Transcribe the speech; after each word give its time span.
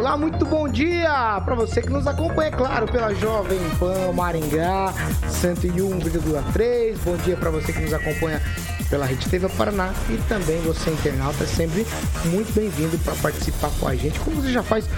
Olá, 0.00 0.16
muito 0.16 0.46
bom 0.46 0.66
dia 0.66 1.42
para 1.44 1.54
você 1.54 1.82
que 1.82 1.90
nos 1.90 2.06
acompanha, 2.06 2.48
é 2.48 2.50
claro, 2.50 2.86
pela 2.90 3.12
Jovem 3.12 3.58
Pan 3.78 4.12
Maringá 4.14 4.94
101,3. 5.28 6.96
Bom 7.04 7.18
dia 7.18 7.36
para 7.36 7.50
você 7.50 7.70
que 7.70 7.80
nos 7.80 7.92
acompanha 7.92 8.40
pela 8.88 9.04
Rede 9.04 9.28
TV 9.28 9.46
Paraná 9.50 9.92
e 10.08 10.16
também 10.26 10.58
você 10.62 10.88
internauta 10.88 11.44
é 11.44 11.46
sempre 11.46 11.86
muito 12.24 12.50
bem-vindo 12.54 12.96
para 13.00 13.14
participar 13.16 13.70
com 13.78 13.86
a 13.86 13.94
gente, 13.94 14.18
como 14.20 14.40
você 14.40 14.50
já 14.50 14.62
faz 14.62 14.88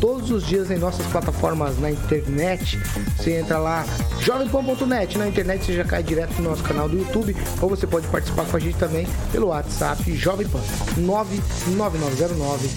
todos 0.00 0.28
os 0.32 0.44
dias 0.44 0.72
em 0.72 0.76
nossas 0.76 1.06
plataformas 1.06 1.78
na 1.78 1.92
internet. 1.92 2.80
Você 3.16 3.38
entra 3.38 3.58
lá 3.58 3.86
jovempan.net 4.18 5.18
na 5.18 5.28
internet, 5.28 5.66
você 5.66 5.74
já 5.74 5.84
cai 5.84 6.02
direto 6.02 6.34
no 6.42 6.50
nosso 6.50 6.64
canal 6.64 6.88
do 6.88 6.98
YouTube 6.98 7.36
ou 7.62 7.68
você 7.68 7.86
pode 7.86 8.08
participar 8.08 8.44
com 8.44 8.56
a 8.56 8.60
gente 8.60 8.76
também 8.76 9.06
pelo 9.30 9.46
WhatsApp 9.46 10.12
Jovem 10.16 10.48
Pan 10.48 10.58
99909 10.96 12.68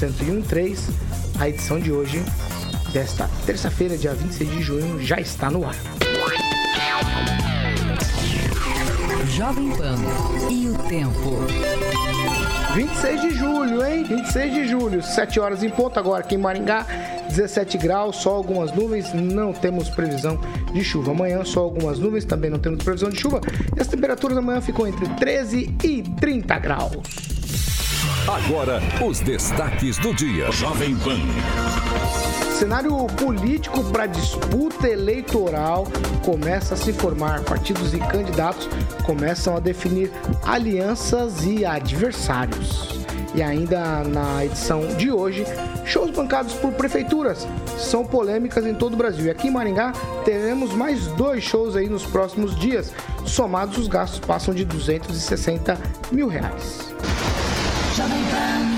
1013 0.00 1.21
a 1.38 1.48
edição 1.48 1.78
de 1.78 1.92
hoje, 1.92 2.22
desta 2.92 3.28
terça-feira, 3.46 3.96
dia 3.96 4.14
26 4.14 4.50
de 4.50 4.62
junho, 4.62 5.00
já 5.02 5.16
está 5.20 5.50
no 5.50 5.66
ar. 5.66 5.74
Jovem 9.28 9.70
Pan 9.70 9.96
e 10.50 10.68
o 10.68 10.78
tempo. 10.88 11.46
26 12.74 13.20
de 13.20 13.30
julho, 13.34 13.84
hein? 13.84 14.04
26 14.04 14.54
de 14.54 14.68
julho, 14.68 15.02
7 15.02 15.40
horas 15.40 15.62
em 15.62 15.70
ponto 15.70 15.98
agora 15.98 16.22
aqui 16.22 16.34
em 16.34 16.38
Maringá. 16.38 16.86
17 17.28 17.78
graus, 17.78 18.16
só 18.16 18.30
algumas 18.30 18.72
nuvens, 18.72 19.12
não 19.14 19.52
temos 19.52 19.88
previsão 19.88 20.38
de 20.72 20.84
chuva. 20.84 21.12
Amanhã 21.12 21.44
só 21.44 21.60
algumas 21.60 21.98
nuvens, 21.98 22.24
também 22.24 22.50
não 22.50 22.58
temos 22.58 22.84
previsão 22.84 23.08
de 23.08 23.18
chuva. 23.18 23.40
E 23.76 23.80
as 23.80 23.86
temperaturas 23.86 24.36
amanhã 24.36 24.60
ficam 24.60 24.86
entre 24.86 25.08
13 25.08 25.74
e 25.82 26.02
30 26.02 26.58
graus. 26.58 27.31
Agora, 28.28 28.80
os 29.04 29.18
destaques 29.18 29.98
do 29.98 30.14
dia. 30.14 30.50
Jovem 30.52 30.94
Pan. 30.96 31.18
Cenário 32.56 32.96
político 33.18 33.82
para 33.90 34.06
disputa 34.06 34.88
eleitoral 34.88 35.88
começa 36.24 36.74
a 36.74 36.76
se 36.76 36.92
formar. 36.92 37.42
Partidos 37.42 37.92
e 37.92 37.98
candidatos 37.98 38.68
começam 39.04 39.56
a 39.56 39.60
definir 39.60 40.12
alianças 40.44 41.44
e 41.44 41.64
adversários. 41.64 43.04
E 43.34 43.42
ainda 43.42 44.04
na 44.04 44.44
edição 44.44 44.86
de 44.96 45.10
hoje, 45.10 45.44
shows 45.84 46.12
bancados 46.12 46.54
por 46.54 46.72
prefeituras 46.74 47.48
são 47.76 48.04
polêmicas 48.04 48.64
em 48.64 48.74
todo 48.74 48.94
o 48.94 48.96
Brasil. 48.96 49.26
E 49.26 49.30
aqui 49.30 49.48
em 49.48 49.50
Maringá 49.50 49.92
teremos 50.24 50.72
mais 50.72 51.08
dois 51.08 51.42
shows 51.42 51.74
aí 51.74 51.88
nos 51.88 52.06
próximos 52.06 52.54
dias. 52.54 52.92
Somados, 53.26 53.78
os 53.78 53.88
gastos 53.88 54.20
passam 54.20 54.54
de 54.54 54.64
260 54.64 55.76
mil 56.12 56.28
reais. 56.28 56.91
Jovem 57.96 58.24
Pan. 58.30 58.72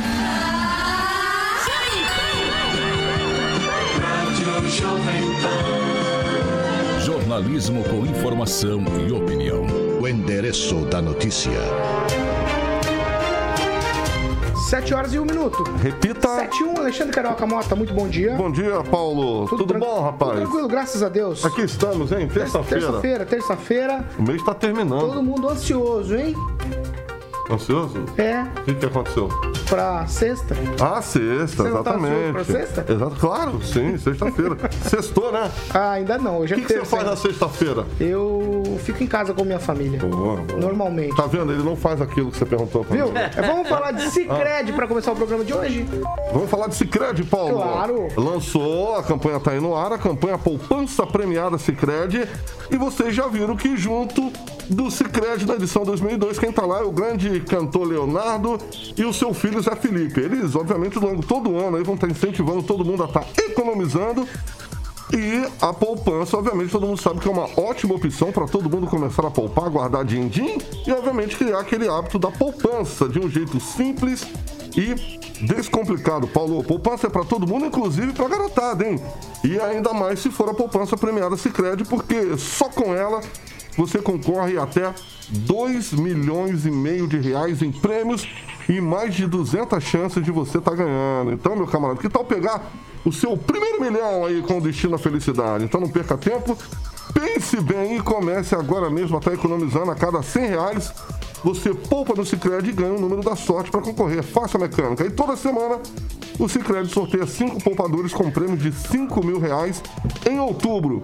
Jornalismo 7.00 7.84
com 7.84 8.04
informação 8.06 8.82
e 9.06 9.12
opinião. 9.12 9.64
O 10.00 10.08
endereço 10.08 10.84
da 10.86 11.00
notícia. 11.00 11.52
Sete 14.68 14.92
horas 14.92 15.14
e 15.14 15.18
um 15.20 15.24
minuto. 15.24 15.62
Repita. 15.80 16.28
Sete 16.36 16.62
e 16.62 16.64
um, 16.64 16.76
Alexandre 16.76 17.12
Carioca 17.12 17.46
Mota, 17.46 17.76
muito 17.76 17.94
bom 17.94 18.08
dia. 18.08 18.34
Bom 18.34 18.50
dia, 18.50 18.82
Paulo. 18.90 19.46
Tudo, 19.46 19.64
Tudo 19.66 19.78
bom, 19.78 20.02
rapaz? 20.02 20.32
Tudo 20.32 20.40
tranquilo, 20.42 20.68
graças 20.68 21.02
a 21.02 21.08
Deus. 21.08 21.44
Aqui 21.44 21.62
estamos, 21.62 22.10
hein? 22.10 22.26
Terça-feira. 22.26 22.86
Terça-feira, 22.86 23.24
terça-feira. 23.26 24.04
O 24.18 24.22
mês 24.22 24.40
está 24.40 24.52
terminando. 24.54 24.98
Todo 24.98 25.22
mundo 25.22 25.48
ansioso, 25.48 26.16
hein? 26.16 26.34
Ansioso? 27.50 28.04
É. 28.16 28.42
O 28.42 28.64
que, 28.64 28.74
que 28.74 28.86
aconteceu? 28.86 29.28
Pra 29.68 30.06
sexta. 30.06 30.54
Ah, 30.80 31.02
sexta, 31.02 31.62
Você 31.62 31.68
exatamente. 31.68 32.26
Tá 32.26 32.32
pra 32.32 32.44
sexta? 32.44 32.86
Exato, 32.88 33.16
claro, 33.16 33.62
sim, 33.62 33.98
sexta-feira. 33.98 34.56
Sextou, 34.88 35.32
né? 35.32 35.50
Ah, 35.72 35.92
ainda 35.92 36.16
não. 36.18 36.36
É 36.36 36.44
O 36.44 36.46
que, 36.46 36.62
que 36.62 36.68
você 36.72 36.84
faz 36.84 37.04
na 37.04 37.16
sexta-feira? 37.16 37.86
Eu 38.00 38.78
fico 38.82 39.02
em 39.02 39.06
casa 39.06 39.34
com 39.34 39.44
minha 39.44 39.58
família. 39.58 39.98
Boa, 39.98 40.36
boa. 40.36 40.60
Normalmente. 40.60 41.14
Tá 41.16 41.26
vendo? 41.26 41.52
Ele 41.52 41.62
não 41.62 41.76
faz 41.76 42.00
aquilo 42.00 42.30
que 42.30 42.38
você 42.38 42.46
perguntou 42.46 42.84
pra 42.84 42.96
Viu? 42.96 43.08
Mim. 43.08 43.18
É, 43.18 43.42
vamos 43.42 43.68
falar 43.68 43.92
de 43.92 44.10
Cicred 44.10 44.70
ah. 44.70 44.74
pra 44.74 44.86
começar 44.86 45.12
o 45.12 45.16
programa 45.16 45.44
de 45.44 45.52
hoje? 45.52 45.86
Vamos 46.32 46.48
falar 46.48 46.68
de 46.68 46.76
Cicred, 46.76 47.24
Paulo. 47.24 47.54
Claro. 47.54 48.08
Lançou, 48.16 48.96
a 48.96 49.02
campanha 49.02 49.40
tá 49.40 49.50
aí 49.50 49.60
no 49.60 49.76
ar, 49.76 49.92
a 49.92 49.98
campanha 49.98 50.38
Poupança 50.38 51.06
Premiada 51.06 51.58
Cicred. 51.58 52.28
E 52.70 52.76
vocês 52.76 53.14
já 53.14 53.26
viram 53.26 53.56
que 53.56 53.76
junto 53.76 54.32
do 54.68 54.90
Cicred 54.90 55.44
da 55.44 55.54
edição 55.54 55.84
2002. 55.84 56.38
Quem 56.38 56.52
tá 56.52 56.64
lá 56.64 56.80
é 56.80 56.84
o 56.84 56.92
grande 56.92 57.40
cantor 57.40 57.86
Leonardo 57.86 58.58
e 58.96 59.04
o 59.04 59.12
seu 59.12 59.34
filho 59.34 59.60
Zé 59.60 59.74
Felipe. 59.76 60.20
Eles, 60.20 60.54
obviamente, 60.54 60.98
longo 60.98 61.24
todo 61.24 61.56
ano 61.56 61.76
aí 61.76 61.82
vão 61.82 61.94
estar 61.94 62.08
incentivando 62.08 62.62
todo 62.62 62.84
mundo 62.84 63.02
a 63.02 63.06
estar 63.06 63.20
tá 63.20 63.42
economizando. 63.42 64.26
E 65.12 65.46
a 65.60 65.72
poupança, 65.72 66.36
obviamente, 66.36 66.72
todo 66.72 66.86
mundo 66.86 67.00
sabe 67.00 67.20
que 67.20 67.28
é 67.28 67.30
uma 67.30 67.48
ótima 67.60 67.94
opção 67.94 68.32
para 68.32 68.46
todo 68.46 68.70
mundo 68.70 68.86
começar 68.86 69.26
a 69.26 69.30
poupar, 69.30 69.70
guardar 69.70 70.04
din-din 70.04 70.58
e, 70.86 70.90
obviamente, 70.90 71.36
criar 71.36 71.60
aquele 71.60 71.88
hábito 71.88 72.18
da 72.18 72.30
poupança 72.30 73.08
de 73.08 73.20
um 73.20 73.28
jeito 73.28 73.60
simples 73.60 74.26
e 74.76 74.94
descomplicado. 75.44 76.26
Paulo, 76.26 76.64
poupança 76.64 77.06
é 77.06 77.10
para 77.10 77.24
todo 77.24 77.46
mundo, 77.46 77.66
inclusive 77.66 78.12
para 78.12 78.28
garotada, 78.28 78.84
hein? 78.84 79.00
E 79.44 79.60
ainda 79.60 79.92
mais 79.92 80.20
se 80.20 80.30
for 80.30 80.48
a 80.48 80.54
poupança 80.54 80.96
premiada 80.96 81.36
Sicredi, 81.36 81.84
porque 81.84 82.36
só 82.36 82.68
com 82.68 82.94
ela 82.94 83.20
você 83.76 83.98
concorre 83.98 84.58
até 84.58 84.92
2 85.28 85.92
milhões 85.94 86.66
e 86.66 86.70
meio 86.70 87.06
de 87.06 87.18
reais 87.18 87.62
em 87.62 87.72
prêmios 87.72 88.26
e 88.68 88.80
mais 88.80 89.14
de 89.14 89.26
200 89.26 89.82
chances 89.82 90.22
de 90.22 90.30
você 90.30 90.58
estar 90.58 90.70
tá 90.70 90.76
ganhando. 90.76 91.32
Então, 91.32 91.56
meu 91.56 91.66
camarada, 91.66 92.00
que 92.00 92.08
tal 92.08 92.24
pegar 92.24 92.70
o 93.04 93.12
seu 93.12 93.36
primeiro 93.36 93.80
milhão 93.80 94.24
aí 94.24 94.42
com 94.42 94.60
destino 94.60 94.94
à 94.94 94.98
felicidade? 94.98 95.64
Então 95.64 95.80
não 95.80 95.88
perca 95.88 96.16
tempo, 96.16 96.56
pense 97.12 97.60
bem 97.60 97.96
e 97.96 98.00
comece 98.00 98.54
agora 98.54 98.88
mesmo 98.88 99.16
a 99.16 99.18
estar 99.18 99.32
tá 99.32 99.36
economizando 99.36 99.90
a 99.90 99.94
cada 99.94 100.22
100 100.22 100.46
reais. 100.46 100.92
Você 101.42 101.74
poupa 101.74 102.14
no 102.14 102.24
Cicred 102.24 102.70
e 102.70 102.72
ganha 102.72 102.94
o 102.94 103.00
número 103.00 103.22
da 103.22 103.36
sorte 103.36 103.70
para 103.70 103.82
concorrer. 103.82 104.22
Faça 104.22 104.56
a 104.56 104.60
mecânica. 104.60 105.04
E 105.04 105.10
toda 105.10 105.36
semana 105.36 105.78
o 106.38 106.48
Cicred 106.48 106.88
sorteia 106.88 107.26
cinco 107.26 107.62
poupadores 107.62 108.14
com 108.14 108.30
prêmios 108.30 108.62
de 108.62 108.72
5 108.72 109.24
mil 109.24 109.38
reais 109.38 109.82
em 110.26 110.40
outubro 110.40 111.02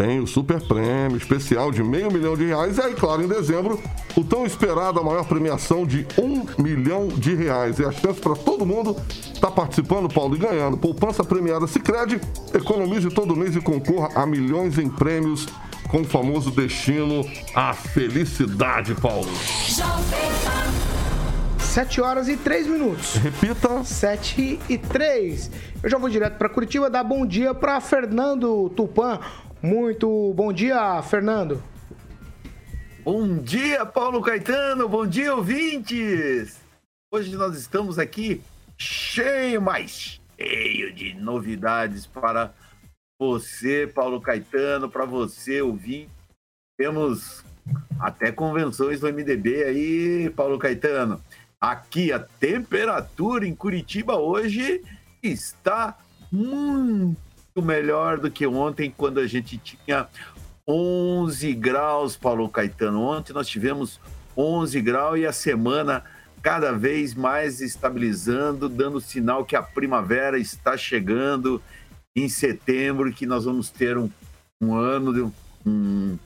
tem 0.00 0.18
o 0.18 0.26
super 0.26 0.62
prêmio 0.62 1.18
especial 1.18 1.70
de 1.70 1.82
meio 1.82 2.10
milhão 2.10 2.34
de 2.34 2.46
reais. 2.46 2.78
E 2.78 2.80
aí, 2.80 2.94
claro, 2.94 3.22
em 3.22 3.28
dezembro, 3.28 3.78
o 4.16 4.24
tão 4.24 4.46
esperado, 4.46 4.98
a 4.98 5.02
maior 5.02 5.26
premiação 5.26 5.84
de 5.84 6.06
um 6.16 6.46
milhão 6.56 7.08
de 7.08 7.34
reais. 7.34 7.78
E 7.78 7.84
a 7.84 7.92
chance 7.92 8.18
para 8.18 8.34
todo 8.34 8.64
mundo 8.64 8.96
estar 9.34 9.48
tá 9.48 9.50
participando, 9.50 10.08
Paulo, 10.08 10.34
e 10.36 10.38
ganhando. 10.38 10.78
Poupança 10.78 11.22
premiada 11.22 11.66
Cicred, 11.66 12.18
economize 12.54 13.10
todo 13.10 13.36
mês 13.36 13.54
e 13.54 13.60
concorra 13.60 14.08
a 14.14 14.24
milhões 14.24 14.78
em 14.78 14.88
prêmios 14.88 15.46
com 15.90 16.00
o 16.00 16.04
famoso 16.04 16.50
destino 16.50 17.22
à 17.54 17.74
felicidade, 17.74 18.94
Paulo. 18.94 19.28
Sete 21.58 22.00
horas 22.00 22.26
e 22.26 22.38
três 22.38 22.66
minutos. 22.66 23.16
Repita. 23.16 23.84
Sete 23.84 24.58
e 24.66 24.78
três. 24.78 25.50
Eu 25.82 25.90
já 25.90 25.98
vou 25.98 26.08
direto 26.08 26.38
para 26.38 26.48
Curitiba 26.48 26.88
dar 26.88 27.04
bom 27.04 27.26
dia 27.26 27.52
para 27.52 27.78
Fernando 27.80 28.70
Tupan, 28.70 29.20
muito 29.62 30.32
bom 30.34 30.52
dia, 30.52 31.02
Fernando. 31.02 31.62
Bom 33.02 33.38
dia, 33.38 33.84
Paulo 33.84 34.20
Caetano. 34.22 34.88
Bom 34.88 35.06
dia, 35.06 35.34
ouvintes. 35.34 36.60
Hoje 37.12 37.34
nós 37.36 37.56
estamos 37.56 37.98
aqui 37.98 38.42
cheio, 38.78 39.60
mais 39.60 40.20
cheio 40.38 40.92
de 40.92 41.14
novidades 41.14 42.06
para 42.06 42.52
você, 43.20 43.86
Paulo 43.86 44.20
Caetano, 44.20 44.88
para 44.88 45.04
você, 45.04 45.60
ouvinte. 45.60 46.10
Temos 46.78 47.44
até 47.98 48.32
convenções 48.32 49.00
do 49.00 49.12
MDB 49.12 49.64
aí, 49.64 50.30
Paulo 50.30 50.58
Caetano. 50.58 51.22
Aqui 51.60 52.10
a 52.12 52.18
temperatura 52.18 53.46
em 53.46 53.54
Curitiba 53.54 54.16
hoje 54.16 54.82
está 55.22 55.98
muito 56.32 57.29
melhor 57.56 58.18
do 58.18 58.30
que 58.30 58.46
ontem, 58.46 58.92
quando 58.96 59.18
a 59.18 59.26
gente 59.26 59.58
tinha 59.58 60.06
11 60.66 61.52
graus, 61.54 62.16
Paulo 62.16 62.48
Caetano. 62.48 63.02
Ontem 63.02 63.32
nós 63.32 63.48
tivemos 63.48 64.00
11 64.36 64.80
graus 64.80 65.18
e 65.18 65.26
a 65.26 65.32
semana 65.32 66.04
cada 66.42 66.72
vez 66.72 67.14
mais 67.14 67.60
estabilizando, 67.60 68.68
dando 68.68 69.00
sinal 69.00 69.44
que 69.44 69.56
a 69.56 69.62
primavera 69.62 70.38
está 70.38 70.76
chegando 70.76 71.60
em 72.16 72.28
setembro 72.28 73.12
que 73.12 73.26
nós 73.26 73.44
vamos 73.44 73.70
ter 73.70 73.98
um, 73.98 74.10
um 74.60 74.74
ano, 74.74 75.32
um 75.66 76.18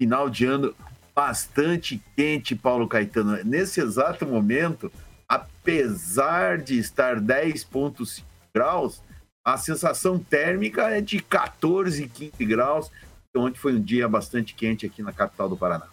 final 0.00 0.28
de 0.28 0.46
ano 0.46 0.74
bastante 1.14 2.02
quente, 2.16 2.56
Paulo 2.56 2.88
Caetano. 2.88 3.38
Nesse 3.44 3.80
exato 3.80 4.26
momento, 4.26 4.90
apesar 5.28 6.58
de 6.58 6.78
estar 6.78 7.20
10,5 7.20 8.22
graus, 8.54 9.02
a 9.44 9.56
sensação 9.56 10.18
térmica 10.18 10.88
é 10.88 11.00
de 11.00 11.20
14, 11.20 12.08
15 12.08 12.44
graus. 12.44 12.90
Então, 13.30 13.46
ontem 13.46 13.58
foi 13.58 13.74
um 13.74 13.80
dia 13.80 14.08
bastante 14.08 14.54
quente 14.54 14.86
aqui 14.86 15.02
na 15.02 15.12
capital 15.12 15.48
do 15.48 15.56
Paraná. 15.56 15.86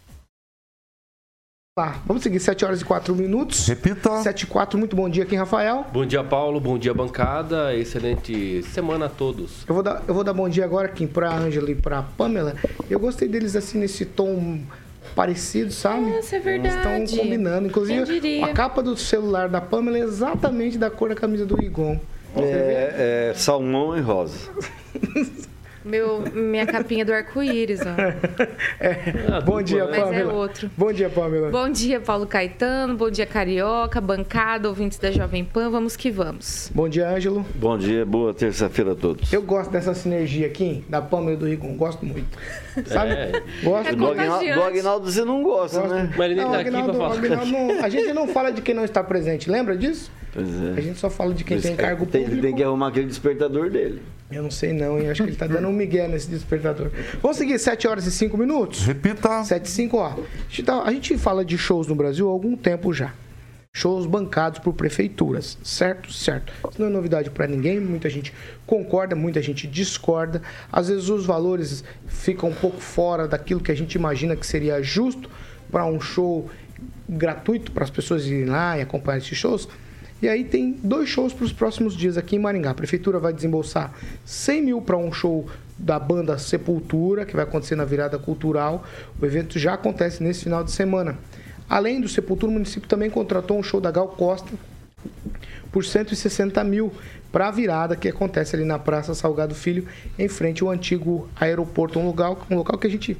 Tá, 1.75 2.01
vamos 2.06 2.24
seguir, 2.24 2.42
7 2.42 2.66
horas 2.66 2.81
e 2.81 2.86
4 2.86 3.16
minutos. 3.16 3.66
Repita. 3.66 4.22
7 4.22 4.42
e 4.42 4.48
4, 4.48 4.78
muito 4.78 4.96
bom 4.96 5.07
dia 5.10 5.24
aqui, 5.24 5.36
Rafael. 5.36 5.86
Bom 5.94 6.06
dia, 6.06 6.22
Paulo. 6.24 6.60
Bom 6.60 6.78
dia, 6.78 6.94
bancada. 6.94 7.74
Excelente 7.74 8.62
semana 8.63 9.06
a 9.06 9.10
todos. 9.10 9.63
Eu 9.68 9.74
vou 9.74 9.84
dar, 9.84 10.04
eu 10.06 10.13
vou 10.13 10.24
dar 10.24 10.34
bom 10.34 10.50
dia 10.50 10.66
agora 10.66 10.90
aqui 10.90 11.07
pra 11.07 11.34
Ângela 11.34 11.72
e 11.72 11.75
pra 11.75 12.04
Pamela. 12.04 12.56
Eu 12.90 13.00
gostei 13.00 13.30
deles 13.30 13.56
assim 13.56 13.80
nesse 13.80 14.06
tom 14.06 14.62
parecido, 15.16 15.72
sabe? 15.72 16.12
Nossa, 16.12 16.36
é 16.36 16.40
verdade. 16.40 16.86
Eles 16.88 17.10
estão 17.10 17.24
combinando. 17.24 17.68
Inclusive, 17.68 18.44
a 18.44 18.54
capa 18.54 18.84
do 18.84 18.98
celular 18.98 19.48
da 19.48 19.62
Pamela 19.62 19.98
é 19.98 20.02
exatamente 20.02 20.78
da 20.78 20.92
cor 20.92 21.10
da 21.10 21.16
camisa 21.16 21.45
do 21.45 21.56
Rigon. 21.56 21.98
É, 22.36 23.30
é 23.31 23.34
salmão 23.36 23.98
e 23.98 24.02
rosa. 24.02 24.50
Meu, 25.84 26.20
minha 26.34 26.66
capinha 26.68 27.06
do 27.06 27.14
arco-íris, 27.14 27.80
ó. 27.81 27.86
Ah, 29.34 29.40
Bom 29.42 29.62
dia, 29.62 29.86
bom, 29.86 29.90
Mas 29.92 30.00
é 30.00 30.04
Pamela. 30.04 30.34
outro. 30.34 30.70
Bom 30.78 30.92
dia, 30.92 31.10
Pamela. 31.10 31.50
Bom 31.50 31.70
dia, 31.70 32.00
Paulo 32.02 32.28
Caetano. 32.28 32.96
Bom 32.96 33.10
dia, 33.10 33.26
Carioca, 33.26 34.00
bancada, 34.02 34.68
ouvintes 34.68 35.00
da 35.00 35.10
Jovem 35.10 35.44
Pan. 35.46 35.70
Vamos 35.70 35.96
que 35.96 36.12
vamos. 36.12 36.70
Bom 36.76 36.88
dia, 36.90 37.10
Ângelo. 37.10 37.46
Bom 37.56 37.78
dia, 37.78 38.06
boa 38.06 38.34
terça-feira 38.34 38.92
a 38.92 38.96
todos. 38.96 39.31
Eu 39.31 39.42
gosto 39.42 39.72
dessa 39.72 39.94
sinergia 39.94 40.48
aqui, 40.48 40.84
da 40.90 41.02
Pamela 41.02 41.34
e 41.34 41.38
do 41.38 41.46
Rigon. 41.48 41.74
Gosto 41.76 42.06
muito. 42.06 42.38
Sabe? 42.86 43.12
É. 43.14 43.31
Gosto 43.64 43.88
É 43.88 43.92
Do 43.92 43.98
muito. 43.98 44.12
Aguinaldo, 44.20 44.34
contagiante. 44.40 44.60
do 44.60 44.64
Aguinaldo 44.66 45.12
você 45.12 45.26
não 45.26 45.42
gosta, 45.44 45.80
Gosto. 45.80 45.94
né? 45.96 46.14
Mas 46.18 46.26
ele 46.26 46.36
nem 46.36 46.44
Não, 46.46 46.52
tá 46.52 46.60
aqui 46.60 46.70
pra 46.72 46.80
Aguinaldo- 46.80 47.00
falar. 47.00 47.18
Aguinaldo 47.18 47.52
não- 47.52 47.84
a 47.86 47.90
gente 47.90 48.14
não 48.14 48.28
fala 48.28 48.52
de 48.52 48.62
quem 48.62 48.76
não 48.76 48.84
está 48.84 49.02
presente, 49.04 49.50
lembra 49.50 49.78
disso? 49.78 50.12
Pois 50.31 50.48
A 50.48 50.80
é. 50.80 50.81
gente 50.81 51.00
só 51.00 51.10
fala 51.10 51.34
de 51.34 51.44
quem 51.44 51.60
tem 51.60 51.76
cargo 51.76 52.06
Tem, 52.06 52.24
público. 52.24 52.42
tem 52.44 52.56
que 52.56 52.64
arrumar 52.64 52.90
aquele 52.90 53.08
despertador 53.08 53.70
dele. 53.70 54.02
Eu 54.31 54.44
não 54.44 54.52
sei 54.52 54.74
não, 54.74 55.00
hein? 55.00 55.10
Acho 55.10 55.24
que 55.24 55.30
ele 55.30 55.36
tá 55.36 55.48
dando 55.48 55.68
um 55.68 55.74
migué 55.74 56.08
nesse 56.08 56.30
despertador. 56.30 56.92
Vamos 57.22 57.38
seguir 57.38 57.58
7 57.58 57.88
horas 57.88 58.06
e 58.06 58.12
5 58.12 58.38
minutos? 58.38 58.86
Repita. 58.86 59.44
7 59.44 59.66
e 59.66 59.70
5, 59.70 59.98
ó. 59.98 60.08
A 60.08 60.16
gente, 60.50 60.64
tá- 60.64 60.84
a 60.84 60.92
gente 60.92 61.18
fala 61.18 61.44
de 61.44 61.58
shows 61.58 61.88
no 61.88 61.96
Brasil 61.96 62.28
há 62.28 62.31
algum 62.31 62.56
tempo 62.56 62.94
já. 62.94 63.12
Shows 63.74 64.06
bancados 64.06 64.60
por 64.60 64.74
prefeituras, 64.74 65.58
certo? 65.64 66.12
Certo. 66.14 66.52
Isso 66.70 66.80
não 66.81 66.88
é 66.88 66.90
novidade 66.92 67.30
para 67.31 67.48
ninguém, 67.48 67.80
muita 67.80 68.10
gente 68.10 68.34
concorda, 68.66 69.16
muita 69.16 69.42
gente 69.42 69.66
discorda. 69.68 70.42
Às 70.72 70.90
vezes 70.90 71.10
os 71.10 71.26
valores 71.26 71.84
ficam 72.08 72.50
um 72.50 72.54
pouco 72.54 72.80
fora 72.80 73.28
daquilo 73.28 73.60
que 73.62 73.72
a 73.72 73.76
gente 73.76 73.94
imagina 73.96 74.36
que 74.36 74.46
seria 74.46 74.81
justo 74.81 75.30
para 75.72 75.86
um 75.86 76.00
show 76.02 76.50
gratuito 77.08 77.72
para 77.72 77.84
as 77.84 77.90
pessoas 77.90 78.26
irem 78.26 78.46
lá 78.46 78.78
e 78.78 78.81
acompanhar 78.81 79.18
esses 79.20 79.38
shows. 79.38 79.68
E 80.21 80.27
aí 80.27 80.44
tem 80.44 80.74
dois 80.83 81.07
shows 81.10 81.31
para 81.33 81.45
os 81.45 81.54
próximos 81.54 81.95
dias 81.95 82.18
aqui 82.18 82.36
em 82.36 82.39
Maringá. 82.39 82.71
A 82.71 82.74
prefeitura 82.74 83.19
vai 83.19 83.31
desembolsar 83.33 83.94
100 84.25 84.62
mil 84.62 84.81
para 84.81 84.98
um 84.98 85.12
show 85.12 85.48
da 85.77 85.98
banda 85.98 86.38
Sepultura, 86.38 87.25
que 87.25 87.33
vai 87.36 87.44
acontecer 87.45 87.75
na 87.75 87.86
virada 87.86 88.19
cultural. 88.19 88.83
O 89.21 89.25
evento 89.25 89.57
já 89.57 89.74
acontece 89.75 90.21
nesse 90.21 90.44
final 90.44 90.63
de 90.63 90.71
semana. 90.71 91.18
Além 91.69 92.01
do 92.01 92.10
Sepultura, 92.10 92.50
o 92.50 92.54
município 92.54 92.89
também 92.89 93.10
contratou 93.10 93.57
um 93.57 93.63
show 93.63 93.80
da 93.80 93.92
Gal 93.92 94.10
Costa 94.10 94.50
por 95.71 95.86
160 95.86 96.62
mil 96.63 96.92
para 97.31 97.48
a 97.48 97.51
virada 97.51 97.95
que 97.95 98.10
acontece 98.10 98.56
ali 98.56 98.66
na 98.66 98.80
Praça 98.80 99.13
Salgado 99.13 99.54
Filho, 99.56 99.86
em 100.18 100.27
frente 100.27 100.63
ao 100.63 100.69
antigo 100.69 101.30
aeroporto. 101.39 101.98
Um 102.00 102.07
local, 102.07 102.45
um 102.50 102.56
local 102.57 102.77
que 102.77 102.88
a 102.88 102.89
gente 102.89 103.16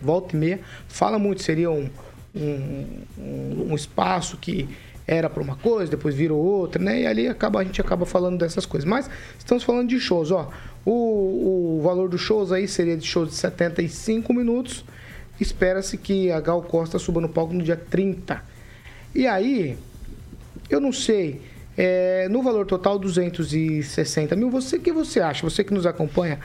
volta 0.00 0.36
e 0.36 0.38
meia 0.38 0.60
fala 0.88 1.18
muito. 1.18 1.40
Seria 1.40 1.70
um, 1.70 1.88
um, 2.34 2.86
um- 3.16 3.66
um 3.70 3.74
espaço 3.74 4.36
que 4.36 4.68
era 5.06 5.28
para 5.28 5.42
uma 5.42 5.56
coisa, 5.56 5.90
depois 5.90 6.14
virou 6.14 6.38
outra, 6.38 6.82
né? 6.82 7.02
E 7.02 7.06
ali 7.06 7.28
acaba, 7.28 7.60
a 7.60 7.64
gente 7.64 7.80
acaba 7.80 8.06
falando 8.06 8.38
dessas 8.38 8.64
coisas. 8.64 8.88
Mas 8.88 9.10
estamos 9.38 9.62
falando 9.64 9.88
de 9.88 9.98
shows, 9.98 10.30
ó. 10.30 10.50
O, 10.84 11.78
o 11.78 11.82
valor 11.82 12.08
dos 12.08 12.20
shows 12.20 12.52
aí 12.52 12.66
seria 12.66 12.96
de 12.96 13.06
shows 13.06 13.30
de 13.30 13.34
75 13.34 14.32
minutos. 14.32 14.84
Espera-se 15.40 15.96
que 15.96 16.30
a 16.30 16.40
Gal 16.40 16.62
Costa 16.62 16.98
suba 16.98 17.20
no 17.20 17.28
palco 17.28 17.52
no 17.52 17.62
dia 17.62 17.76
30. 17.76 18.42
E 19.14 19.26
aí, 19.26 19.76
eu 20.70 20.80
não 20.80 20.92
sei. 20.92 21.40
é, 21.76 22.28
no 22.28 22.42
valor 22.42 22.66
total, 22.66 22.98
260 22.98 24.36
mil. 24.36 24.50
Você, 24.50 24.78
que 24.78 24.92
você 24.92 25.20
acha? 25.20 25.48
Você 25.48 25.64
que 25.64 25.72
nos 25.72 25.86
acompanha, 25.86 26.38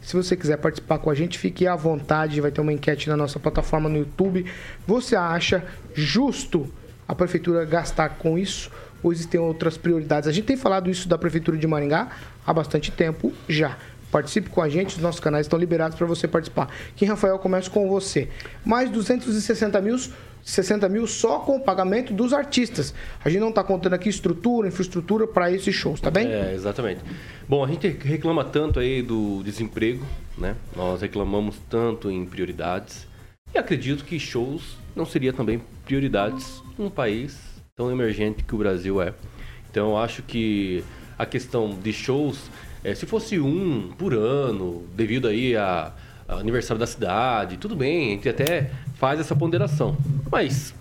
se 0.00 0.16
você 0.16 0.36
quiser 0.36 0.56
participar 0.56 0.98
com 0.98 1.10
a 1.10 1.14
gente, 1.14 1.38
fique 1.38 1.66
à 1.66 1.76
vontade. 1.76 2.40
Vai 2.40 2.50
ter 2.50 2.60
uma 2.60 2.72
enquete 2.72 3.08
na 3.08 3.16
nossa 3.16 3.38
plataforma 3.38 3.88
no 3.88 3.98
YouTube. 3.98 4.46
Você 4.86 5.14
acha 5.14 5.62
justo 5.94 6.68
a 7.10 7.14
prefeitura 7.14 7.64
gastar 7.64 8.10
com 8.10 8.38
isso? 8.38 8.70
Ou 9.02 9.12
existem 9.12 9.40
outras 9.40 9.76
prioridades? 9.76 10.28
A 10.28 10.32
gente 10.32 10.44
tem 10.44 10.56
falado 10.56 10.88
isso 10.88 11.08
da 11.08 11.18
prefeitura 11.18 11.58
de 11.58 11.66
Maringá 11.66 12.08
há 12.46 12.54
bastante 12.54 12.92
tempo 12.92 13.32
já. 13.48 13.76
Participe 14.12 14.48
com 14.48 14.62
a 14.62 14.68
gente, 14.68 14.94
os 14.94 15.02
nossos 15.02 15.20
canais 15.20 15.46
estão 15.46 15.58
liberados 15.58 15.98
para 15.98 16.06
você 16.06 16.28
participar. 16.28 16.68
Kim 16.94 17.06
Rafael, 17.06 17.36
começo 17.40 17.68
com 17.68 17.88
você. 17.88 18.28
Mais 18.64 18.88
260 18.90 19.80
mil, 19.80 19.96
60 20.44 20.88
mil 20.88 21.04
só 21.08 21.40
com 21.40 21.56
o 21.56 21.60
pagamento 21.60 22.12
dos 22.12 22.32
artistas. 22.32 22.94
A 23.24 23.28
gente 23.28 23.40
não 23.40 23.48
está 23.48 23.64
contando 23.64 23.94
aqui 23.94 24.08
estrutura, 24.08 24.68
infraestrutura 24.68 25.26
para 25.26 25.50
esses 25.50 25.74
shows, 25.74 26.00
tá 26.00 26.12
bem? 26.12 26.28
É, 26.28 26.54
exatamente. 26.54 27.00
Bom, 27.48 27.64
a 27.64 27.66
gente 27.66 27.88
reclama 27.88 28.44
tanto 28.44 28.78
aí 28.78 29.02
do 29.02 29.42
desemprego, 29.42 30.06
né? 30.38 30.54
Nós 30.76 31.02
reclamamos 31.02 31.56
tanto 31.68 32.08
em 32.08 32.24
prioridades. 32.24 33.09
E 33.52 33.58
acredito 33.58 34.04
que 34.04 34.18
shows 34.18 34.76
não 34.94 35.04
seria 35.04 35.32
também 35.32 35.60
prioridades 35.84 36.62
num 36.78 36.88
país 36.88 37.38
tão 37.74 37.90
emergente 37.90 38.44
que 38.44 38.54
o 38.54 38.58
Brasil 38.58 39.02
é. 39.02 39.12
Então 39.70 39.90
eu 39.90 39.96
acho 39.96 40.22
que 40.22 40.84
a 41.18 41.26
questão 41.26 41.70
de 41.70 41.92
shows, 41.92 42.50
eh, 42.84 42.94
se 42.94 43.06
fosse 43.06 43.38
um 43.40 43.92
por 43.98 44.14
ano, 44.14 44.86
devido 44.94 45.28
aí 45.28 45.56
a, 45.56 45.92
a 46.28 46.34
aniversário 46.34 46.78
da 46.78 46.86
cidade, 46.86 47.56
tudo 47.56 47.74
bem, 47.74 48.08
a 48.08 48.10
gente 48.14 48.28
até 48.28 48.70
faz 48.94 49.18
essa 49.18 49.34
ponderação. 49.34 49.96
Mas, 50.30 50.74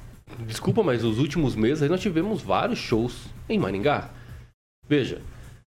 desculpa, 0.46 0.84
mas 0.84 1.04
nos 1.04 1.20
últimos 1.20 1.56
meses 1.56 1.90
nós 1.90 2.02
tivemos 2.02 2.42
vários 2.42 2.80
shows 2.80 3.26
em 3.50 3.58
Maringá. 3.58 4.10
Veja, 4.88 5.22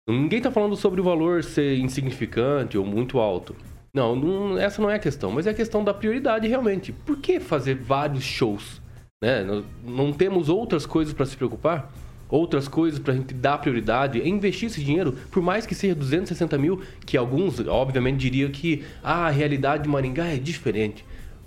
ninguém 0.08 0.38
está 0.38 0.50
falando 0.50 0.76
sobre 0.76 1.00
o 1.00 1.04
valor 1.04 1.44
ser 1.44 1.78
insignificante 1.78 2.76
ou 2.76 2.84
muito 2.84 3.18
alto. 3.18 3.54
Não, 3.92 4.14
não- 4.14 4.58
essa 4.58 4.80
não 4.80 4.90
é 4.90 4.96
a 4.96 4.98
questão, 4.98 5.30
mas 5.30 5.46
é 5.46 5.50
a 5.50 5.54
questão 5.54 5.82
da 5.82 5.94
prioridade 5.94 6.46
realmente. 6.46 6.92
Por 6.92 7.18
que 7.18 7.40
fazer 7.40 7.74
vários 7.74 8.24
shows? 8.24 8.80
Né? 9.22 9.44
Não 9.84 10.12
temos 10.12 10.48
outras 10.48 10.86
coisas 10.86 11.12
para 11.12 11.26
se 11.26 11.36
preocupar? 11.36 11.92
Outras 12.28 12.68
coisas 12.68 13.00
para 13.00 13.14
a 13.14 13.16
gente 13.16 13.32
dar 13.32 13.58
prioridade? 13.58 14.20
É 14.20 14.28
investir 14.28 14.68
esse 14.68 14.84
dinheiro, 14.84 15.12
por 15.30 15.42
mais 15.42 15.66
que 15.66 15.74
seja 15.74 15.94
260 15.94 16.58
mil, 16.58 16.82
que 17.06 17.16
alguns, 17.16 17.58
obviamente, 17.66 18.18
diriam 18.18 18.50
que 18.50 18.84
ah, 19.02 19.26
a 19.26 19.30
realidade 19.30 19.84
de 19.84 19.88
Maringá 19.88 20.26
é 20.26 20.36
diferente. 20.36 21.04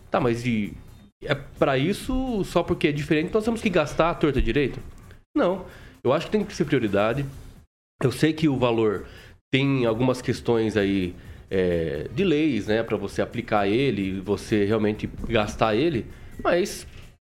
Tá, 0.09 0.19
mas 0.19 0.45
e 0.45 0.73
é 1.23 1.35
para 1.35 1.77
isso, 1.77 2.43
só 2.43 2.63
porque 2.63 2.87
é 2.87 2.91
diferente, 2.91 3.31
nós 3.33 3.45
temos 3.45 3.61
que 3.61 3.69
gastar 3.69 4.09
a 4.09 4.15
torta 4.15 4.41
direito? 4.41 4.79
Não. 5.35 5.65
Eu 6.03 6.11
acho 6.11 6.25
que 6.25 6.31
tem 6.31 6.43
que 6.43 6.55
ser 6.55 6.65
prioridade. 6.65 7.23
Eu 8.03 8.11
sei 8.11 8.33
que 8.33 8.49
o 8.49 8.57
valor 8.57 9.05
tem 9.53 9.85
algumas 9.85 10.19
questões 10.19 10.75
aí 10.75 11.13
é, 11.51 12.07
de 12.15 12.23
leis, 12.23 12.67
né, 12.67 12.81
para 12.81 12.95
você 12.95 13.21
aplicar 13.21 13.67
ele, 13.67 14.21
você 14.21 14.63
realmente 14.63 15.09
gastar 15.27 15.75
ele, 15.75 16.05
mas 16.41 16.87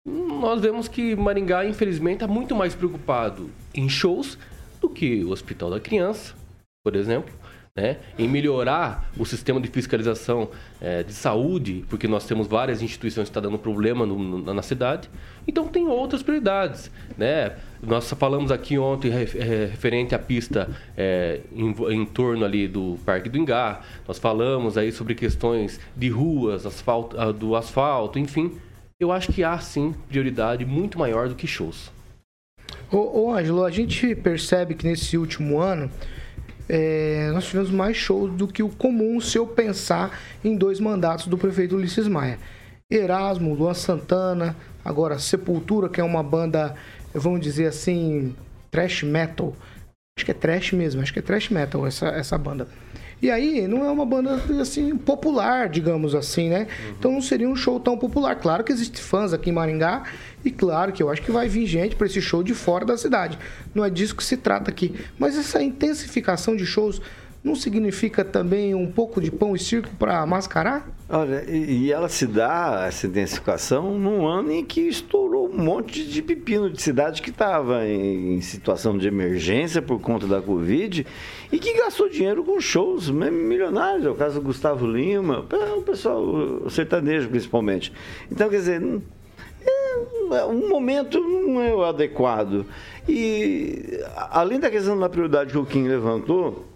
nós 0.07 0.61
vemos 0.63 0.89
que 0.89 1.15
Maringá, 1.15 1.67
infelizmente, 1.67 2.23
está 2.23 2.27
muito 2.27 2.55
mais 2.55 2.75
preocupado 2.75 3.51
em 3.75 3.89
shows 3.89 4.39
do 4.81 4.89
que 4.89 5.23
o 5.23 5.31
Hospital 5.31 5.69
da 5.69 5.79
Criança, 5.79 6.35
por 6.83 6.97
exemplo, 6.97 7.35
né, 7.77 7.99
em 8.19 8.27
melhorar 8.27 9.11
o 9.19 9.27
sistema 9.27 9.61
de 9.61 9.69
fiscalização 9.69 10.49
é, 10.81 11.03
de 11.03 11.13
saúde, 11.13 11.85
porque 11.91 12.09
nós 12.09 12.25
temos 12.27 12.47
várias 12.47 12.81
instituições 12.81 13.25
que 13.29 13.31
estão 13.31 13.43
dando 13.43 13.59
problema 13.59 14.07
no- 14.07 14.19
no- 14.19 14.55
na 14.55 14.63
cidade. 14.63 15.11
Então 15.47 15.69
tem 15.69 15.87
outras 15.87 16.23
prioridades, 16.23 16.91
né? 17.19 17.53
Nós 17.83 18.11
falamos 18.15 18.51
aqui 18.51 18.79
ontem 18.79 19.11
ref- 19.11 19.35
referente 19.35 20.15
à 20.15 20.19
pista 20.19 20.69
é, 20.97 21.41
em, 21.55 21.71
em 21.93 22.05
torno 22.07 22.45
ali 22.45 22.67
do 22.67 22.99
Parque 23.05 23.29
do 23.29 23.37
Ingá. 23.37 23.83
Nós 24.09 24.19
falamos 24.19 24.79
aí 24.79 24.91
sobre 24.91 25.15
questões 25.15 25.79
de 25.95 26.09
ruas, 26.09 26.65
asfalto, 26.65 27.21
ah, 27.21 27.31
do 27.31 27.55
asfalto, 27.55 28.19
enfim. 28.19 28.53
Eu 28.99 29.13
acho 29.13 29.31
que 29.33 29.45
há 29.45 29.59
sim 29.59 29.95
prioridade 30.09 30.65
muito 30.65 30.99
maior 30.99 31.29
do 31.29 31.35
que 31.35 31.47
shows. 31.47 31.91
Ô, 32.91 33.27
ô 33.27 33.35
Ângelo, 33.35 33.63
a 33.65 33.71
gente 33.71 34.15
percebe 34.15 34.75
que 34.75 34.87
nesse 34.87 35.19
último 35.19 35.59
ano 35.61 35.91
é, 36.69 37.31
nós 37.33 37.47
tivemos 37.47 37.71
mais 37.71 37.97
shows 37.97 38.33
do 38.33 38.49
que 38.49 38.63
o 38.63 38.69
comum 38.69 39.21
se 39.21 39.39
eu 39.39 39.47
pensar 39.47 40.19
em 40.45 40.57
dois 40.57 40.81
mandatos 40.81 41.27
do 41.27 41.39
prefeito 41.39 41.77
Ulisses 41.77 42.09
Maia. 42.09 42.39
Erasmo, 42.91 43.53
Luan 43.55 43.75
Santana, 43.75 44.55
Agora, 44.87 45.19
Sepultura, 45.19 45.89
que 45.89 46.01
é 46.01 46.05
uma 46.05 46.23
banda, 46.23 46.77
vamos 47.13 47.41
dizer 47.41 47.67
assim, 47.67 48.37
trash 48.71 49.03
metal. 49.03 49.53
Acho 50.17 50.25
que 50.25 50.31
é 50.31 50.35
trash 50.35 50.73
mesmo, 50.73 51.03
acho 51.03 51.13
que 51.13 51.19
é 51.19 51.23
trash 51.23 51.51
metal 51.51 51.85
essa, 51.85 52.07
essa 52.07 52.39
banda. 52.39 52.69
E 53.21 53.31
aí, 53.31 53.67
não 53.67 53.85
é 53.85 53.91
uma 53.91 54.05
banda 54.05 54.39
assim 54.61 54.95
popular, 54.95 55.71
digamos 55.71 56.15
assim, 56.15 56.51
né? 56.51 56.67
Então 56.99 57.11
não 57.11 57.23
seria 57.23 57.49
um 57.49 57.57
show 57.57 57.81
tão 57.81 57.97
popular. 57.97 58.37
Claro 58.37 58.63
que 58.63 58.71
existe 58.71 59.01
fãs 59.01 59.33
aqui 59.33 59.49
em 59.49 59.53
Maringá 59.55 60.05
e 60.45 60.51
claro 60.51 60.93
que 60.93 61.03
eu 61.03 61.09
acho 61.09 61.23
que 61.23 61.31
vai 61.31 61.49
vir 61.49 61.67
gente 61.67 61.97
para 61.97 62.07
esse 62.07 62.21
show 62.21 62.43
de 62.43 62.53
fora 62.53 62.85
da 62.85 62.97
cidade. 62.99 63.39
Não 63.75 63.83
é 63.83 63.89
disso 63.89 64.15
que 64.15 64.23
se 64.23 64.37
trata 64.37 64.71
aqui. 64.71 64.95
Mas 65.19 65.37
essa 65.37 65.63
intensificação 65.63 66.55
de 66.55 66.67
shows 66.67 67.01
não 67.47 67.55
significa 67.55 68.25
também 68.25 68.75
um 68.75 68.91
pouco 68.91 69.21
de 69.21 69.31
pão 69.31 69.55
e 69.55 69.59
circo 69.59 69.89
para 69.97 70.27
mascarar? 70.27 70.89
Olha, 71.09 71.49
e 71.49 71.93
ela 71.93 72.09
se 72.09 72.27
dá 72.27 72.87
essa 72.89 73.07
intensificação 73.07 73.97
num 73.97 74.27
ano 74.27 74.51
em 74.51 74.65
que 74.65 74.81
estourou 74.81 75.49
um 75.49 75.57
monte 75.57 76.05
de 76.05 76.21
pepino 76.21 76.69
de 76.69 76.83
cidade 76.83 77.23
que 77.23 77.31
estava 77.31 77.87
em, 77.87 78.35
em 78.35 78.41
situação 78.41 78.99
de 78.99 79.07
emergência 79.07 79.81
por 79.81 80.01
conta 80.01 80.27
da 80.27 80.43
Covid 80.43 81.07
e 81.53 81.59
que 81.61 81.75
gastou 81.75 82.09
dinheiro 82.09 82.43
com 82.43 82.59
shows 82.59 83.09
milionários. 83.09 84.05
É 84.05 84.11
o 84.11 84.17
caso 84.17 84.41
do 84.41 84.43
Gustavo 84.43 84.85
Lima, 84.85 85.47
o 85.77 85.83
pessoal 85.83 86.21
o 86.21 86.69
sertanejo 86.69 87.29
principalmente. 87.29 87.93
Então, 88.29 88.51
quer 88.51 88.57
dizer, 88.57 88.83
é, 89.63 90.45
um 90.45 90.69
momento 90.69 91.21
não 91.21 91.63
é 91.63 91.73
o 91.73 91.85
adequado. 91.85 92.67
E 93.09 94.01
além 94.31 94.59
da 94.59 94.69
questão 94.69 94.99
da 94.99 95.09
prioridade 95.09 95.53
que 95.53 95.59
o 95.59 95.65
Kim 95.65 95.87
levantou, 95.87 96.67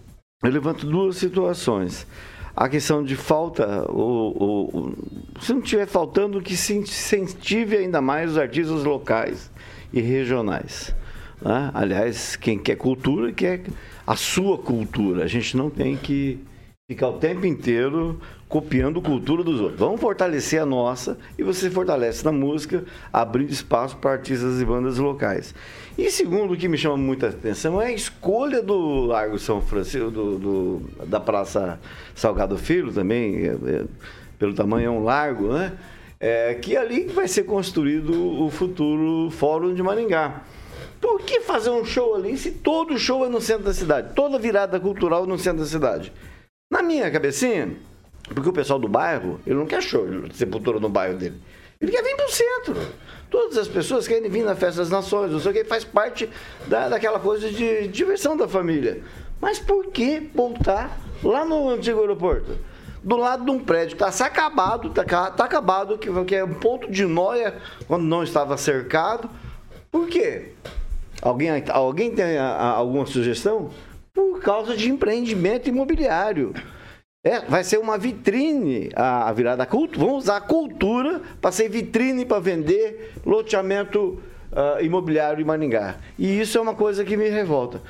eu 0.42 0.50
levanto 0.50 0.86
duas 0.86 1.16
situações. 1.16 2.06
A 2.56 2.68
questão 2.68 3.02
de 3.04 3.14
falta, 3.14 3.90
o, 3.90 3.98
o- 4.00 4.78
o- 4.78 5.40
se 5.40 5.52
não 5.52 5.60
estiver 5.60 5.86
faltando, 5.86 6.40
que 6.40 6.56
se 6.56 6.74
incentive 6.76 7.76
ainda 7.76 8.00
mais 8.00 8.32
os 8.32 8.38
artistas 8.38 8.84
locais 8.84 9.50
e 9.92 10.00
regionais. 10.00 10.94
né? 11.42 11.70
Aliás, 11.74 12.36
quem 12.36 12.58
quer 12.58 12.76
cultura, 12.76 13.32
quer 13.32 13.62
a 14.06 14.16
sua 14.16 14.58
cultura. 14.58 15.24
A 15.24 15.26
gente 15.28 15.56
não 15.56 15.70
tem 15.70 15.96
que 15.96 16.38
ficar 16.90 17.08
o 17.08 17.18
tempo 17.18 17.46
inteiro 17.46 18.20
copiando 18.48 19.00
cultura 19.00 19.44
dos 19.44 19.60
outros. 19.60 19.78
Vamos 19.78 20.00
fortalecer 20.00 20.60
a 20.60 20.66
nossa 20.66 21.16
e 21.38 21.42
você 21.42 21.70
fortalece 21.70 22.24
na 22.24 22.32
música, 22.32 22.84
abrindo 23.12 23.50
espaço 23.50 23.96
para 23.98 24.12
artistas 24.12 24.60
e 24.60 24.64
bandas 24.64 24.98
locais. 24.98 25.54
E 26.00 26.10
segundo, 26.10 26.54
o 26.54 26.56
que 26.56 26.66
me 26.66 26.78
chama 26.78 26.96
muita 26.96 27.28
atenção 27.28 27.80
é 27.80 27.88
a 27.88 27.92
escolha 27.92 28.62
do 28.62 29.04
Largo 29.04 29.38
São 29.38 29.60
Francisco, 29.60 30.10
do, 30.10 30.38
do- 30.38 31.06
da 31.06 31.20
Praça 31.20 31.78
Salgado 32.14 32.56
Filho 32.56 32.90
também, 32.90 33.36
é, 33.44 33.48
é, 33.50 33.84
pelo 34.38 34.54
tamanho 34.54 34.86
é 34.86 34.90
um 34.90 35.04
largo, 35.04 35.52
né? 35.52 35.72
É, 36.18 36.54
que 36.54 36.74
ali 36.74 37.04
vai 37.04 37.28
ser 37.28 37.42
construído 37.42 38.14
o 38.42 38.48
futuro 38.48 39.30
Fórum 39.30 39.74
de 39.74 39.82
Maringá. 39.82 40.42
Por 40.98 41.20
que 41.20 41.40
fazer 41.40 41.68
um 41.68 41.84
show 41.84 42.14
ali 42.14 42.34
se 42.38 42.50
todo 42.50 42.98
show 42.98 43.26
é 43.26 43.28
no 43.28 43.40
centro 43.40 43.64
da 43.64 43.74
cidade? 43.74 44.14
Toda 44.14 44.38
virada 44.38 44.80
cultural 44.80 45.26
no 45.26 45.38
centro 45.38 45.60
da 45.60 45.66
cidade? 45.66 46.10
Na 46.72 46.82
minha 46.82 47.10
cabecinha, 47.10 47.74
porque 48.34 48.48
o 48.48 48.52
pessoal 48.54 48.78
do 48.78 48.88
bairro, 48.88 49.38
ele 49.46 49.56
não 49.56 49.66
quer 49.66 49.82
show 49.82 50.06
sepultura 50.32 50.80
no 50.80 50.88
bairro 50.88 51.18
dele. 51.18 51.36
Ele 51.80 51.90
quer 51.92 52.02
vir 52.02 52.14
pro 52.16 52.30
centro. 52.30 52.76
Todas 53.30 53.56
as 53.56 53.66
pessoas 53.68 54.06
querem 54.06 54.28
vir 54.28 54.44
na 54.44 54.54
Festa 54.54 54.80
das 54.82 54.90
Nações, 54.90 55.32
não 55.32 55.40
sei 55.40 55.50
o 55.50 55.54
que, 55.54 55.64
faz 55.64 55.82
parte 55.84 56.28
da, 56.66 56.88
daquela 56.90 57.18
coisa 57.18 57.48
de 57.50 57.88
diversão 57.88 58.36
da 58.36 58.46
família. 58.46 59.02
Mas 59.40 59.58
por 59.58 59.86
que 59.86 60.28
voltar 60.34 61.00
lá 61.22 61.44
no 61.44 61.70
antigo 61.70 62.00
aeroporto? 62.00 62.58
Do 63.02 63.16
lado 63.16 63.46
de 63.46 63.50
um 63.50 63.58
prédio 63.58 63.96
que 63.96 64.04
está 64.04 64.26
acabado, 64.26 64.88
está 64.88 65.30
tá 65.30 65.44
acabado, 65.44 65.96
que, 65.96 66.24
que 66.24 66.34
é 66.36 66.44
um 66.44 66.52
ponto 66.52 66.90
de 66.90 67.06
noia 67.06 67.54
quando 67.86 68.02
não 68.02 68.22
estava 68.22 68.58
cercado. 68.58 69.30
Por 69.90 70.06
quê? 70.08 70.52
Alguém, 71.22 71.50
alguém 71.70 72.10
tem 72.14 72.36
a- 72.36 72.50
a- 72.50 72.70
alguma 72.72 73.06
sugestão? 73.06 73.70
Por 74.12 74.40
causa 74.40 74.76
de 74.76 74.90
empreendimento 74.90 75.68
imobiliário. 75.68 76.52
É, 77.22 77.40
vai 77.40 77.62
ser 77.62 77.78
uma 77.78 77.98
vitrine 77.98 78.88
a, 78.96 79.30
virada 79.32 79.66
culto. 79.66 79.98
Vamos 79.98 80.24
usar 80.24 80.38
a 80.38 80.40
cultura 80.40 81.20
para 81.38 81.52
ser 81.52 81.68
vitrine 81.68 82.24
para 82.24 82.40
vender 82.40 83.12
loteamento 83.26 84.22
ah, 84.50 84.78
imobiliário 84.80 85.42
em 85.42 85.44
Maningá. 85.44 85.96
E 86.18 86.40
isso 86.40 86.56
é 86.56 86.60
uma 86.60 86.74
coisa 86.74 87.04
que 87.04 87.18
me 87.18 87.28
revolta. 87.28 87.82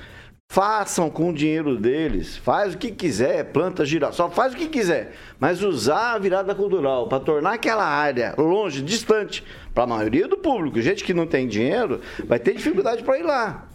Façam 0.53 1.09
com 1.09 1.31
o 1.31 1.33
dinheiro 1.33 1.77
deles, 1.77 2.37
faz 2.37 2.75
o 2.75 2.79
que 2.79 2.91
quiser, 2.91 3.53
planta 3.53 3.85
girassol, 3.85 4.33
faz 4.33 4.53
o 4.53 4.57
que 4.57 4.67
quiser, 4.67 5.13
mas 5.39 5.63
usar 5.63 6.15
a 6.15 6.19
virada 6.19 6.53
cultural 6.57 7.07
para 7.07 7.21
tornar 7.21 7.53
aquela 7.53 7.85
área 7.87 8.35
longe, 8.37 8.83
distante, 8.83 9.45
para 9.73 9.85
a 9.85 9.87
maioria 9.87 10.27
do 10.27 10.37
público, 10.37 10.81
gente 10.81 11.05
que 11.05 11.15
não 11.15 11.25
tem 11.25 11.47
dinheiro, 11.47 12.01
vai 12.27 12.41
ter 12.41 12.53
dificuldade 12.53 13.05
para 13.05 13.17
ir 13.17 13.23
lá, 13.23 13.69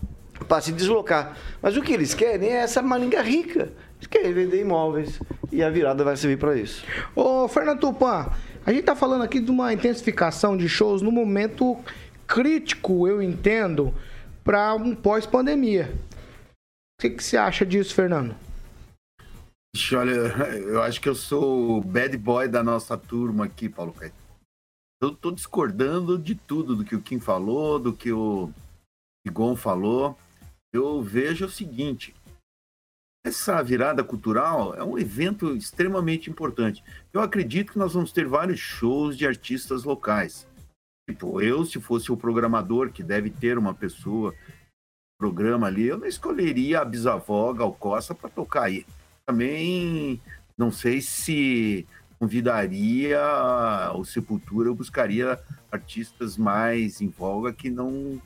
para 0.50 0.60
se 0.60 0.74
deslocar. 0.74 1.38
Mas 1.62 1.78
o 1.78 1.82
que 1.82 1.94
eles 1.94 2.14
querem 2.14 2.50
é 2.50 2.58
essa 2.58 2.82
Maringá 2.82 3.22
rica. 3.22 3.72
Eles 3.98 4.08
querem 4.08 4.34
vender 4.34 4.62
imóveis 4.62 5.20
e 5.52 5.64
a 5.64 5.70
virada 5.70 6.04
vai 6.04 6.18
servir 6.18 6.38
para 6.38 6.56
isso. 6.56 6.86
Ô, 7.16 7.48
Fernando 7.48 7.80
Tupan, 7.80 8.30
a 8.66 8.74
gente 8.74 8.84
tá 8.84 8.96
falando 8.96 9.24
aqui 9.24 9.40
de 9.40 9.52
uma 9.52 9.74
intensificação 9.74 10.58
de 10.58 10.68
shows 10.68 11.02
no 11.02 11.12
momento 11.12 11.78
crítico, 12.28 13.08
eu 13.08 13.22
entendo, 13.22 13.94
para 14.44 14.74
um 14.75 14.96
pós-pandemia. 14.96 15.94
O 16.98 17.02
que, 17.02 17.10
que 17.10 17.24
você 17.24 17.38
acha 17.38 17.66
disso, 17.66 17.94
Fernando? 17.94 18.36
Ixi, 19.75 19.96
olha, 19.96 20.12
eu 20.12 20.82
acho 20.82 21.02
que 21.02 21.10
eu 21.10 21.16
sou 21.16 21.78
o 21.78 21.82
bad 21.82 22.18
boy 22.18 22.48
da 22.48 22.64
nossa 22.64 22.98
turma 22.98 23.46
aqui, 23.46 23.68
Paulo 23.68 23.92
Caetano. 23.94 24.25
Eu 25.02 25.12
tô 25.12 25.32
discordando 25.32 26.18
de 26.18 26.34
tudo, 26.34 26.75
do 26.75 26.86
que 26.86 26.96
o 26.96 27.02
Kim 27.02 27.20
falou, 27.20 27.78
do 27.78 27.92
que 27.92 28.12
o 28.12 28.50
Igon 29.28 29.56
falou. 29.56 30.18
Eu 30.74 31.02
vejo 31.02 31.46
o 31.46 31.50
seguinte: 31.50 32.16
essa 33.25 33.62
virada 33.62 34.03
cultural 34.03 34.75
é 34.75 34.84
um 34.84 34.98
evento 34.98 35.55
extremamente 35.55 36.29
importante. 36.29 36.84
Eu 37.12 37.22
acredito 37.22 37.74
que 37.74 37.79
nós 37.79 37.94
vamos 37.94 38.12
ter 38.12 38.27
vários 38.27 38.60
shows 38.60 39.17
de 39.17 39.25
artistas 39.27 39.84
locais. 39.84 40.48
Tipo, 41.10 41.41
eu, 41.41 41.65
se 41.65 41.79
fosse 41.82 42.12
o 42.12 42.17
programador, 42.17 42.91
que 42.91 43.03
deve 43.03 43.29
ter 43.29 43.58
uma 43.58 43.74
pessoa, 43.74 44.34
programa 45.20 45.67
ali, 45.67 45.86
eu 45.88 45.98
não 45.98 46.08
escolheria 46.08 46.82
a 46.82 46.86
bisavó 46.86 47.51
Gal 47.53 47.74
Costa 47.74 48.13
para 48.13 48.29
tocar 48.29 48.63
aí 48.63 48.86
também 49.25 50.22
não 50.58 50.72
sei 50.72 51.01
se 51.01 51.88
convidaria 52.20 53.20
o 53.96 54.05
Sepultura, 54.05 54.70
eu 54.70 54.75
buscaria 54.75 55.39
artistas 55.72 56.38
mais 56.38 57.01
em 57.01 57.10
voga 57.10 57.51
que 57.51 57.70
não, 57.70 58.22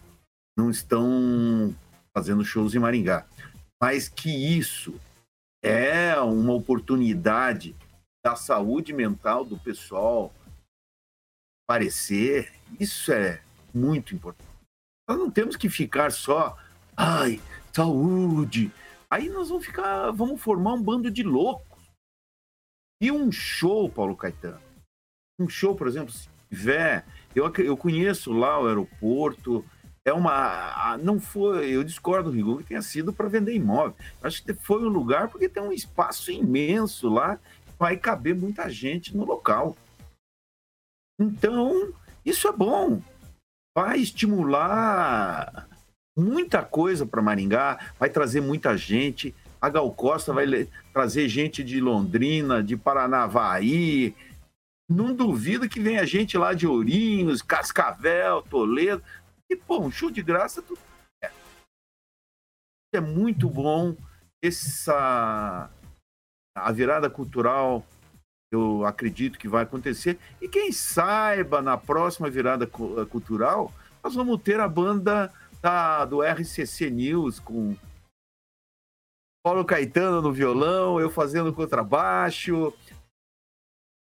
não 0.58 0.70
estão 0.70 1.74
fazendo 2.14 2.44
shows 2.44 2.76
em 2.76 2.80
Maringá. 2.80 3.26
Mas 3.82 4.10
que 4.10 4.30
isso 4.30 5.00
é 5.64 6.20
uma 6.20 6.54
oportunidade 6.54 7.76
da 8.24 8.36
saúde 8.36 8.92
mental 8.92 9.46
do 9.46 9.58
pessoal 9.58 10.34
aparecer, 11.66 12.52
isso 12.80 13.12
é 13.12 13.42
muito 13.74 14.14
importante. 14.14 14.50
Nós 15.08 15.18
não 15.18 15.32
temos 15.32 15.56
que 15.56 15.70
ficar 15.70 16.12
só, 16.12 16.58
ai, 16.98 17.42
saúde, 17.74 18.72
Aí 19.10 19.28
nós 19.28 19.50
vamos 19.50 19.66
ficar, 19.66 20.12
vamos 20.12 20.40
formar 20.40 20.74
um 20.74 20.84
bando 20.84 21.10
de 21.10 21.24
loucos. 21.24 21.82
E 23.02 23.12
um 23.12 23.32
show, 23.32 23.90
Paulo 23.90 24.16
Caetano, 24.16 24.62
um 25.40 25.50
show, 25.50 25.76
por 25.76 25.88
exemplo, 25.88 26.14
se 26.14 26.30
tiver, 26.50 27.06
eu, 27.34 27.52
eu 27.56 27.76
conheço 27.76 28.32
lá 28.32 28.60
o 28.60 28.68
aeroporto, 28.68 29.66
é 30.10 30.14
uma, 30.14 30.98
não 31.02 31.20
foi, 31.20 31.70
eu 31.70 31.84
discordo 31.84 32.30
do 32.30 32.36
Rigor 32.36 32.58
que 32.60 32.70
tenha 32.70 32.82
sido 32.82 33.14
para 33.14 33.30
vender 33.30 33.54
imóvel. 33.54 33.96
Acho 34.22 34.44
que 34.44 34.54
foi 34.54 34.84
um 34.84 34.90
lugar 34.90 35.30
porque 35.30 35.48
tem 35.48 35.64
um 35.64 35.72
espaço 35.72 36.32
imenso 36.32 37.10
lá, 37.10 37.40
vai 37.78 37.96
caber 37.96 38.36
muita 38.36 38.70
gente 38.70 39.16
no 39.16 39.26
local. 39.26 39.76
Então, 41.20 41.94
isso 42.26 42.48
é 42.48 42.52
bom. 42.52 43.02
Vai 43.76 44.00
estimular 44.00 45.68
muita 46.18 46.64
coisa 46.64 47.06
para 47.06 47.22
Maringá, 47.22 47.80
vai 47.98 48.10
trazer 48.10 48.42
muita 48.42 48.76
gente. 48.78 49.34
A 49.62 49.70
Gal 49.70 49.92
Costa 49.92 50.34
vai 50.34 50.68
trazer 50.94 51.28
gente 51.30 51.64
de 51.64 51.80
Londrina, 51.80 52.64
de 52.64 52.76
Paranavaí. 52.76 54.16
Não 54.90 55.14
duvido 55.14 55.70
que 55.70 55.80
venha 55.80 56.06
gente 56.06 56.38
lá 56.38 56.54
de 56.54 56.66
Ourinhos, 56.66 57.42
Cascavel, 57.42 58.42
Toledo. 58.42 59.04
E, 59.50 59.56
pô, 59.56 59.80
um 59.80 59.92
show 59.92 60.12
de 60.12 60.22
graça. 60.22 60.62
Tu... 60.62 60.78
É. 61.24 61.32
é 62.96 63.00
muito 63.02 63.50
bom 63.50 63.96
essa 64.44 65.70
a 66.56 66.72
virada 66.72 67.10
cultural 67.10 67.86
eu 68.52 68.86
acredito 68.86 69.38
que 69.38 69.48
vai 69.48 69.64
acontecer 69.64 70.18
e 70.42 70.48
quem 70.48 70.72
saiba 70.72 71.62
na 71.62 71.78
próxima 71.78 72.30
virada 72.30 72.66
cu- 72.66 73.06
cultural 73.08 73.72
nós 74.04 74.16
vamos 74.16 74.42
ter 74.42 74.60
a 74.60 74.68
banda 74.68 75.32
da, 75.62 76.06
do 76.06 76.22
RCC 76.24 76.90
News 76.90 77.40
com 77.40 77.76
Paulo 79.44 79.64
Caetano 79.66 80.22
no 80.22 80.34
violão, 80.34 81.00
eu 81.00 81.10
fazendo 81.10 81.54
contrabaixo, 81.54 82.74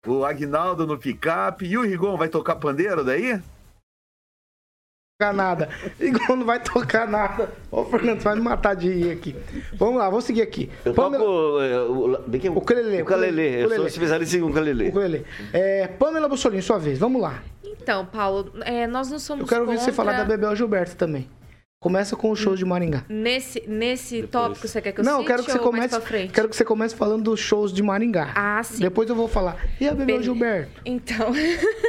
o 0.06 0.24
Agnaldo 0.24 0.86
no 0.86 0.98
picape. 0.98 1.66
E 1.66 1.76
o 1.76 1.82
Rigon 1.82 2.16
vai 2.16 2.28
tocar 2.28 2.56
pandeiro 2.56 3.04
daí? 3.04 3.40
Tocar 5.18 5.34
nada. 5.34 5.68
Igor 5.98 6.36
não 6.36 6.46
vai 6.46 6.60
tocar 6.62 7.08
nada. 7.08 7.50
Ô, 7.72 7.84
Fernando, 7.84 8.18
você 8.20 8.24
vai 8.24 8.36
me 8.36 8.40
matar 8.42 8.74
de 8.76 8.88
rir 8.88 9.10
aqui. 9.10 9.34
Vamos 9.74 9.96
lá, 9.96 10.08
vamos 10.08 10.24
seguir 10.24 10.42
aqui. 10.42 10.70
Eu 10.84 10.94
Pamela- 10.94 11.24
toco 11.24 11.60
é, 11.60 11.80
o, 11.82 12.52
o, 12.52 12.58
ukulele, 12.58 12.98
O 13.00 13.02
ukulele. 13.02 13.62
Eu 13.62 13.68
sou 13.74 13.86
especialista 13.88 14.36
em 14.36 14.42
ukulele. 14.42 14.88
Ukulele. 14.90 15.26
É, 15.52 15.88
Pamela 15.88 16.28
Bussolini, 16.28 16.62
sua 16.62 16.78
vez. 16.78 16.98
Vamos 17.00 17.20
lá. 17.20 17.42
Então, 17.64 18.06
Paulo, 18.06 18.52
é, 18.64 18.86
nós 18.86 19.10
não 19.10 19.18
somos 19.18 19.42
Eu 19.42 19.48
quero 19.48 19.62
ouvir 19.62 19.78
você 19.78 19.86
contra- 19.90 20.04
falar 20.04 20.18
da 20.18 20.24
Bebel 20.24 20.54
Gilberto 20.54 20.94
também. 20.94 21.28
Começa 21.80 22.16
com 22.16 22.32
os 22.32 22.40
shows 22.40 22.58
de 22.58 22.64
Maringá. 22.64 23.04
Nesse, 23.08 23.62
nesse 23.68 24.24
tópico, 24.24 24.66
você 24.66 24.82
quer 24.82 24.90
que 24.90 24.98
eu 24.98 25.04
não, 25.04 25.12
eu 25.12 25.18
cite 25.18 25.28
quero 25.28 25.44
que 25.44 25.52
você 25.52 25.58
comece. 25.60 25.88
pra 25.90 26.00
frente? 26.00 26.32
Quero 26.32 26.48
que 26.48 26.56
você 26.56 26.64
comece 26.64 26.96
falando 26.96 27.22
dos 27.22 27.38
shows 27.38 27.72
de 27.72 27.84
Maringá. 27.84 28.32
Ah, 28.34 28.60
sim. 28.64 28.80
Depois 28.80 29.08
eu 29.08 29.14
vou 29.14 29.28
falar. 29.28 29.64
E 29.80 29.86
a 29.86 29.92
Bebel 29.92 30.06
Beleza. 30.06 30.24
Gilberto? 30.24 30.82
Então, 30.84 31.32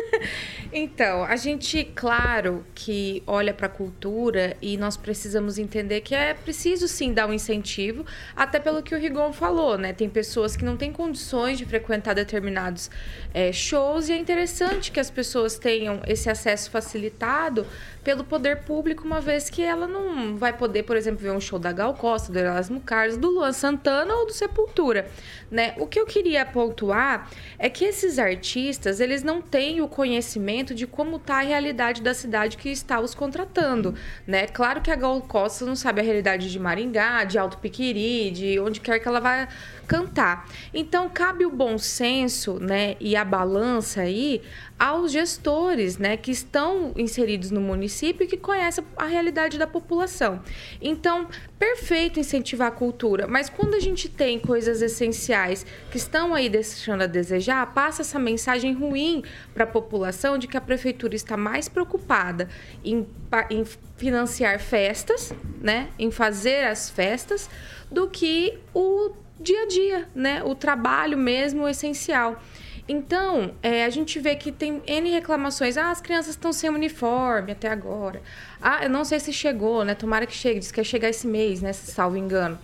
então, 0.71 1.23
a 1.23 1.35
gente, 1.35 1.83
claro, 1.95 2.63
que 2.75 3.23
olha 3.25 3.51
para 3.51 3.65
a 3.65 3.69
cultura 3.69 4.55
e 4.61 4.77
nós 4.77 4.95
precisamos 4.95 5.57
entender 5.57 6.01
que 6.01 6.13
é 6.13 6.35
preciso 6.35 6.87
sim 6.87 7.11
dar 7.11 7.27
um 7.27 7.33
incentivo, 7.33 8.05
até 8.35 8.59
pelo 8.59 8.83
que 8.83 8.93
o 8.93 8.99
Rigon 8.99 9.33
falou, 9.33 9.75
né? 9.75 9.91
Tem 9.91 10.07
pessoas 10.07 10.55
que 10.55 10.63
não 10.63 10.77
têm 10.77 10.93
condições 10.93 11.57
de 11.57 11.65
frequentar 11.65 12.13
determinados 12.13 12.91
eh, 13.33 13.51
shows 13.51 14.07
e 14.07 14.13
é 14.13 14.17
interessante 14.17 14.91
que 14.91 14.99
as 14.99 15.09
pessoas 15.09 15.57
tenham 15.57 15.99
esse 16.05 16.29
acesso 16.29 16.69
facilitado 16.69 17.65
pelo 18.03 18.23
poder 18.23 18.63
público, 18.63 19.05
uma 19.05 19.19
vez 19.19 19.49
que 19.49 19.61
ela 19.61 19.87
não 19.87 20.37
vai 20.37 20.53
poder, 20.53 20.83
por 20.83 20.95
exemplo, 20.95 21.19
ver 21.19 21.31
um 21.31 21.39
show 21.39 21.59
da 21.59 21.71
Gal 21.71 21.93
Costa, 21.93 22.31
do 22.31 22.39
Erasmo 22.39 22.79
Carlos, 22.81 23.17
do 23.17 23.29
Luan 23.29 23.51
Santana 23.51 24.13
ou 24.13 24.25
do 24.25 24.33
Sepultura, 24.33 25.07
né? 25.51 25.73
O 25.77 25.85
que 25.85 25.99
eu 25.99 26.05
queria 26.05 26.45
pontuar 26.45 27.29
é 27.57 27.69
que 27.69 27.83
esses 27.83 28.17
artistas, 28.17 28.99
eles 28.99 29.23
não 29.23 29.41
têm 29.41 29.81
o 29.81 29.87
conhecimento 29.87 30.73
de 30.73 30.87
como 30.87 31.17
está 31.17 31.39
a 31.39 31.41
realidade 31.41 32.01
da 32.01 32.13
cidade 32.13 32.57
que 32.57 32.69
está 32.69 32.99
os 32.99 33.13
contratando, 33.13 33.93
né? 34.25 34.47
Claro 34.47 34.81
que 34.81 34.91
a 34.91 34.95
Gal 34.95 35.21
Costa 35.21 35.65
não 35.65 35.75
sabe 35.75 36.01
a 36.01 36.03
realidade 36.03 36.49
de 36.49 36.59
Maringá, 36.59 37.23
de 37.23 37.37
Alto 37.37 37.57
Piquiri, 37.57 38.31
de 38.31 38.59
onde 38.59 38.79
quer 38.79 38.99
que 38.99 39.07
ela 39.07 39.19
vai 39.19 39.47
cantar. 39.89 40.47
Então, 40.71 41.09
cabe 41.09 41.47
o 41.47 41.51
bom 41.51 41.79
senso, 41.79 42.59
né, 42.59 42.95
e 42.99 43.15
a 43.15 43.25
balança 43.25 44.01
aí 44.01 44.43
aos 44.77 45.11
gestores, 45.11 45.97
né, 45.97 46.15
que 46.15 46.29
estão 46.29 46.93
inseridos 46.95 47.49
no 47.49 47.59
município 47.59 48.23
e 48.23 48.27
que 48.27 48.37
conhecem 48.37 48.85
a 48.95 49.05
realidade 49.05 49.57
da 49.57 49.65
população. 49.65 50.41
Então, 50.79 51.27
perfeito 51.57 52.19
incentivar 52.19 52.67
a 52.67 52.71
cultura, 52.71 53.27
mas 53.27 53.49
quando 53.49 53.73
a 53.73 53.79
gente 53.79 54.07
tem 54.07 54.39
coisas 54.39 54.83
essenciais 54.83 55.65
que 55.89 55.97
estão 55.97 56.35
aí 56.35 56.47
deixando 56.49 57.01
a 57.01 57.07
desejar, 57.07 57.73
passa 57.73 58.03
essa 58.03 58.19
mensagem 58.19 58.73
ruim 58.73 59.23
para 59.55 59.63
a 59.63 59.67
população 59.67 60.37
de 60.37 60.47
que 60.47 60.55
a 60.55 60.61
prefeitura 60.61 61.15
está 61.15 61.35
mais 61.35 61.67
preocupada 61.67 62.47
em, 62.85 63.07
em 63.49 63.65
financiar 63.97 64.59
festas, 64.59 65.33
né, 65.59 65.89
em 65.97 66.11
fazer 66.11 66.65
as 66.65 66.91
festas, 66.91 67.49
do 67.91 68.07
que 68.07 68.59
o 68.71 69.13
dia 69.39 69.63
a 69.63 69.67
dia, 69.67 70.09
né, 70.13 70.43
o 70.43 70.53
trabalho 70.53 71.17
mesmo 71.17 71.67
essencial. 71.67 72.41
Então, 72.89 73.53
é, 73.61 73.85
a 73.85 73.89
gente 73.91 74.19
vê 74.19 74.35
que 74.35 74.51
tem 74.51 74.81
N 74.87 75.11
reclamações. 75.11 75.77
Ah, 75.77 75.91
as 75.91 76.01
crianças 76.01 76.31
estão 76.31 76.51
sem 76.51 76.71
uniforme 76.71 77.51
até 77.51 77.67
agora. 77.67 78.19
Ah, 78.59 78.79
eu 78.83 78.89
não 78.89 79.05
sei 79.05 79.19
se 79.19 79.31
chegou, 79.31 79.85
né? 79.85 79.93
Tomara 79.93 80.25
que 80.25 80.33
chegue. 80.33 80.59
Diz 80.59 80.71
que 80.71 80.79
ia 80.79 80.83
chegar 80.83 81.07
esse 81.07 81.27
mês, 81.27 81.61
né? 81.61 81.71
Salvo 81.71 82.17
engano. 82.17 82.57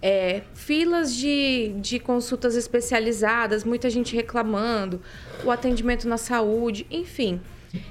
É, 0.00 0.42
filas 0.54 1.12
de, 1.12 1.74
de 1.80 1.98
consultas 1.98 2.54
especializadas, 2.54 3.64
muita 3.64 3.90
gente 3.90 4.14
reclamando. 4.14 5.02
O 5.44 5.50
atendimento 5.50 6.06
na 6.06 6.18
saúde, 6.18 6.86
enfim. 6.88 7.40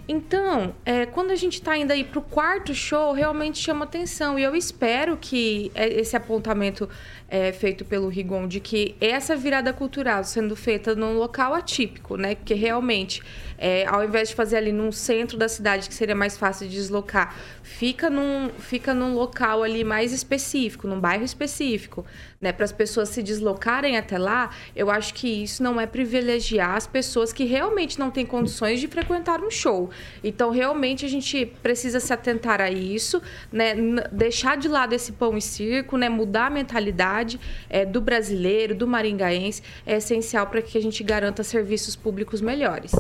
Então, 0.08 0.74
é, 0.86 1.06
quando 1.06 1.32
a 1.32 1.36
gente 1.36 1.56
está 1.56 1.78
indo 1.78 1.92
aí 1.92 2.04
para 2.04 2.20
o 2.20 2.22
quarto 2.22 2.74
show, 2.74 3.12
realmente 3.12 3.58
chama 3.60 3.86
atenção. 3.86 4.38
E 4.38 4.44
eu 4.44 4.56
espero 4.56 5.18
que 5.18 5.72
é, 5.76 5.88
esse 6.00 6.16
apontamento 6.16 6.90
é, 7.34 7.52
feito 7.52 7.84
pelo 7.84 8.10
Rigon 8.10 8.48
de 8.48 8.60
que 8.60 8.96
essa 9.02 9.36
virada 9.36 9.74
cultural 9.74 10.24
sendo 10.24 10.56
feita 10.56 10.94
num 10.94 11.18
local 11.18 11.56
atípico, 11.56 12.16
né? 12.16 12.36
Porque 12.36 12.54
realmente, 12.54 13.24
é, 13.64 13.86
ao 13.88 14.04
invés 14.04 14.28
de 14.28 14.36
fazer 14.36 14.58
ali 14.58 14.74
num 14.74 14.92
centro 14.92 15.38
da 15.38 15.48
cidade, 15.48 15.88
que 15.88 15.96
seria 15.96 16.14
mais 16.14 16.36
fácil 16.38 16.68
de 16.68 16.76
deslocar, 16.76 17.34
fica 17.64 18.10
num, 18.10 18.50
fica 18.60 18.94
num 18.94 19.14
local 19.14 19.64
ali 19.64 19.86
mais 19.86 20.12
específico, 20.12 20.86
num 20.86 21.00
bairro 21.00 21.24
específico, 21.24 22.06
né? 22.42 22.52
Para 22.52 22.66
as 22.66 22.74
pessoas 22.74 23.08
se 23.08 23.24
deslocarem 23.24 23.96
até 23.96 24.18
lá, 24.18 24.50
eu 24.76 24.92
acho 24.92 25.14
que 25.14 25.30
isso 25.44 25.64
não 25.64 25.80
é 25.80 25.86
privilegiar 25.86 26.76
as 26.76 26.86
pessoas 26.86 27.32
que 27.32 27.46
realmente 27.46 27.98
não 27.98 28.12
têm 28.12 28.26
condições 28.26 28.82
de 28.82 28.88
frequentar 28.90 29.40
um 29.40 29.50
show. 29.50 29.90
Então, 30.22 30.50
realmente, 30.50 31.06
a 31.06 31.10
gente 31.10 31.46
precisa 31.46 32.02
se 32.02 32.12
atentar 32.12 32.60
a 32.60 32.70
isso, 32.70 33.22
né? 33.50 33.76
Deixar 34.12 34.58
de 34.58 34.68
lado 34.68 34.92
esse 34.92 35.14
pão 35.14 35.38
e 35.38 35.42
circo, 35.42 35.96
né? 35.96 36.10
Mudar 36.10 36.48
a 36.48 36.50
mentalidade 36.50 37.40
é, 37.70 37.86
do 37.86 38.02
brasileiro, 38.02 38.76
do 38.76 38.86
maringaense, 38.86 39.64
é 39.86 39.96
essencial 39.96 40.48
para 40.48 40.62
que 40.62 40.78
a 40.78 40.82
gente 40.82 41.02
garanta 41.02 41.44
serviços 41.44 41.96
públicos 41.96 42.42
melhores. 42.42 42.92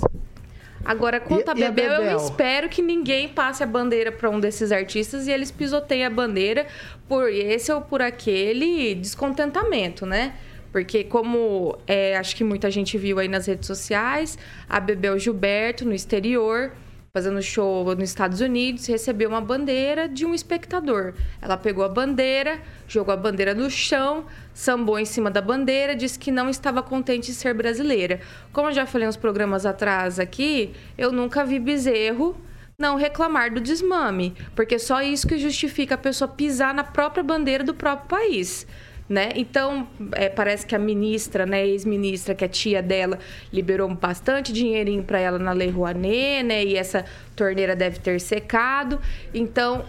Agora, 0.85 1.19
quanto 1.19 1.49
a 1.49 1.53
e 1.57 1.63
a 1.63 1.71
Bebel, 1.71 1.91
eu 1.93 2.01
Bebel? 2.01 2.17
espero 2.17 2.69
que 2.69 2.81
ninguém 2.81 3.29
passe 3.29 3.63
a 3.63 3.65
bandeira 3.65 4.11
para 4.11 4.29
um 4.29 4.39
desses 4.39 4.71
artistas 4.71 5.27
e 5.27 5.31
eles 5.31 5.51
pisoteiem 5.51 6.05
a 6.05 6.09
bandeira 6.09 6.67
por 7.07 7.29
esse 7.29 7.71
ou 7.71 7.81
por 7.81 8.01
aquele 8.01 8.93
descontentamento, 8.95 10.05
né? 10.05 10.33
Porque 10.71 11.03
como 11.03 11.77
é, 11.85 12.17
acho 12.17 12.35
que 12.35 12.43
muita 12.43 12.69
gente 12.71 12.97
viu 12.97 13.19
aí 13.19 13.27
nas 13.27 13.45
redes 13.45 13.67
sociais, 13.67 14.37
a 14.67 14.79
Bebel 14.79 15.17
Gilberto, 15.19 15.85
no 15.85 15.93
exterior, 15.93 16.71
fazendo 17.15 17.43
show 17.43 17.85
nos 17.93 18.09
Estados 18.09 18.41
Unidos, 18.41 18.87
recebeu 18.87 19.29
uma 19.29 19.39
bandeira 19.39 20.09
de 20.09 20.25
um 20.25 20.33
espectador. 20.33 21.13
Ela 21.39 21.55
pegou 21.55 21.85
a 21.85 21.87
bandeira, 21.87 22.59
jogou 22.87 23.13
a 23.13 23.15
bandeira 23.15 23.53
no 23.53 23.69
chão, 23.69 24.25
sambou 24.51 24.97
em 24.97 25.05
cima 25.05 25.29
da 25.29 25.39
bandeira, 25.39 25.95
disse 25.95 26.17
que 26.17 26.31
não 26.31 26.49
estava 26.49 26.81
contente 26.81 27.27
de 27.27 27.35
ser 27.35 27.53
brasileira. 27.53 28.19
Como 28.51 28.69
eu 28.69 28.73
já 28.73 28.87
falei 28.87 29.07
uns 29.07 29.15
programas 29.15 29.63
atrás 29.63 30.19
aqui, 30.19 30.73
eu 30.97 31.11
nunca 31.11 31.45
vi 31.45 31.59
bezerro 31.59 32.35
não 32.79 32.95
reclamar 32.95 33.53
do 33.53 33.61
desmame, 33.61 34.33
porque 34.55 34.79
só 34.79 34.99
isso 34.99 35.27
que 35.27 35.37
justifica 35.37 35.93
a 35.93 35.99
pessoa 35.99 36.27
pisar 36.27 36.73
na 36.73 36.83
própria 36.83 37.23
bandeira 37.23 37.63
do 37.63 37.75
próprio 37.75 38.09
país. 38.09 38.65
Né? 39.07 39.31
Então, 39.35 39.85
é, 40.13 40.29
parece 40.29 40.65
que 40.65 40.73
a 40.73 40.79
ministra, 40.79 41.45
né, 41.45 41.67
ex-ministra, 41.67 42.33
que 42.33 42.45
é 42.45 42.47
tia 42.47 42.81
dela, 42.81 43.19
liberou 43.51 43.93
bastante 43.93 44.53
dinheirinho 44.53 45.03
para 45.03 45.19
ela 45.19 45.37
na 45.37 45.51
Lei 45.51 45.69
Rouanet, 45.69 46.43
né? 46.43 46.63
E 46.63 46.77
essa 46.77 47.03
torneira 47.35 47.75
deve 47.75 47.99
ter 47.99 48.21
secado. 48.21 48.99
Então, 49.33 49.83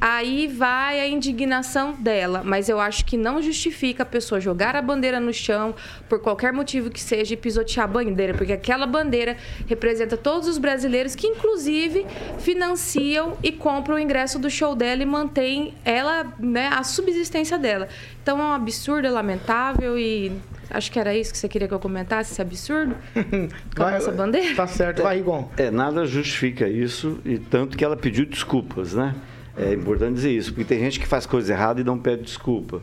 aí 0.00 0.46
vai 0.46 1.00
a 1.00 1.08
indignação 1.08 1.92
dela. 1.92 2.42
Mas 2.44 2.68
eu 2.68 2.78
acho 2.78 3.04
que 3.04 3.16
não 3.16 3.42
justifica 3.42 4.02
a 4.02 4.06
pessoa 4.06 4.40
jogar 4.40 4.76
a 4.76 4.82
bandeira 4.82 5.18
no 5.20 5.32
chão, 5.32 5.74
por 6.08 6.20
qualquer 6.20 6.52
motivo 6.52 6.90
que 6.90 7.00
seja, 7.00 7.34
e 7.34 7.36
pisotear 7.36 7.84
a 7.84 7.88
bandeira. 7.88 8.34
Porque 8.34 8.52
aquela 8.52 8.86
bandeira 8.86 9.36
representa 9.66 10.16
todos 10.16 10.48
os 10.48 10.58
brasileiros 10.58 11.14
que, 11.14 11.26
inclusive, 11.26 12.06
financiam 12.38 13.36
e 13.42 13.52
compram 13.52 13.96
o 13.96 13.98
ingresso 13.98 14.38
do 14.38 14.50
show 14.50 14.74
dela 14.74 15.02
e 15.02 15.06
mantêm 15.06 15.74
ela, 15.84 16.26
né, 16.38 16.68
a 16.68 16.82
subsistência 16.82 17.58
dela. 17.58 17.88
Então 18.22 18.40
é 18.40 18.42
um 18.42 18.52
absurdo, 18.52 19.06
é 19.06 19.10
lamentável 19.10 19.98
e 19.98 20.32
acho 20.70 20.90
que 20.90 20.98
era 20.98 21.14
isso 21.14 21.32
que 21.32 21.38
você 21.38 21.48
queria 21.48 21.68
que 21.68 21.74
eu 21.74 21.78
comentasse, 21.78 22.32
esse 22.32 22.42
absurdo 22.42 22.96
com 23.76 23.82
a 23.82 23.92
nossa 23.92 24.10
bandeira. 24.10 24.54
Tá 24.54 24.66
certo, 24.66 25.02
vai, 25.02 25.18
Rigon. 25.18 25.48
É, 25.56 25.70
nada 25.70 26.04
justifica 26.06 26.68
isso, 26.68 27.20
e 27.24 27.38
tanto 27.38 27.76
que 27.76 27.84
ela 27.84 27.96
pediu 27.96 28.26
desculpas, 28.26 28.94
né? 28.94 29.14
É 29.56 29.72
importante 29.72 30.14
dizer 30.14 30.32
isso, 30.32 30.52
porque 30.52 30.64
tem 30.64 30.78
gente 30.80 31.00
que 31.00 31.06
faz 31.06 31.24
coisa 31.24 31.52
errada 31.52 31.80
e 31.80 31.84
não 31.84 31.98
pede 31.98 32.22
desculpa. 32.22 32.82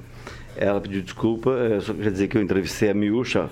Ela 0.55 0.81
pediu 0.81 1.01
desculpa, 1.01 1.51
é, 1.51 1.79
só 1.79 1.93
queria 1.93 2.12
dizer 2.12 2.27
que 2.27 2.38
eu 2.38 2.41
entrevistei 2.41 2.89
a 2.89 2.93
Miúcha, 2.93 3.49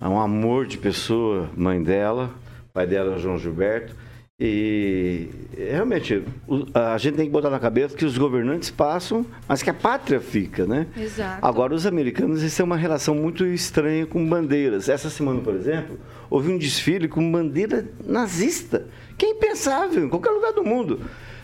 é 0.00 0.08
um 0.08 0.20
amor 0.20 0.66
de 0.66 0.78
pessoa, 0.78 1.48
mãe 1.56 1.82
dela, 1.82 2.30
pai 2.72 2.86
dela 2.86 3.16
é 3.16 3.18
João 3.18 3.38
Gilberto, 3.38 3.94
e 4.44 5.28
realmente 5.56 6.24
a 6.74 6.98
gente 6.98 7.14
tem 7.14 7.26
que 7.26 7.30
botar 7.30 7.48
na 7.48 7.60
cabeça 7.60 7.96
que 7.96 8.04
os 8.04 8.18
governantes 8.18 8.70
passam, 8.70 9.24
mas 9.46 9.62
que 9.62 9.70
a 9.70 9.74
pátria 9.74 10.20
fica, 10.20 10.66
né? 10.66 10.88
Exato. 10.96 11.46
Agora, 11.46 11.72
os 11.72 11.86
americanos 11.86 12.40
eles 12.40 12.56
têm 12.56 12.64
uma 12.64 12.76
relação 12.76 13.14
muito 13.14 13.46
estranha 13.46 14.04
com 14.04 14.26
bandeiras. 14.28 14.88
Essa 14.88 15.08
semana, 15.08 15.40
por 15.40 15.54
exemplo, 15.54 15.96
houve 16.28 16.50
um 16.50 16.58
desfile 16.58 17.06
com 17.06 17.30
bandeira 17.30 17.86
nazista, 18.04 18.86
que 19.16 19.26
é 19.26 19.30
impensável 19.30 20.06
em 20.06 20.08
qualquer 20.08 20.30
lugar 20.30 20.52
do 20.52 20.64
mundo. 20.64 21.00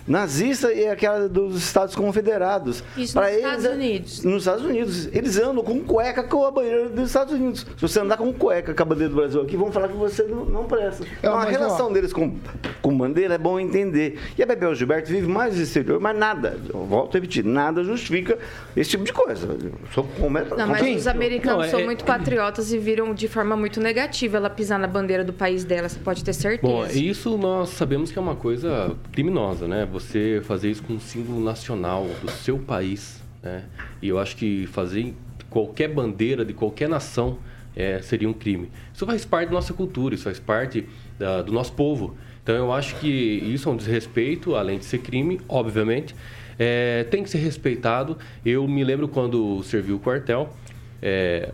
Nazista 0.08 0.72
e 0.72 0.86
aquela 0.88 1.28
dos 1.28 1.56
Estados 1.56 1.94
Confederados. 1.94 2.82
Isso 2.96 3.12
Pra 3.12 3.28
nos 3.28 3.36
Estados 3.36 3.64
é- 3.64 3.70
Unidos. 3.70 4.24
Nos 4.24 4.42
Estados 4.42 4.64
Unidos. 4.64 5.06
Eles 5.12 5.38
andam 5.38 5.62
com 5.62 5.80
cueca 5.80 6.22
com 6.24 6.44
a 6.44 6.50
bandeira 6.50 6.88
dos 6.88 7.06
Estados 7.08 7.34
Unidos. 7.34 7.66
Se 7.76 7.82
você 7.82 8.00
andar 8.00 8.16
com 8.16 8.32
cueca 8.32 8.74
com 8.74 8.82
a 8.82 8.86
bandeira 8.86 9.10
do 9.10 9.16
Brasil 9.16 9.42
aqui, 9.42 9.56
vão 9.56 9.70
falar 9.70 9.88
que 9.88 9.96
você 9.96 10.22
não, 10.24 10.44
não 10.46 10.64
presta. 10.64 11.04
Então, 11.18 11.34
a 11.34 11.44
relação 11.44 11.86
ó, 11.88 11.90
deles 11.92 12.12
com, 12.12 12.36
com 12.80 12.96
bandeira 12.96 13.34
é 13.34 13.38
bom 13.38 13.60
entender. 13.60 14.18
E 14.36 14.42
a 14.42 14.46
Bebel 14.46 14.74
Gilberto 14.74 15.08
vive 15.10 15.26
mais 15.28 15.54
no 15.56 15.62
exterior, 15.62 16.00
mas 16.00 16.16
nada, 16.16 16.58
eu 16.72 16.84
volto 16.84 17.16
a 17.16 17.20
repetir, 17.20 17.44
nada 17.44 17.84
justifica 17.84 18.38
esse 18.76 18.90
tipo 18.90 19.04
de 19.04 19.12
coisa. 19.12 19.46
Eu 19.62 19.72
sou 19.92 20.04
completo- 20.18 20.56
Não, 20.56 20.66
mas 20.66 20.96
os 20.96 21.06
americanos 21.06 21.58
Não, 21.58 21.64
é- 21.64 21.68
são 21.68 21.80
é- 21.80 21.84
muito 21.84 22.04
patriotas 22.04 22.72
e 22.72 22.78
viram 22.78 23.12
de 23.12 23.28
forma 23.28 23.56
muito 23.56 23.80
negativa 23.80 24.36
ela 24.38 24.48
pisar 24.50 24.78
na 24.78 24.86
bandeira 24.86 25.24
do 25.24 25.32
país 25.32 25.64
dela, 25.64 25.88
você 25.88 25.98
pode 25.98 26.24
ter 26.24 26.32
certeza. 26.32 26.72
Bom, 26.72 26.86
isso 26.86 27.36
nós 27.36 27.70
sabemos 27.70 28.10
que 28.10 28.18
é 28.18 28.22
uma 28.22 28.36
coisa 28.36 28.96
criminosa, 29.12 29.66
né? 29.68 29.86
Você 29.98 30.40
fazer 30.44 30.70
isso 30.70 30.84
com 30.84 30.92
um 30.92 31.00
símbolo 31.00 31.42
nacional 31.42 32.06
do 32.22 32.30
seu 32.30 32.56
país, 32.56 33.20
né? 33.42 33.64
E 34.00 34.08
eu 34.08 34.16
acho 34.16 34.36
que 34.36 34.64
fazer 34.68 35.12
qualquer 35.50 35.88
bandeira 35.88 36.44
de 36.44 36.52
qualquer 36.52 36.88
nação 36.88 37.38
é, 37.74 38.00
seria 38.00 38.28
um 38.28 38.32
crime. 38.32 38.70
Isso 38.94 39.04
faz 39.04 39.24
parte 39.24 39.48
da 39.48 39.54
nossa 39.54 39.74
cultura, 39.74 40.14
isso 40.14 40.22
faz 40.22 40.38
parte 40.38 40.86
da, 41.18 41.42
do 41.42 41.52
nosso 41.52 41.72
povo. 41.72 42.16
Então 42.44 42.54
eu 42.54 42.72
acho 42.72 42.94
que 43.00 43.08
isso 43.08 43.68
é 43.68 43.72
um 43.72 43.76
desrespeito, 43.76 44.54
além 44.54 44.78
de 44.78 44.84
ser 44.84 44.98
crime, 44.98 45.40
obviamente. 45.48 46.14
É, 46.56 47.02
tem 47.10 47.24
que 47.24 47.30
ser 47.30 47.38
respeitado. 47.38 48.16
Eu 48.46 48.68
me 48.68 48.84
lembro 48.84 49.08
quando 49.08 49.60
servi 49.64 49.92
o 49.92 49.98
quartel, 49.98 50.54
é, 51.02 51.52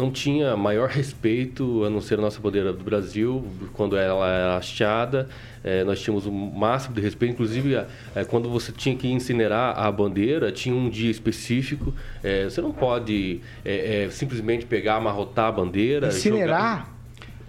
não 0.00 0.10
tinha 0.10 0.56
maior 0.56 0.88
respeito 0.88 1.84
a 1.84 1.90
não 1.90 2.00
ser 2.00 2.18
a 2.18 2.22
nossa 2.22 2.40
bandeira 2.40 2.72
do 2.72 2.82
Brasil, 2.82 3.46
quando 3.74 3.96
ela 3.96 4.28
era 4.28 4.56
hasteada. 4.56 5.28
É, 5.62 5.84
nós 5.84 6.00
tínhamos 6.00 6.26
o 6.26 6.32
máximo 6.32 6.94
de 6.94 7.02
respeito, 7.02 7.32
inclusive 7.32 7.74
é, 7.74 8.24
quando 8.24 8.48
você 8.48 8.72
tinha 8.72 8.96
que 8.96 9.06
incinerar 9.08 9.78
a 9.78 9.92
bandeira, 9.92 10.50
tinha 10.50 10.74
um 10.74 10.88
dia 10.88 11.10
específico. 11.10 11.94
É, 12.22 12.44
você 12.44 12.62
não 12.62 12.72
pode 12.72 13.40
é, 13.64 14.04
é, 14.04 14.10
simplesmente 14.10 14.64
pegar, 14.64 14.96
amarrotar 14.96 15.48
a 15.48 15.52
bandeira. 15.52 16.08
Incinerar? 16.08 16.78
Jogar... 16.78 16.99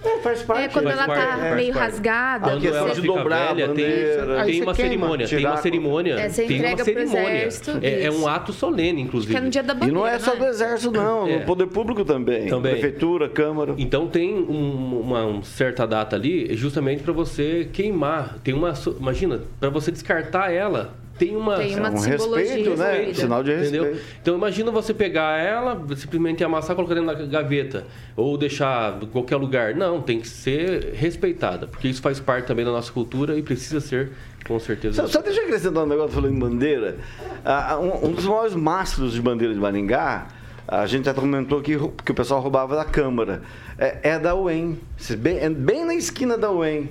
É, 0.04 0.18
faz 0.20 0.42
parte. 0.42 0.64
É 0.64 0.68
quando 0.70 0.86
Faz 0.86 0.98
ela 0.98 1.06
parte, 1.08 1.26
tá 1.28 1.38
faz 1.38 1.56
meio 1.56 1.74
rasgada. 1.74 2.50
Quando 2.52 2.66
ela 2.66 2.90
de 2.90 3.02
fica 3.02 3.08
dobrar 3.14 3.54
velha, 3.56 3.66
tem, 3.68 3.68
bandeira. 3.86 4.42
Aí 4.42 4.52
tem 4.52 4.62
uma 4.64 4.74
queima. 4.74 4.90
cerimônia. 4.90 5.28
Tem 5.28 5.46
uma 5.46 5.58
cerimônia. 5.58 6.14
É, 6.16 6.30
você 6.30 6.44
tem 6.48 6.66
uma 6.66 6.84
cerimônia. 6.84 7.30
exército, 7.38 7.72
É, 7.82 8.04
é 8.06 8.12
um 8.12 8.28
ato 8.28 8.52
solene, 8.52 9.02
inclusive. 9.02 9.32
Que 9.32 9.38
é 9.38 9.42
no 9.42 9.50
dia 9.50 9.62
da 9.64 9.74
E 9.74 9.76
bandeira. 9.76 9.94
não 10.00 10.08
é 10.08 10.18
só 10.20 10.34
né? 10.34 10.40
do 10.40 10.46
Exército, 10.48 10.92
não. 10.92 11.28
É. 11.30 11.40
No 11.40 11.46
Poder 11.46 11.68
Público 11.68 12.04
também. 12.04 12.48
Também. 12.48 12.72
Prefeitura, 12.74 13.30
Câmara. 13.30 13.76
Então 13.78 14.08
tem 14.08 14.34
um- 14.34 15.02
uma, 15.02 15.24
uma 15.26 15.44
certa 15.44 15.86
data 15.86 16.16
ali, 16.16 16.56
justamente 16.56 17.04
para 17.04 17.14
você 17.14 17.70
queimar. 17.72 18.38
Tem 18.44 18.54
uma, 18.54 18.74
imagina, 19.00 19.42
para 19.60 19.70
você 19.70 19.92
descartar 19.92 20.52
ela, 20.52 20.94
tem 21.22 21.36
uma 21.36 21.56
Tem 21.58 21.78
uma 21.78 21.92
um 21.92 21.98
simbologia 21.98 22.56
respeito, 22.56 22.78
né? 22.80 23.14
Sinal 23.14 23.44
de 23.44 23.52
Entendeu? 23.52 23.84
respeito. 23.84 24.08
Então 24.24 24.36
imagina 24.36 24.72
você 24.72 24.92
pegar 24.92 25.38
ela, 25.40 25.80
simplesmente 25.96 26.44
amassar, 26.44 26.76
colocar 26.76 26.96
dentro 26.96 27.16
da 27.16 27.26
gaveta 27.28 27.86
ou 28.16 28.36
deixar 28.40 28.98
em 29.00 29.06
qualquer 29.06 29.36
lugar. 29.36 29.76
Não, 29.76 30.02
tem 30.02 30.20
que 30.20 30.28
ser 30.28 30.94
respeitada, 30.96 31.68
porque 31.68 31.88
isso 31.88 32.02
faz 32.02 32.20
parte 32.20 32.48
também 32.48 32.66
da 32.66 32.72
nossa 32.72 32.92
cultura 32.92 33.38
e 33.38 33.44
precisa 33.44 33.80
ser, 33.80 34.14
com 34.48 34.58
certeza. 34.60 35.04
Só, 35.04 35.08
só 35.08 35.22
deixa 35.22 35.42
eu 35.42 35.46
acrescentar 35.46 35.84
um 35.84 35.88
negócio 35.88 36.12
falando 36.12 36.34
em 36.34 36.40
bandeira. 36.40 36.98
Ah, 37.46 37.78
um, 37.80 38.08
um 38.08 38.12
dos 38.14 38.26
maiores 38.26 38.56
mastros 38.56 39.14
de 39.14 39.22
bandeira 39.22 39.54
de 39.54 39.60
Maringá, 39.60 40.28
a 40.68 40.88
gente 40.88 41.06
já 41.06 41.14
comentou 41.14 41.62
que, 41.62 41.78
que 42.04 42.12
o 42.12 42.16
pessoal 42.16 42.42
roubava 42.42 42.76
da 42.76 42.86
Câmara. 42.86 43.44
É, 43.78 44.14
é 44.14 44.20
da 44.20 44.34
UEM. 44.34 44.80
Bem, 45.20 45.38
é 45.38 45.52
bem 45.52 45.86
na 45.86 45.94
esquina 45.94 46.36
da 46.36 46.52
UEM. 46.52 46.90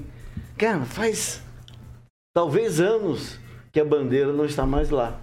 Cara, 0.57 0.83
faz 0.83 1.43
talvez 2.33 2.81
anos 2.81 3.41
que 3.73 3.81
a 3.81 3.85
bandeira 3.85 4.33
não 4.33 4.45
está 4.45 4.67
mais 4.67 4.91
lá. 4.91 5.19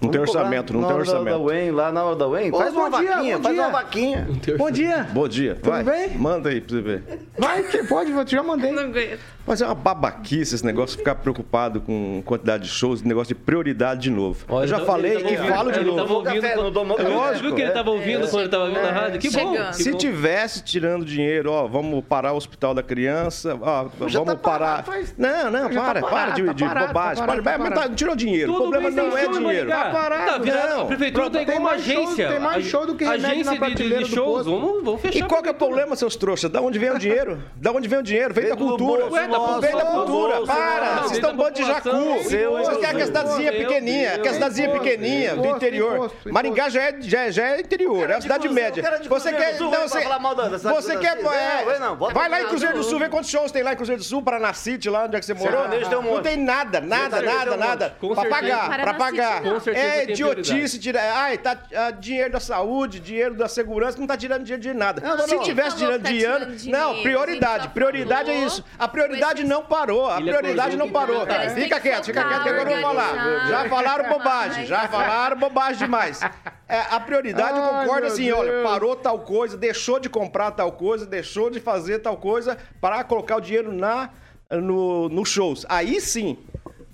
Não 0.00 0.10
tem 0.10 0.20
Vamos 0.20 0.30
cobrar 0.30 0.42
orçamento, 0.44 0.72
não 0.72 0.84
tem 0.86 0.96
orçamento. 0.96 1.24
Da 1.24 1.38
UEM, 1.38 1.70
lá 1.72 1.90
na 1.90 2.04
hora 2.04 2.14
da 2.16 2.28
UEM, 2.28 2.52
faz 2.52 2.72
bom 2.72 2.80
uma 2.86 3.00
dia, 3.00 3.10
vaquinha, 3.16 3.36
bom 3.36 3.42
faz 3.42 3.54
dia. 3.56 3.64
uma 3.64 3.72
vaquinha. 3.72 4.28
Bom 4.56 4.70
dia. 4.70 5.08
Bom 5.12 5.28
dia. 5.28 5.54
Tudo 5.56 5.70
Vai, 5.70 5.82
bem? 5.82 6.10
Manda 6.16 6.48
aí 6.50 6.60
pra 6.60 6.76
você 6.76 6.82
ver. 6.82 7.02
Vai, 7.36 7.62
que 7.64 7.78
pode, 7.84 8.10
eu 8.12 8.26
já 8.26 8.42
mandei. 8.42 8.70
Não 8.70 8.84
aguento. 8.84 9.18
Mas 9.44 9.62
é 9.62 9.64
uma 9.64 9.74
babaquice 9.74 10.54
esse 10.54 10.64
negócio 10.64 10.92
de 10.94 10.98
ficar 10.98 11.14
preocupado 11.14 11.80
com 11.80 12.22
quantidade 12.24 12.64
de 12.64 12.68
shows, 12.68 13.02
negócio 13.02 13.34
de 13.34 13.40
prioridade 13.40 14.02
de 14.02 14.10
novo. 14.10 14.44
Olha, 14.46 14.64
eu 14.64 14.68
já 14.68 14.76
ele 14.76 14.84
falei 14.86 15.12
tava 15.14 15.24
e 15.30 15.36
ouvindo- 15.36 15.54
falo 15.54 15.72
de 15.72 15.78
ele 15.78 15.84
novo. 15.86 15.98
tava 16.02 16.12
ouvindo 16.12 16.34
Café, 16.42 16.54
quando- 16.54 16.64
não 16.66 16.72
tomou 16.72 16.96
Viu- 16.98 17.06
café. 17.06 17.16
Lógico, 17.18 17.40
Viu 17.46 17.54
que 17.54 17.60
ele 17.62 17.66
é. 17.66 17.68
estava 17.70 17.90
ouvindo 17.90 18.20
quando 18.28 18.34
ele 18.36 18.44
estava 18.44 18.64
ouvindo 18.64 18.82
na 18.82 18.90
rádio? 18.92 19.18
Que 19.20 19.30
bom. 19.30 19.38
Chegando. 19.56 19.72
Se 19.72 19.90
bom. 19.90 19.96
tivesse 19.98 20.62
tirando 20.62 21.04
dinheiro, 21.04 21.50
ó, 21.50 21.66
vamos 21.66 22.04
parar 22.04 22.34
o 22.34 22.36
hospital 22.36 22.74
da 22.74 22.82
criança, 22.82 23.58
ó, 23.62 23.88
Já 24.06 24.18
vamos 24.20 24.34
tá 24.34 24.38
parar. 24.50 24.84
faz- 24.84 25.14
Não, 25.16 25.50
não, 25.50 25.72
Já 25.72 25.80
tá 25.80 25.86
para, 25.86 26.00
para 26.02 26.10
parado, 26.10 26.34
de, 26.34 26.64
tá 26.64 26.86
bobagem. 26.86 27.26
tá 27.26 27.42
para, 27.42 27.58
tá 27.58 27.70
tá- 27.70 27.88
tirou 27.88 28.14
dinheiro. 28.14 28.52
o 28.52 28.56
problema 28.56 28.88
tem 28.92 28.96
não 28.96 29.16
é 29.16 29.28
dinheiro. 29.28 29.70
Tá 29.92 29.98
parado. 30.00 30.26
Tá 30.32 30.38
vendo? 30.38 30.68
Não. 30.68 30.82
A 30.82 30.84
prefeitura 30.86 31.30
tem 31.30 31.44
Tem 31.46 31.54
como 31.56 31.66
mais 31.66 31.82
show- 31.82 32.02
agência. 32.04 32.28
tem 32.28 32.38
mais 32.38 32.64
show 32.66 32.86
do 32.86 32.94
que 32.94 33.04
remédio 33.04 33.26
agência 33.26 33.44
na 33.44 33.52
de- 33.52 33.58
prateleira 33.58 34.04
de, 34.04 34.10
do 34.10 34.14
shows. 34.14 34.46
Vamos, 34.46 34.84
vamos 34.84 35.00
fechar. 35.00 35.18
E 35.18 35.22
qual 35.28 35.42
que 35.42 35.48
é 35.48 35.52
o 35.52 35.54
problema, 35.54 35.96
seus 35.96 36.16
trouxas? 36.16 36.50
Da 36.50 36.60
onde 36.60 36.78
vem 36.78 36.90
o 36.90 36.98
dinheiro? 36.98 37.42
Da 37.56 37.70
onde 37.72 37.88
vem 37.88 37.98
o 37.98 38.02
dinheiro? 38.02 38.32
Vem 38.34 38.44
Vem 38.44 38.52
da 38.52 38.56
cultura. 38.58 39.00
bolso 39.02 39.14
Ué, 39.14 39.28
da 39.28 39.38
Vem 39.58 39.76
da 39.76 39.84
cultura. 39.84 40.34
bolso 40.36 40.46
Para, 40.46 40.96
vocês 41.02 41.12
estão 41.12 41.30
Vem 41.30 41.38
bando 41.38 41.52
de 41.52 41.64
jacu. 41.64 41.90
Vocês 41.90 42.76
querem 42.78 42.96
que 42.96 43.02
a 43.02 43.06
cidadezinha 43.06 43.52
pequenininha, 43.52 44.18
que 44.18 44.28
a 44.28 44.32
cidadezinha 44.34 44.70
pequenininha 44.70 45.36
do 45.36 45.46
interior. 45.48 46.10
Maringá 46.26 46.68
já 46.68 46.82
é, 46.82 46.96
já, 47.00 47.20
é- 47.22 47.32
já 47.32 47.44
é 47.56 47.60
interior, 47.60 48.08
é 48.10 48.14
uma 48.14 48.20
cidade 48.20 48.48
média. 48.48 48.82
Você 49.08 49.32
quer. 49.32 49.56
Você, 49.58 50.96
quer. 50.98 51.18
É, 51.18 51.64
vai 52.12 52.28
lá 52.28 52.40
em 52.42 52.46
Cruzeiro 52.46 52.76
do. 52.76 52.82
Sul, 52.84 52.98
vê 52.98 53.08
quantos 53.08 53.30
shows 53.30 53.50
tem 53.52 53.62
lá 53.62 53.72
em 53.72 53.76
Cruzeiro 53.76 54.00
do 54.00 54.04
Sul, 54.04 54.22
Paraná 54.22 54.52
City, 54.52 54.88
lá 54.88 55.04
onde 55.04 55.16
é 55.16 55.20
que 55.20 55.26
você 55.26 55.34
morou. 55.34 55.68
Tem 55.68 55.98
um 55.98 56.02
Não 56.02 56.22
tem 56.22 56.36
nada, 56.36 56.80
nada, 56.80 57.20
nada, 57.22 57.44
tem 57.50 57.54
um 57.54 57.56
nada. 57.56 57.96
Pra 57.98 58.08
certeza. 58.14 58.28
pagar, 58.30 58.80
pra 58.82 58.94
pagar. 58.94 59.42
Não. 59.78 59.84
É 59.84 60.02
idiotice 60.04 60.78
tirar. 60.78 61.02
Ai, 61.16 61.38
tá 61.38 61.56
ah, 61.74 61.90
dinheiro 61.90 62.32
da 62.32 62.40
saúde, 62.40 63.00
dinheiro 63.00 63.34
da 63.34 63.48
segurança, 63.48 63.98
não 63.98 64.06
tá 64.06 64.16
tirando 64.16 64.42
dinheiro 64.44 64.62
de 64.62 64.74
nada. 64.74 65.00
Não, 65.00 65.26
Se 65.26 65.34
não. 65.34 65.42
tivesse 65.42 65.76
tirando 65.76 66.02
tá 66.02 66.08
dinheiro. 66.08 66.38
tirando 66.38 66.56
dinheiro? 66.56 66.78
Não, 66.80 67.02
prioridade. 67.02 67.68
Prioridade 67.68 68.30
é 68.30 68.44
isso. 68.44 68.64
A 68.78 68.88
prioridade 68.88 69.44
não 69.44 69.62
parou. 69.64 70.08
A 70.08 70.18
Ele 70.18 70.30
prioridade 70.30 70.76
não 70.76 70.90
parou. 70.90 71.26
não, 71.26 71.50
Fica 71.54 71.80
que 71.80 71.88
quieto, 71.88 72.06
fica 72.06 72.24
quieto 72.24 72.42
que 72.42 72.48
agora 72.48 72.70
eu 72.70 72.80
vou 72.80 72.82
falar. 72.82 73.48
Já 73.48 73.68
falaram 73.68 74.08
bobagem, 74.08 74.66
já 74.66 74.88
falaram 74.88 75.36
bobagem 75.36 75.78
demais. 75.78 76.20
É, 76.68 76.80
a 76.90 77.00
prioridade, 77.00 77.56
eu 77.56 77.64
Ai, 77.64 77.80
concordo 77.82 78.02
meu 78.02 78.12
assim, 78.12 78.30
olha, 78.30 78.50
Deus. 78.52 78.62
parou 78.68 78.94
tal 78.94 79.20
coisa, 79.20 79.56
deixou 79.56 79.98
de 79.98 80.08
comprar 80.10 80.50
tal 80.50 80.70
coisa, 80.72 81.06
deixou 81.06 81.48
de 81.48 81.60
fazer 81.60 82.00
tal 82.00 82.16
coisa 82.18 82.58
para 82.80 83.02
colocar 83.04 83.36
o 83.36 83.40
dinheiro 83.40 83.72
na 83.72 84.10
no, 84.50 85.08
nos 85.08 85.28
shows. 85.28 85.64
Aí 85.68 86.00
sim. 86.00 86.38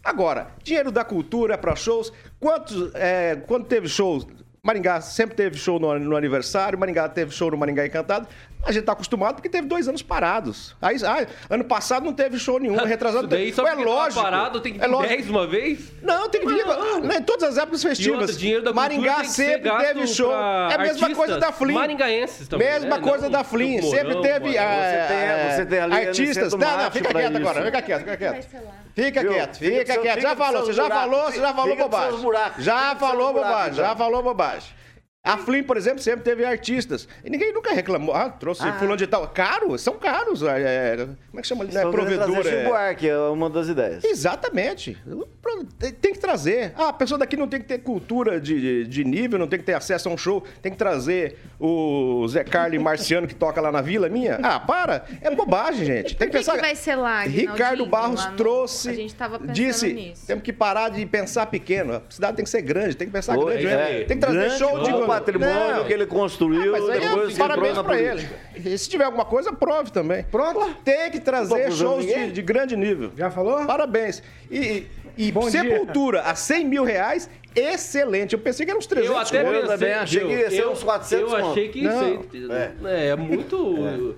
Agora, 0.04 0.48
dinheiro 0.62 0.92
da 0.92 1.02
cultura 1.02 1.56
para 1.56 1.74
shows. 1.74 2.12
Quantos, 2.38 2.94
é, 2.94 3.36
quando 3.46 3.64
teve 3.64 3.88
shows? 3.88 4.26
Maringá 4.62 5.00
sempre 5.00 5.36
teve 5.36 5.56
show 5.58 5.78
no, 5.78 5.98
no 5.98 6.16
aniversário, 6.16 6.78
Maringá 6.78 7.08
teve 7.08 7.30
show 7.30 7.50
no 7.50 7.56
Maringá 7.56 7.86
Encantado. 7.86 8.28
A 8.66 8.72
gente 8.72 8.84
tá 8.84 8.92
acostumado 8.92 9.34
porque 9.36 9.48
teve 9.48 9.66
dois 9.68 9.86
anos 9.88 10.02
parados. 10.02 10.74
Aí, 10.80 10.96
ah, 11.04 11.26
ano 11.50 11.64
passado 11.64 12.04
não 12.04 12.12
teve 12.12 12.38
show 12.38 12.58
nenhum, 12.58 12.76
retrasado. 12.84 13.24
Isso 13.24 13.28
daí 13.30 13.52
só 13.52 13.62
Ué, 13.64 13.70
tava 13.70 13.82
lógico. 13.82 14.22
parado 14.22 14.60
tem 14.60 14.72
que 14.74 14.80
é 14.80 14.86
vir 14.86 14.90
lógico. 14.90 15.14
10 15.14 15.30
uma 15.30 15.46
vez? 15.46 15.92
Não, 16.02 16.28
tem 16.28 16.40
que 16.40 16.46
vir 16.46 16.64
né, 17.02 17.16
em 17.18 17.22
todas 17.22 17.48
as 17.50 17.58
épocas 17.58 17.84
E 17.84 17.88
festivas. 17.88 18.30
outra, 18.36 18.72
Maringá 18.72 19.16
tem 19.16 19.24
que 19.24 19.30
ser 19.30 19.44
sempre 19.52 19.68
gasto 19.70 19.86
teve 19.86 20.06
show. 20.06 20.28
pra 20.28 20.68
É 20.70 20.74
a 20.74 20.78
mesma 20.78 20.90
artistas 21.06 21.16
coisa 21.16 21.38
da 21.38 21.52
Flim. 21.52 21.74
maringaenses 21.74 22.48
também, 22.48 22.66
Mesma 22.68 22.96
né? 22.96 23.02
coisa 23.02 23.24
Não 23.24 23.30
da 23.30 23.44
Flim. 23.44 23.82
Sempre 23.82 24.20
teve 24.22 24.44
mano. 24.46 24.56
é, 24.58 25.06
Você 25.06 25.12
tem- 25.14 25.22
é, 25.22 25.56
você 25.56 25.66
tem 25.66 25.78
ali 25.80 25.94
artistas. 26.06 26.54
Não, 26.54 26.76
não, 26.78 26.90
fica 26.90 27.08
quieto 27.12 27.36
agora. 27.36 27.64
Fica 27.64 27.82
quieto, 27.82 28.00
fica 28.00 28.16
quieto. 28.16 28.46
Fica 28.94 29.20
Viu? 29.22 29.32
quieto, 29.32 29.58
Fica 29.58 29.76
fica 29.80 29.98
quieto. 29.98 30.20
Já 30.20 30.30
fica 30.30 30.44
falou, 30.44 30.64
seus 30.64 30.76
você 30.76 30.82
já 30.82 30.88
falou, 30.88 31.24
você 31.24 31.40
já 31.40 31.52
falou 31.54 31.76
bobagem. 31.76 32.18
Já 32.58 32.96
falou 32.96 33.32
bobagem, 33.32 33.74
já 33.74 33.96
falou 33.96 34.22
bobagem. 34.22 34.83
A 35.26 35.38
Flim, 35.38 35.62
por 35.62 35.78
exemplo, 35.78 36.00
sempre 36.00 36.20
teve 36.22 36.44
artistas. 36.44 37.08
E 37.24 37.30
ninguém 37.30 37.50
nunca 37.50 37.72
reclamou. 37.72 38.14
Ah, 38.14 38.28
trouxe 38.28 38.60
fulano 38.72 38.94
de 38.94 39.06
tal. 39.06 39.26
Caro, 39.28 39.78
são 39.78 39.94
caros. 39.94 40.42
é, 40.42 40.92
é, 40.92 40.96
como 40.98 41.38
é 41.38 41.40
que 41.40 41.48
chama? 41.48 41.64
Não 41.64 41.70
é 41.70 41.74
Estão 41.76 41.90
querendo 41.90 42.06
provedor. 42.10 42.34
trazer 42.42 42.48
Chico 42.50 42.60
É... 42.60 42.64
Buarque, 42.68 43.08
é 43.08 43.18
uma 43.28 43.48
das 43.48 43.68
ideias. 43.68 44.04
Exatamente. 44.04 44.98
Tem- 45.78 46.12
que 46.12 46.18
trazer. 46.18 46.72
Ah, 46.76 46.88
a 46.88 46.92
pessoa 46.92 47.18
daqui 47.18 47.36
não 47.36 47.48
tem 47.48 47.58
que 47.60 47.66
ter 47.66 47.78
cultura 47.78 48.38
de, 48.40 48.60
de- 48.60 48.84
de 48.86 49.04
nível, 49.04 49.38
não 49.38 49.46
tem 49.48 49.58
que 49.58 49.64
ter 49.64 49.72
acesso 49.74 50.08
a 50.08 50.12
um 50.12 50.16
show, 50.16 50.42
tem 50.62 50.70
que 50.70 50.76
trazer 50.78 51.38
o 51.58 52.26
Zé 52.28 52.44
Carlos 52.44 52.80
Marciano 52.82 53.26
que 53.26 53.34
toca 53.34 53.60
lá 53.60 53.72
na 53.72 53.80
vila 53.80 54.08
minha. 54.10 54.38
Ah, 54.42 54.60
para. 54.60 55.04
É 55.22 55.30
bobagem, 55.34 55.84
gente. 55.86 56.16
Tem 56.16 56.28
Por 56.28 56.32
que, 56.32 56.38
pensar. 56.38 56.54
que 56.56 56.60
vai 56.60 56.74
ser 56.76 56.96
lá, 56.96 57.22
Ricardo 57.22 57.84
Barros 57.86 58.22
lá 58.24 58.30
no- 58.30 58.36
trouxe, 58.36 58.90
A 58.90 58.92
gente 58.92 59.14
tava 59.14 59.38
pensando 59.38 59.54
disse, 59.54 59.92
nisso. 59.92 60.26
temos 60.26 60.44
que 60.44 60.52
parar 60.52 60.90
de 60.90 61.04
pensar 61.06 61.46
pequeno. 61.46 61.94
A 61.94 62.02
cidade 62.10 62.36
tem 62.36 62.44
que 62.44 62.50
ser 62.50 62.62
grande, 62.62 62.94
tem 62.96 63.06
que 63.08 63.12
pensar 63.12 63.36
Oi, 63.38 63.44
grande. 63.58 63.66
é, 63.66 63.92
mesmo. 63.92 64.06
tem 64.08 64.16
que 64.18 64.20
trazer 64.26 64.38
grande 64.38 64.58
show 64.58 64.82
de 64.82 64.92
patrimônio 65.20 65.76
Não. 65.76 65.84
que 65.84 65.92
ele 65.92 66.06
construiu, 66.06 66.72
Mas 66.72 66.88
aí 66.90 67.00
depois 67.00 67.34
é, 67.34 67.38
parabéns 67.38 67.72
pra 67.74 67.84
política. 67.84 68.34
ele. 68.54 68.68
E 68.74 68.78
se 68.78 68.88
tiver 68.88 69.04
alguma 69.04 69.24
coisa, 69.24 69.52
prove 69.52 69.90
também. 69.90 70.24
Pronto? 70.24 70.74
Tem 70.84 71.10
que 71.10 71.20
trazer 71.20 71.70
shows 71.72 72.04
de, 72.06 72.32
de 72.32 72.42
grande 72.42 72.76
nível. 72.76 73.10
Já 73.16 73.30
falou? 73.30 73.64
Parabéns. 73.66 74.22
E, 74.50 74.86
e 75.16 75.30
Bom 75.32 75.48
Sepultura 75.50 76.22
a 76.22 76.34
100 76.34 76.64
mil 76.66 76.84
reais, 76.84 77.28
excelente. 77.54 78.32
Eu 78.32 78.38
pensei 78.40 78.64
que 78.66 78.70
era 78.72 78.78
uns 78.78 78.86
300 78.86 79.10
Eu 79.14 79.20
até 79.20 79.42
conto. 79.44 79.54
Eu 79.54 79.60
pensei, 79.62 79.76
também 79.78 79.94
achei 79.94 80.20
que 80.24 80.32
ia 80.32 80.50
ser 80.50 80.62
eu- 80.62 80.72
uns 80.72 80.82
400 80.82 81.32
Eu 81.32 81.50
achei 81.50 81.68
que 81.68 81.82
Não. 81.82 81.92
isso 82.20 82.28
aí 82.84 83.10
é, 83.10 83.16
muito... 83.16 84.14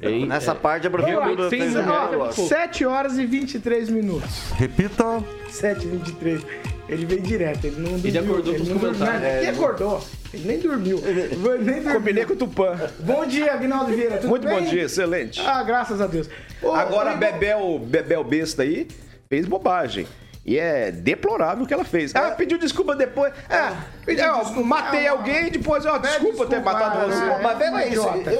É, 0.00 0.08
Nessa 0.26 0.52
é, 0.52 0.54
parte 0.54 0.86
a 0.86 0.90
prefeitura 0.90 1.24
realmente, 1.26 1.50
fez 1.50 1.72
sem 1.72 1.82
um 1.82 1.84
dúvida. 1.84 2.10
negócio. 2.10 2.46
7 2.48 2.84
horas 2.86 3.18
e 3.18 3.26
23 3.26 3.90
minutos. 3.90 4.50
Repita. 4.56 5.22
7 5.50 5.84
e 5.84 5.88
23. 5.88 6.42
Ele 6.88 7.06
veio 7.06 7.20
direto, 7.22 7.64
ele 7.66 7.80
não 7.80 7.98
dormiu. 7.98 8.20
acordou 8.22 8.54
com 8.54 8.62
os 8.62 8.68
não 8.68 8.76
dormiu, 8.78 8.98
comentários. 8.98 9.38
Ele 9.38 9.46
acordou. 9.48 10.04
Ele 10.34 10.44
nem 10.46 10.58
dormiu. 10.58 10.98
Ele 11.04 11.28
nem 11.64 11.74
dormiu. 11.82 11.92
Combinei 11.94 12.24
com 12.24 12.32
o 12.32 12.36
Tupã. 12.36 12.78
Bom 13.00 13.26
dia, 13.26 13.52
Aguinaldo 13.52 13.92
Vieira. 13.92 14.16
Tudo 14.18 14.28
Muito 14.28 14.46
bem? 14.46 14.58
bom 14.58 14.64
dia, 14.68 14.82
excelente. 14.84 15.40
Ah, 15.44 15.62
graças 15.62 16.00
a 16.00 16.06
Deus. 16.06 16.28
Ô, 16.62 16.72
Agora, 16.72 17.14
Bebel, 17.14 17.78
Bebel 17.78 18.24
Besta 18.24 18.62
aí 18.62 18.88
fez 19.28 19.46
bobagem. 19.46 20.06
E 20.50 20.58
é 20.58 20.90
deplorável 20.90 21.62
o 21.62 21.66
que 21.66 21.72
ela 21.72 21.84
fez. 21.84 22.12
Ah, 22.12 22.32
pediu 22.32 22.58
desculpa 22.58 22.96
depois. 22.96 23.32
Ah, 23.48 23.84
Pediu 24.04 24.32
ó, 24.32 24.40
desculpa. 24.40 24.62
matei 24.66 25.06
Ah, 25.06 25.12
alguém 25.12 25.46
e 25.46 25.50
depois, 25.50 25.86
ó, 25.86 25.92
Pede 26.00 26.14
desculpa 26.14 26.44
ter 26.46 26.56
desculpa, 26.56 26.72
matado 26.72 27.06
você. 27.08 27.22
é. 27.22 27.38
Mas 27.40 27.58
peraí, 27.58 27.92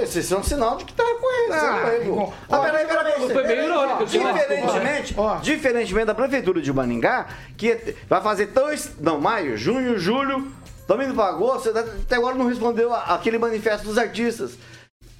isso, 0.03 0.19
isso, 0.19 0.35
é 0.35 0.39
um 0.39 0.43
sinal 0.43 0.77
de 0.77 0.87
que 0.87 0.93
tá 0.93 1.05
reconhecendo 1.05 1.73
Ah, 1.87 1.95
erro. 1.95 2.35
Ah, 2.49 2.59
peraí, 2.59 2.85
peraí, 2.89 3.13
Foi 3.13 3.43
peraí, 3.45 3.65
irônico, 3.65 4.03
eu 4.03 4.07
Diferentemente, 4.07 5.15
Ó. 5.17 5.37
diferentemente 5.37 6.07
da 6.07 6.15
Prefeitura 6.17 6.61
de 6.61 6.73
Maningá, 6.73 7.29
que 7.57 7.95
vai 8.09 8.21
fazer 8.21 8.47
dois, 8.47 8.91
não, 8.99 9.21
maio, 9.21 9.57
junho, 9.57 9.97
julho, 9.97 10.51
estamos 10.81 11.07
indo 11.07 11.15
para 11.15 11.29
agosto, 11.29 11.71
você 11.73 11.79
até 11.79 12.17
agora 12.17 12.35
não 12.35 12.49
respondeu 12.49 12.93
a- 12.93 13.15
aquele 13.15 13.39
manifesto 13.39 13.87
dos 13.87 13.97
artistas. 13.97 14.59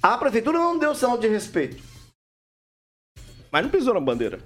A 0.03 0.17
Prefeitura 0.17 0.57
não 0.59 0.77
deu 0.77 0.93
sinal 0.93 1.17
de 1.17 1.29
respeito. 1.29 1.81
Mas 3.49 3.63
não 3.63 3.69
pisou 3.69 3.93
na 3.93 4.01
bandeira. 4.01 4.39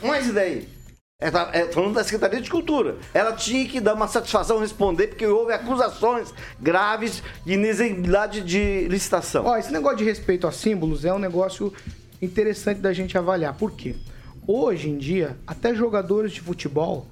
Mas 0.00 0.28
e 0.28 0.32
daí? 0.32 0.77
É, 1.20 1.32
tá- 1.32 1.50
é, 1.52 1.64
falando 1.72 1.94
da 1.94 2.04
Secretaria 2.04 2.40
de 2.40 2.48
Cultura. 2.48 2.96
Ela 3.12 3.32
tinha 3.32 3.66
que 3.66 3.80
dar 3.80 3.94
uma 3.94 4.06
satisfação, 4.06 4.60
responder, 4.60 5.08
porque 5.08 5.26
houve 5.26 5.52
acusações 5.52 6.32
graves 6.60 7.24
de 7.44 7.54
inexigibilidade 7.54 8.40
de 8.40 8.86
licitação. 8.86 9.44
Ó, 9.44 9.56
esse 9.56 9.72
negócio 9.72 9.98
de 9.98 10.04
respeito 10.04 10.46
a 10.46 10.52
símbolos 10.52 11.04
é 11.04 11.12
um 11.12 11.18
negócio 11.18 11.72
interessante 12.22 12.80
da 12.80 12.92
gente 12.92 13.18
avaliar. 13.18 13.52
Por 13.54 13.72
quê? 13.72 13.96
Hoje 14.46 14.90
em 14.90 14.96
dia, 14.96 15.36
até 15.44 15.74
jogadores 15.74 16.30
de 16.30 16.40
futebol, 16.40 17.08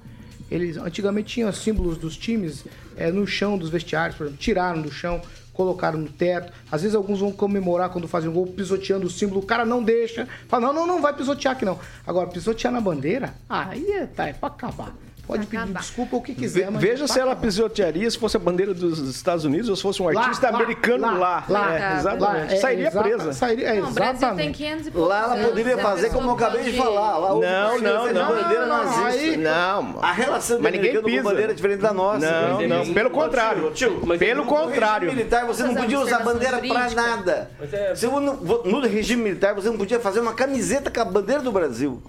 eles 0.49 0.77
antigamente 0.77 1.33
tinham 1.33 1.51
símbolos 1.51 1.97
dos 1.97 2.15
times 2.15 2.63
é, 2.95 3.11
no 3.11 3.27
chão 3.27 3.57
dos 3.57 3.69
vestiários, 3.69 4.15
por 4.17 4.23
exemplo, 4.27 4.39
tiraram 4.41 4.81
do 4.81 4.89
chão, 4.89 5.21
colocaram 5.57 5.97
no 5.97 6.07
teto. 6.07 6.53
Às 6.71 6.83
vezes 6.83 6.95
alguns 6.95 7.19
vão 7.19 7.31
comemorar 7.31 7.89
quando 7.89 8.07
fazem 8.07 8.29
um 8.29 8.33
gol 8.33 8.45
pisoteando 8.45 9.07
o 9.07 9.09
símbolo, 9.09 9.41
o 9.41 9.45
cara 9.45 9.65
não 9.65 9.83
deixa. 9.83 10.27
Fala, 10.47 10.67
não, 10.67 10.73
não, 10.73 10.87
não 10.87 11.01
vai 11.01 11.13
pisotear 11.13 11.55
aqui 11.55 11.65
não. 11.65 11.79
Agora, 12.05 12.27
pisotear 12.27 12.71
na 12.71 12.79
bandeira, 12.79 13.33
aí 13.49 13.91
é, 13.91 14.05
tá, 14.05 14.27
é 14.27 14.33
pra 14.33 14.49
acabar. 14.49 14.93
Pode 15.27 15.45
pedir 15.45 15.57
acabar. 15.57 15.79
desculpa 15.81 16.15
o 16.15 16.21
que 16.21 16.33
quiser, 16.33 16.71
mas 16.71 16.81
Veja 16.81 17.05
se 17.05 17.19
ela 17.19 17.31
acabando. 17.33 17.47
pisotearia 17.47 18.09
se 18.09 18.17
fosse 18.17 18.37
a 18.37 18.39
bandeira 18.39 18.73
dos 18.73 18.99
Estados 19.09 19.43
Unidos 19.43 19.67
ou 19.69 19.75
se 19.75 19.81
fosse 19.81 20.01
um 20.01 20.09
Lá, 20.09 20.21
artista 20.21 20.49
lá, 20.49 20.55
americano 20.57 21.05
lá. 21.05 21.11
lá, 21.11 21.43
lá, 21.49 21.75
É, 21.75 21.79
lá, 21.79 21.97
exatamente. 21.99 22.53
é, 22.53 22.57
Sairia 22.57 22.87
exata- 22.87 23.03
presa. 23.09 23.33
Sairia, 23.33 23.67
é, 23.67 23.79
Não, 23.81 23.89
o 23.89 23.91
Brasil 23.91 24.13
tem 24.13 24.17
exatamente. 24.29 24.57
500 24.57 24.87
e 24.87 24.91
poucos 24.91 25.09
Lá 25.09 25.23
ela 25.35 25.47
poderia 25.49 25.75
a 25.75 25.77
fazer 25.79 26.09
como 26.11 26.29
eu 26.29 26.33
acabei 26.33 26.63
de 26.63 26.77
falar. 26.77 27.17
Lá 27.17 27.29
Não, 27.29 27.79
não, 27.81 28.13
não. 28.13 28.27
bandeira 28.29 28.65
Não, 28.65 28.77
não, 28.77 28.85
nazista. 28.85 29.07
aí- 29.21 29.37
Não, 29.37 29.83
mano. 29.83 29.99
A 30.01 30.11
relação 30.13 30.59
Mas 30.61 30.71
ninguém 30.71 30.91
americana 30.91 31.01
com 31.01 31.09
pisa. 31.09 31.23
bandeira 31.23 31.51
é 31.51 31.55
diferente 31.55 31.79
da 31.81 31.93
nossa. 31.93 32.19
Não, 32.31 32.61
não, 32.67 32.81
ele- 32.83 32.93
pelo 32.93 33.09
contrário. 33.09 33.71
Tio, 33.71 34.01
Mas 34.05 34.19
Pelo 34.19 34.43
No 34.43 34.47
contrário. 34.47 35.07
regime 35.09 35.15
militar 35.23 35.45
você 35.45 35.63
não 35.63 35.69
Fazer 35.69 35.81
podia 35.81 35.99
usar 35.99 36.19
bandeira 36.19 36.57
pra 36.59 36.89
nada. 36.91 37.51
É- 37.69 37.93
não- 38.05 38.35
no 38.63 38.79
regime 38.87 39.23
militar 39.23 39.53
você 39.53 39.67
não 39.69 39.77
podia 39.77 39.99
fazer 39.99 40.21
uma 40.21 40.33
camiseta 40.33 40.89
com 40.89 41.01
a 41.01 41.05
bandeira 41.05 41.41
do 41.41 41.51
Brasil. 41.51 42.01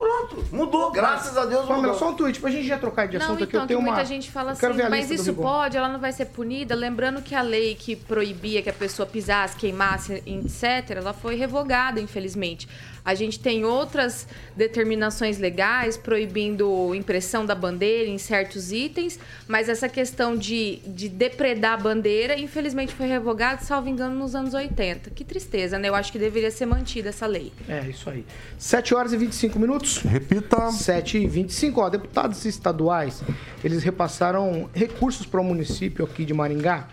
Pronto, 0.00 0.42
mudou, 0.50 0.90
graças 0.90 1.36
a 1.36 1.44
Deus 1.44 1.66
Pamela, 1.66 1.76
mudou. 1.88 1.94
só 1.98 2.08
um 2.08 2.14
tweet 2.14 2.40
pra 2.40 2.50
gente 2.50 2.66
já 2.66 2.78
trocar 2.78 3.06
de 3.06 3.18
Não, 3.18 3.26
assunto 3.26 3.44
aqui. 3.44 3.50
então, 3.50 3.60
Eu 3.64 3.66
tenho 3.68 3.80
que 3.80 3.84
uma. 3.84 3.92
muita 3.92 4.06
gente 4.08 4.30
fala 4.30 4.52
assim, 4.52 4.66
mas 4.88 5.10
isso 5.10 5.34
pode, 5.34 5.76
ela 5.76 5.88
não 5.90 6.00
vai 6.00 6.10
ser 6.10 6.24
punida. 6.24 6.74
Lembrando 6.74 7.20
que 7.20 7.34
a 7.34 7.42
lei 7.42 7.74
que 7.74 7.94
proibia 7.94 8.62
que 8.62 8.70
a 8.70 8.72
pessoa 8.72 9.04
pisasse, 9.04 9.54
queimasse, 9.56 10.22
etc., 10.24 10.96
ela 10.96 11.12
foi 11.12 11.34
revogada, 11.36 12.00
infelizmente. 12.00 12.66
A 13.04 13.14
gente 13.14 13.38
tem 13.38 13.64
outras 13.64 14.26
determinações 14.56 15.38
legais 15.38 15.96
proibindo 15.96 16.94
impressão 16.94 17.46
da 17.46 17.54
bandeira 17.54 18.08
em 18.08 18.18
certos 18.18 18.72
itens, 18.72 19.18
mas 19.48 19.68
essa 19.68 19.88
questão 19.88 20.36
de, 20.36 20.80
de 20.86 21.08
depredar 21.08 21.74
a 21.74 21.76
bandeira, 21.76 22.38
infelizmente, 22.38 22.94
foi 22.94 23.06
revogada, 23.06 23.62
salvo 23.62 23.88
engano, 23.88 24.14
nos 24.14 24.34
anos 24.34 24.54
80. 24.54 25.10
Que 25.10 25.24
tristeza, 25.24 25.78
né? 25.78 25.88
Eu 25.88 25.94
acho 25.94 26.12
que 26.12 26.18
deveria 26.18 26.50
ser 26.50 26.66
mantida 26.66 27.08
essa 27.08 27.26
lei. 27.26 27.52
É, 27.68 27.80
isso 27.88 28.08
aí. 28.10 28.24
7 28.58 28.94
horas 28.94 29.12
e 29.12 29.16
25 29.16 29.58
minutos. 29.58 29.98
Repita. 29.98 30.70
7 30.70 31.18
e 31.18 31.26
25. 31.26 31.80
Ó, 31.80 31.88
deputados 31.88 32.44
estaduais, 32.44 33.22
eles 33.64 33.82
repassaram 33.82 34.68
recursos 34.74 35.26
para 35.26 35.40
o 35.40 35.44
município 35.44 36.04
aqui 36.04 36.24
de 36.24 36.34
Maringá 36.34 36.88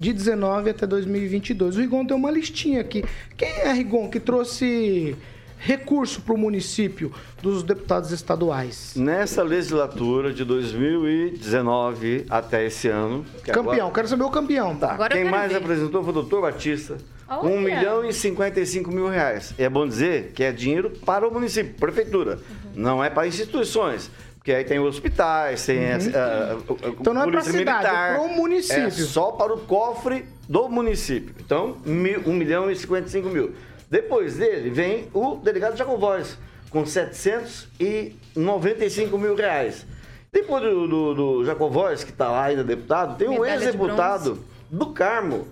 de 0.00 0.14
19 0.14 0.70
até 0.70 0.86
2022. 0.86 1.76
O 1.76 1.80
Rigon 1.80 2.06
tem 2.06 2.16
uma 2.16 2.30
listinha 2.30 2.80
aqui. 2.80 3.04
Quem 3.36 3.50
é, 3.50 3.70
Rigon, 3.70 4.08
que 4.08 4.18
trouxe 4.18 5.14
recurso 5.58 6.22
para 6.22 6.32
o 6.34 6.38
município 6.38 7.12
dos 7.42 7.62
deputados 7.62 8.10
estaduais? 8.10 8.94
Nessa 8.96 9.42
legislatura 9.42 10.32
de 10.32 10.42
2019 10.42 12.24
até 12.30 12.64
esse 12.64 12.88
ano. 12.88 13.26
que 13.44 13.52
Campeão, 13.52 13.74
agora- 13.74 13.90
quero 13.92 14.08
saber 14.08 14.24
o 14.24 14.30
campeão. 14.30 14.74
Tá. 14.74 14.92
Agora 14.92 15.14
Quem 15.14 15.24
mais 15.30 15.52
ver. 15.52 15.58
apresentou 15.58 16.00
foi 16.02 16.10
o 16.10 16.14
doutor 16.14 16.40
Batista. 16.40 16.96
Com 17.28 17.46
1 17.46 17.50
Olha. 17.50 17.60
milhão 17.76 18.04
e 18.04 18.12
55 18.12 18.90
mil 18.90 19.06
reais. 19.08 19.54
É 19.56 19.68
bom 19.68 19.86
dizer 19.86 20.32
que 20.34 20.42
é 20.42 20.50
dinheiro 20.50 20.90
para 21.04 21.28
o 21.28 21.32
município, 21.32 21.74
prefeitura. 21.74 22.36
Uhum. 22.74 22.82
Não 22.82 23.04
é 23.04 23.08
para 23.10 23.28
instituições. 23.28 24.10
Porque 24.40 24.52
aí 24.54 24.64
tem 24.64 24.78
hospitais, 24.78 25.66
tem. 25.66 25.92
a- 25.92 25.96
a- 25.96 26.52
a- 26.52 26.54
Uhum. 26.54 26.62
Então 26.98 27.12
não 27.12 27.20
é 27.20 27.24
pra 27.24 27.32
polícia 27.42 27.52
cidade, 27.52 27.86
é 27.86 27.90
militar. 27.92 28.18
pro 28.18 28.28
município. 28.30 28.86
É 28.86 28.90
só 28.90 29.32
para 29.32 29.52
o 29.52 29.58
cofre 29.60 30.24
do 30.48 30.66
município. 30.66 31.34
Então, 31.38 31.76
mil, 31.84 32.22
1 32.26 32.32
milhão 32.32 32.70
e 32.70 32.74
55 32.74 33.28
mil. 33.28 33.52
Depois 33.90 34.38
dele 34.38 34.70
vem 34.70 35.08
o 35.12 35.36
delegado 35.36 35.76
Jacobóis, 35.76 36.38
com 36.70 36.86
795 36.86 39.18
mil 39.18 39.34
reais. 39.34 39.84
Depois 40.32 40.62
do, 40.62 40.86
do, 40.88 41.14
do 41.14 41.44
Jacobóis, 41.44 42.02
que 42.04 42.10
está 42.12 42.28
lá 42.30 42.44
ainda 42.44 42.62
deputado, 42.64 43.18
tem 43.18 43.28
um 43.28 43.32
Medalha 43.32 43.58
de 43.58 43.64
ex-deputado 43.66 44.38
do 44.70 44.86
Carmo, 44.86 45.46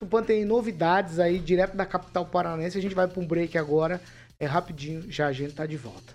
O 0.00 0.04
Tupan 0.06 0.22
tem 0.22 0.44
novidades 0.44 1.18
aí, 1.18 1.40
direto 1.40 1.76
da 1.76 1.84
capital 1.84 2.24
paranense. 2.24 2.78
A 2.78 2.82
gente 2.82 2.94
vai 2.94 3.08
para 3.08 3.20
um 3.20 3.26
break 3.26 3.58
agora. 3.58 4.00
É 4.38 4.46
rapidinho. 4.46 5.10
Já 5.10 5.26
a 5.26 5.32
gente 5.32 5.54
tá 5.54 5.66
de 5.66 5.76
volta. 5.76 6.14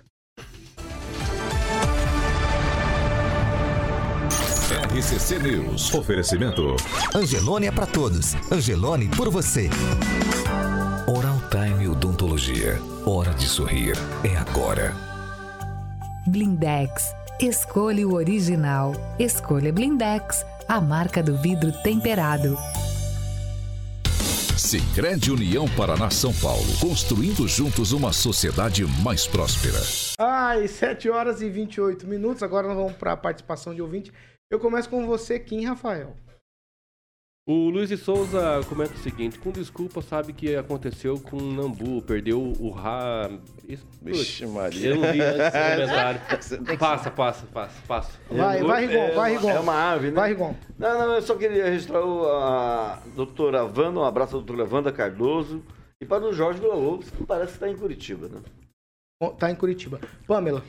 RCC 4.72 5.38
News. 5.40 5.94
Oferecimento. 5.94 6.76
Angelone 7.14 7.68
é 7.68 7.72
pra 7.72 7.86
todos. 7.86 8.36
Angelone 8.50 9.10
por 9.10 9.30
você. 9.30 9.70
Oral 11.08 11.42
Time 11.50 11.90
Odontologia. 11.90 12.80
Hora 13.06 13.34
de 13.34 13.48
sorrir. 13.48 13.98
É 14.24 14.38
agora. 14.38 14.96
Blindex. 16.26 17.14
Escolha 17.42 18.08
o 18.08 18.14
original. 18.14 18.94
Escolha 19.20 19.74
Blindex, 19.74 20.46
a 20.68 20.80
marca 20.80 21.22
do 21.22 21.36
vidro 21.38 21.72
temperado. 21.84 22.58
Sicredi 24.58 25.32
União 25.32 25.68
Paraná 25.76 26.10
São 26.10 26.34
Paulo. 26.36 26.64
Construindo 26.80 27.46
juntos 27.48 27.92
uma 27.92 28.14
sociedade 28.14 28.86
mais 29.04 29.28
próspera. 29.28 29.82
Ai, 30.18 30.68
7 30.68 31.10
horas 31.10 31.42
e 31.42 31.50
28 31.50 32.08
minutos. 32.08 32.42
Agora 32.42 32.68
nós 32.68 32.78
vamos 32.78 32.94
para 32.94 33.12
a 33.12 33.18
participação 33.18 33.76
de 33.76 33.82
ouvinte. 33.82 34.14
Eu 34.52 34.60
começo 34.60 34.90
com 34.90 35.08
você, 35.08 35.40
Kim 35.40 35.64
Rafael. 35.64 36.14
O 37.48 37.70
Luiz 37.70 37.88
de 37.88 37.96
Souza 37.96 38.60
comenta 38.68 38.94
o 38.94 38.98
seguinte: 38.98 39.40
com 39.40 39.50
desculpa, 39.50 40.02
sabe 40.02 40.34
que 40.34 40.58
aconteceu 40.58 41.18
com 41.18 41.38
o 41.38 41.54
Nambu, 41.54 42.02
perdeu 42.02 42.38
o 42.60 42.70
Ra. 42.70 43.32
Isso, 43.66 43.88
Vixe, 44.02 44.46
Maria. 44.46 44.90
Eu 44.90 44.96
não 44.98 45.12
vi 45.12 45.22
antes 45.22 46.50
do 46.50 46.58
comentário. 46.68 46.78
Passa, 46.78 47.10
passa, 47.12 47.48
passa, 47.48 47.82
passa. 47.88 48.20
Vai, 48.30 48.62
vai, 48.62 48.86
Rigon, 48.86 49.16
vai, 49.16 49.32
Rigon. 49.38 49.50
É 49.52 49.60
uma 49.60 49.94
ave, 49.94 50.08
né? 50.10 50.16
Vai, 50.16 50.30
Rigon. 50.30 50.54
Não, 50.78 51.00
não, 51.00 51.14
eu 51.14 51.22
só 51.22 51.36
queria 51.36 51.70
registrar 51.70 52.06
o, 52.06 52.28
a 52.30 53.02
doutora 53.16 53.64
Wanda, 53.64 54.02
um 54.02 54.04
abraço 54.04 54.36
à 54.36 54.40
doutora 54.42 54.68
Wanda 54.70 54.92
Cardoso 54.92 55.64
e 56.02 56.06
para 56.06 56.26
o 56.26 56.34
Jorge 56.34 56.60
Villa-Lobos, 56.60 57.10
que 57.10 57.24
parece 57.26 57.54
que 57.54 57.54
está 57.54 57.70
em 57.70 57.78
Curitiba, 57.78 58.28
né? 58.28 58.42
Bom, 59.22 59.34
Tá 59.34 59.50
em 59.50 59.56
Curitiba. 59.56 60.02
Pamela. 60.28 60.62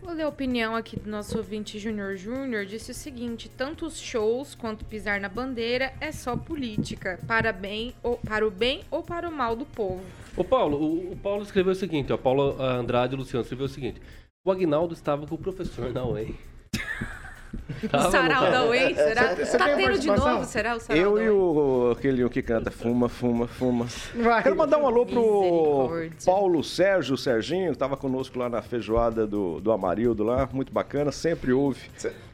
Vou 0.00 0.14
ler 0.14 0.22
a 0.22 0.28
opinião 0.28 0.76
aqui 0.76 0.96
do 0.96 1.10
nosso 1.10 1.36
ouvinte 1.36 1.76
Júnior 1.76 2.16
Júnior. 2.16 2.64
Disse 2.64 2.92
o 2.92 2.94
seguinte: 2.94 3.48
tanto 3.48 3.84
os 3.84 4.00
shows 4.00 4.54
quanto 4.54 4.84
pisar 4.84 5.20
na 5.20 5.28
bandeira 5.28 5.92
é 6.00 6.12
só 6.12 6.36
política, 6.36 7.18
para, 7.26 7.52
bem, 7.52 7.92
ou, 8.00 8.16
para 8.18 8.46
o 8.46 8.50
bem 8.50 8.82
ou 8.92 9.02
para 9.02 9.28
o 9.28 9.32
mal 9.32 9.56
do 9.56 9.64
povo. 9.64 10.04
Ô 10.36 10.44
Paulo, 10.44 10.76
o, 10.76 11.12
o 11.12 11.16
Paulo 11.16 11.42
escreveu 11.42 11.72
o 11.72 11.74
seguinte, 11.74 12.12
ó, 12.12 12.16
Paulo 12.16 12.62
Andrade 12.62 13.14
e 13.14 13.18
Luciano 13.18 13.42
escreveu 13.42 13.66
o 13.66 13.68
seguinte. 13.68 14.00
O 14.44 14.52
Agnaldo 14.52 14.94
estava 14.94 15.26
com 15.26 15.34
o 15.34 15.38
professor 15.38 15.92
na 15.92 16.04
UEM. 16.04 16.36
o 17.92 18.10
sarau 18.10 18.50
da 18.50 18.64
UEM, 18.64 18.94
será? 18.94 19.34
Você 19.34 19.58
tá 19.58 19.64
tem 19.66 19.76
tendo 19.76 19.98
de 19.98 20.06
novo, 20.08 20.44
será 20.44 20.76
o 20.76 20.80
sarau 20.80 21.02
Eu 21.02 21.14
da 21.14 21.22
e 21.22 21.30
o 21.30 21.90
aquele 21.92 22.28
que 22.28 22.42
canta 22.42 22.70
Fuma, 22.70 23.08
Fuma, 23.08 23.46
Fuma. 23.46 23.86
Vai. 24.14 24.42
Quero 24.42 24.56
mandar 24.56 24.78
um 24.78 24.86
alô 24.86 25.04
pro. 25.06 26.10
Paulo 26.24 26.62
Sérgio, 26.62 27.16
Serginho, 27.16 27.72
que 27.72 27.78
tava 27.78 27.96
conosco 27.96 28.38
lá 28.38 28.48
na 28.48 28.62
feijoada 28.62 29.26
do, 29.26 29.60
do 29.60 29.72
Amarildo 29.72 30.22
lá, 30.22 30.48
muito 30.52 30.72
bacana, 30.72 31.12
sempre 31.12 31.52
ouve 31.52 31.90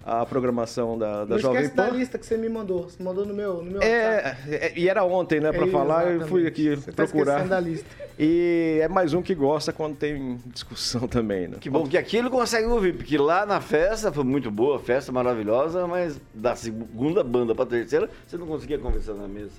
a 0.09 0.27
programação 0.27 0.97
da, 0.99 1.25
da 1.25 1.35
Não 1.35 1.38
Jovem 1.38 1.61
esquece 1.62 1.77
da 1.77 1.88
Pan. 1.88 1.97
lista 1.97 2.18
que 2.18 2.27
você 2.27 2.37
me 2.37 2.49
mandou. 2.49 2.85
Você 2.85 3.03
mandou 3.03 3.27
no 3.27 3.35
meu, 3.35 3.57
no 3.62 3.64
meu 3.73 3.75
WhatsApp. 3.81 4.38
É, 4.51 4.55
é, 4.55 4.73
e 4.77 4.88
era 4.88 5.05
ontem, 5.05 5.40
né, 5.40 5.53
pra 5.53 5.66
É, 5.66 5.71
falar, 5.71 6.11
eu 6.11 6.27
fui 6.27 6.42
exatamente. 6.42 6.47
aqui 6.49 6.77
Você 6.77 6.92
tá 6.92 7.03
procurar. 7.05 7.33
esquecendo 7.42 7.51
da 7.51 7.61
lista. 7.61 7.87
E 8.21 8.81
é 8.83 8.88
mais 8.88 9.14
um 9.14 9.23
que 9.23 9.33
gosta 9.33 9.73
quando 9.73 9.94
tem 9.94 10.40
discussão 10.47 11.07
também, 11.07 11.47
né? 11.47 11.59
Que 11.61 11.71
bom 11.71 11.87
que 11.87 11.97
aqui 11.97 12.16
ele 12.16 12.29
consegue 12.29 12.66
ouvir, 12.66 12.97
porque 12.97 13.16
lá 13.16 13.47
na 13.47 13.61
festa 13.61 14.11
foi 14.11 14.25
muito 14.25 14.51
boa, 14.51 14.81
festa 14.81 15.12
maravilhosa, 15.12 15.87
mas 15.87 16.21
da 16.35 16.57
segunda 16.57 17.23
banda 17.23 17.55
pra 17.55 17.64
terceira, 17.64 18.11
você 18.27 18.37
não 18.37 18.49
conseguia 18.49 18.77
conversar 18.77 19.14
na 19.14 19.29
mesa. 19.29 19.53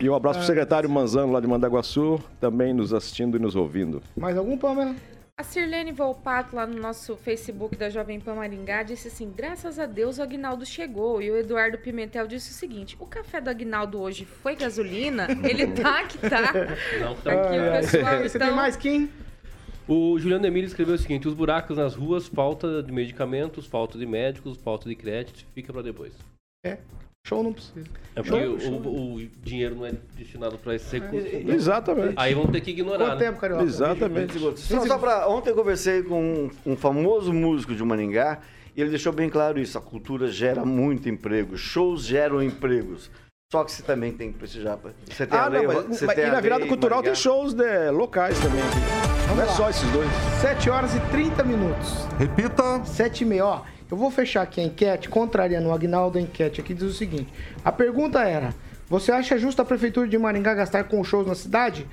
E 0.00 0.08
um 0.08 0.14
abraço 0.14 0.38
pro 0.38 0.46
secretário 0.46 0.88
Manzano 0.88 1.32
lá 1.34 1.38
de 1.40 1.46
Mandaguaçu, 1.46 2.18
também 2.40 2.72
nos 2.72 2.94
assistindo 2.94 3.36
e 3.36 3.40
nos 3.40 3.54
ouvindo. 3.54 4.02
Mais 4.16 4.38
algum, 4.38 4.56
Pamela? 4.56 4.94
A 5.38 5.44
Sirlene 5.44 5.92
Volpato, 5.92 6.56
lá 6.56 6.66
no 6.66 6.80
nosso 6.80 7.14
Facebook 7.14 7.76
da 7.76 7.90
Jovem 7.90 8.18
Pan 8.18 8.36
Maringá, 8.36 8.82
disse 8.82 9.08
assim: 9.08 9.30
graças 9.30 9.78
a 9.78 9.84
Deus 9.84 10.16
o 10.16 10.22
Agnaldo 10.22 10.64
chegou. 10.64 11.20
E 11.20 11.30
o 11.30 11.36
Eduardo 11.36 11.76
Pimentel 11.76 12.26
disse 12.26 12.52
o 12.52 12.54
seguinte: 12.54 12.96
o 12.98 13.04
café 13.06 13.38
do 13.38 13.50
Agnaldo 13.50 14.00
hoje 14.00 14.24
foi 14.24 14.56
gasolina? 14.56 15.26
Ele 15.46 15.66
tá 15.74 16.04
que 16.04 16.16
tá. 16.16 16.54
Não, 16.98 17.14
tá. 17.16 17.32
Aqui 17.32 17.58
o 17.58 17.70
pessoal, 17.70 18.18
Você 18.22 18.38
então. 18.38 18.48
tem 18.48 18.56
mais, 18.56 18.76
Kim? 18.76 19.10
O 19.86 20.18
Juliano 20.18 20.46
Emílio 20.46 20.68
escreveu 20.68 20.94
o 20.94 20.98
seguinte, 20.98 21.28
os 21.28 21.34
buracos 21.34 21.76
nas 21.76 21.94
ruas, 21.94 22.26
falta 22.26 22.82
de 22.82 22.90
medicamentos, 22.90 23.66
falta 23.66 23.98
de 23.98 24.06
médicos, 24.06 24.56
falta 24.56 24.88
de 24.88 24.96
crédito, 24.96 25.44
fica 25.54 25.70
pra 25.70 25.82
depois. 25.82 26.14
Show 27.26 27.42
não 27.42 27.52
precisa. 27.52 27.84
É 28.14 28.22
porque 28.22 28.46
o, 28.46 28.56
o- 28.72 29.14
o 29.16 29.26
dinheiro 29.42 29.74
não 29.74 29.84
é 29.86 29.92
destinado 30.16 30.56
pra 30.58 30.74
esses 30.76 30.90
recursos. 30.90 31.28
então 31.32 31.54
Exatamente. 31.54 32.14
Aí 32.16 32.34
vamos 32.34 32.52
ter 32.52 32.60
que 32.60 32.70
ignorar, 32.70 33.06
Quanto 33.06 33.18
né? 33.18 33.26
tempo, 33.26 33.40
Carioca? 33.40 33.64
Exatamente. 33.64 34.38
Só, 34.56 34.86
só 34.86 34.96
pra, 34.98 35.28
ontem 35.28 35.50
eu 35.50 35.56
conversei 35.56 36.02
com 36.04 36.22
um, 36.66 36.72
um 36.72 36.76
famoso 36.76 37.32
músico 37.32 37.74
de 37.74 37.82
Maringá 37.82 38.38
e 38.76 38.80
ele 38.80 38.90
deixou 38.90 39.12
bem 39.12 39.28
claro 39.28 39.58
isso. 39.58 39.76
A 39.76 39.80
cultura 39.80 40.28
gera 40.28 40.64
muito 40.64 41.08
emprego, 41.08 41.56
shows 41.58 42.04
geram 42.04 42.40
empregos. 42.42 43.10
Só 43.52 43.62
que 43.64 43.70
você 43.72 43.82
também 43.82 44.12
tem 44.12 44.32
que 44.32 44.38
prestigiar. 44.38 44.78
Você 45.08 45.26
tem 45.26 45.38
Ah, 45.38 45.44
a 45.44 45.48
lei, 45.48 45.66
não, 45.66 45.74
mas, 45.74 45.98
você 45.98 46.06
mas- 46.06 46.14
tem 46.16 46.24
e 46.24 46.28
a 46.28 46.32
na 46.32 46.40
virada 46.40 46.60
lei 46.60 46.68
cultural 46.68 46.98
Maringá. 46.98 47.12
tem 47.14 47.22
shows 47.22 47.54
né, 47.54 47.90
locais 47.90 48.38
também. 48.40 48.60
aqui. 48.60 49.34
Não 49.36 49.42
é 49.42 49.46
só 49.46 49.68
esses 49.68 49.88
dois. 49.90 50.08
7 50.40 50.70
horas 50.70 50.94
e 50.94 51.00
30 51.10 51.42
minutos. 51.44 52.06
Repita. 52.18 52.84
7 52.84 53.22
e 53.22 53.24
meia. 53.24 53.44
Ó, 53.44 53.62
eu 53.90 53.96
vou 53.96 54.10
fechar 54.10 54.42
aqui 54.42 54.60
a 54.60 54.64
enquete, 54.64 55.08
contrariando 55.08 55.68
o 55.68 55.72
Agnaldo, 55.72 56.18
a 56.18 56.20
enquete 56.20 56.60
aqui 56.60 56.74
diz 56.74 56.84
o 56.84 56.92
seguinte. 56.92 57.32
A 57.64 57.70
pergunta 57.70 58.22
era, 58.22 58.54
você 58.88 59.12
acha 59.12 59.38
justo 59.38 59.62
a 59.62 59.64
Prefeitura 59.64 60.08
de 60.08 60.18
Maringá 60.18 60.54
gastar 60.54 60.84
com 60.84 61.02
shows 61.04 61.26
na 61.26 61.34
cidade? 61.34 61.86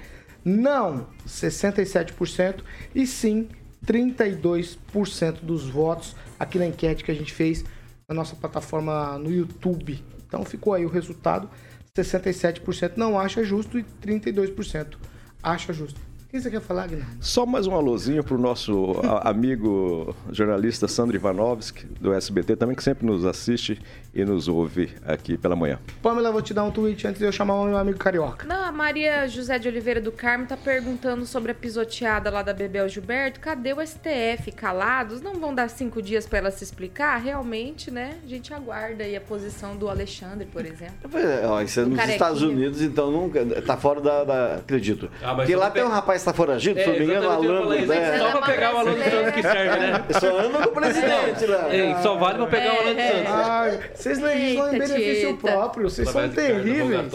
Não, 0.43 1.07
67%. 1.27 2.63
E 2.93 3.07
sim, 3.07 3.47
32% 3.85 5.39
dos 5.41 5.69
votos 5.69 6.15
aqui 6.39 6.57
na 6.57 6.67
enquete 6.67 7.03
que 7.03 7.11
a 7.11 7.15
gente 7.15 7.33
fez 7.33 7.63
na 8.07 8.15
nossa 8.15 8.35
plataforma 8.35 9.17
no 9.17 9.31
YouTube. 9.31 10.03
Então 10.27 10.43
ficou 10.43 10.73
aí 10.73 10.85
o 10.85 10.89
resultado. 10.89 11.49
67% 11.95 12.93
não 12.97 13.19
acha 13.19 13.43
justo 13.43 13.77
e 13.77 13.83
32% 13.83 14.95
acha 15.41 15.71
justo. 15.71 15.99
O 16.33 16.35
que 16.35 16.41
você 16.41 16.49
quer 16.49 16.61
falar, 16.61 16.85
Agnaldo? 16.85 17.05
Só 17.21 17.45
mais 17.45 17.67
um 17.67 17.75
alôzinho 17.75 18.23
pro 18.23 18.39
nosso 18.39 18.95
a- 19.03 19.29
amigo 19.29 20.15
jornalista 20.31 20.87
Sandro 20.87 21.15
Ivanovski, 21.15 21.85
do 22.01 22.11
SBT, 22.11 22.55
também, 22.55 22.75
que 22.75 22.81
sempre 22.81 23.05
nos 23.05 23.23
assiste 23.23 23.79
e 24.15 24.25
nos 24.25 24.47
ouve 24.47 24.89
aqui 25.05 25.37
pela 25.37 25.55
manhã. 25.55 25.77
Pamela, 26.01 26.31
vou 26.31 26.41
te 26.41 26.51
dar 26.51 26.63
um 26.63 26.71
tweet 26.71 27.05
antes 27.05 27.19
de 27.19 27.25
eu 27.27 27.31
chamar 27.31 27.53
o 27.61 27.65
meu 27.65 27.77
amigo 27.77 27.99
carioca. 27.99 28.47
Não, 28.47 28.63
a 28.63 28.71
Maria 28.71 29.27
José 29.27 29.59
de 29.59 29.67
Oliveira 29.67 30.01
do 30.01 30.11
Carmo 30.11 30.47
tá 30.47 30.57
perguntando 30.57 31.23
sobre 31.27 31.51
a 31.51 31.53
pisoteada 31.55 32.31
lá 32.31 32.41
da 32.41 32.51
Bebel 32.51 32.89
Gilberto. 32.89 33.39
Cadê 33.39 33.71
o 33.71 33.79
STF? 33.79 34.51
Calados? 34.53 35.21
Não 35.21 35.35
vão 35.35 35.53
dar 35.53 35.69
cinco 35.69 36.01
dias 36.01 36.25
pra 36.25 36.39
ela 36.39 36.49
se 36.49 36.63
explicar? 36.63 37.15
Realmente, 37.17 37.91
né? 37.91 38.17
A 38.25 38.27
gente 38.27 38.51
aguarda 38.51 39.03
aí 39.03 39.15
a 39.15 39.21
posição 39.21 39.75
do 39.77 39.87
Alexandre, 39.87 40.47
por 40.51 40.65
exemplo. 40.65 40.95
É, 41.15 41.45
ó, 41.45 41.61
isso 41.61 41.79
é 41.79 41.85
nos. 41.85 41.99
Estados 42.09 42.41
Unidos, 42.41 42.81
então 42.81 43.11
nunca. 43.11 43.45
Tá 43.61 43.77
fora 43.77 44.01
da. 44.01 44.23
da- 44.23 44.55
acredito. 44.55 45.11
Ah, 45.21 45.35
Porque 45.35 45.55
lá 45.55 45.69
tem 45.69 45.83
um 45.83 45.89
rapaz 45.89 46.22
que 46.23 46.29
tá 46.31 46.33
foragido, 46.33 46.79
se 46.79 46.83
É, 46.83 46.87
não 46.87 46.93
me 46.93 47.03
engano, 47.05 47.27
o 47.27 47.31
exatamente, 47.31 47.45
eu 47.47 47.53
ia 47.53 47.59
Alan 47.59 47.77
isso. 47.77 47.87
né? 47.87 48.17
Só 48.19 48.31
pra 48.31 48.41
pegar 48.41 48.73
o 48.73 48.77
Alan 48.79 48.93
dos 48.93 49.03
Santos 49.03 49.31
que 49.33 49.41
serve, 49.41 49.79
né? 49.79 50.05
Só 50.19 50.39
anda 50.39 50.57
com 50.59 50.69
o 50.69 50.73
presidente 50.73 51.45
lá. 51.45 51.75
Ei, 51.75 51.95
só 52.01 52.15
vale 52.17 52.37
pra 52.37 52.47
pegar 52.47 52.73
o 52.73 52.79
Alan 52.81 52.93
dos 52.95 53.03
Santos. 53.03 53.31
Ai, 53.33 53.79
vocês 53.93 54.19
legislam 54.19 54.67
em 54.75 54.79
benefício 54.79 55.37
próprio, 55.37 55.89
vocês 55.89 56.09
são 56.09 56.27
do 56.27 56.33
terríveis. 56.35 57.11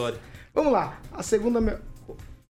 Vamos 0.55 0.73
lá, 0.73 0.99
a 1.13 1.23
segunda. 1.23 1.61
me- 1.61 1.75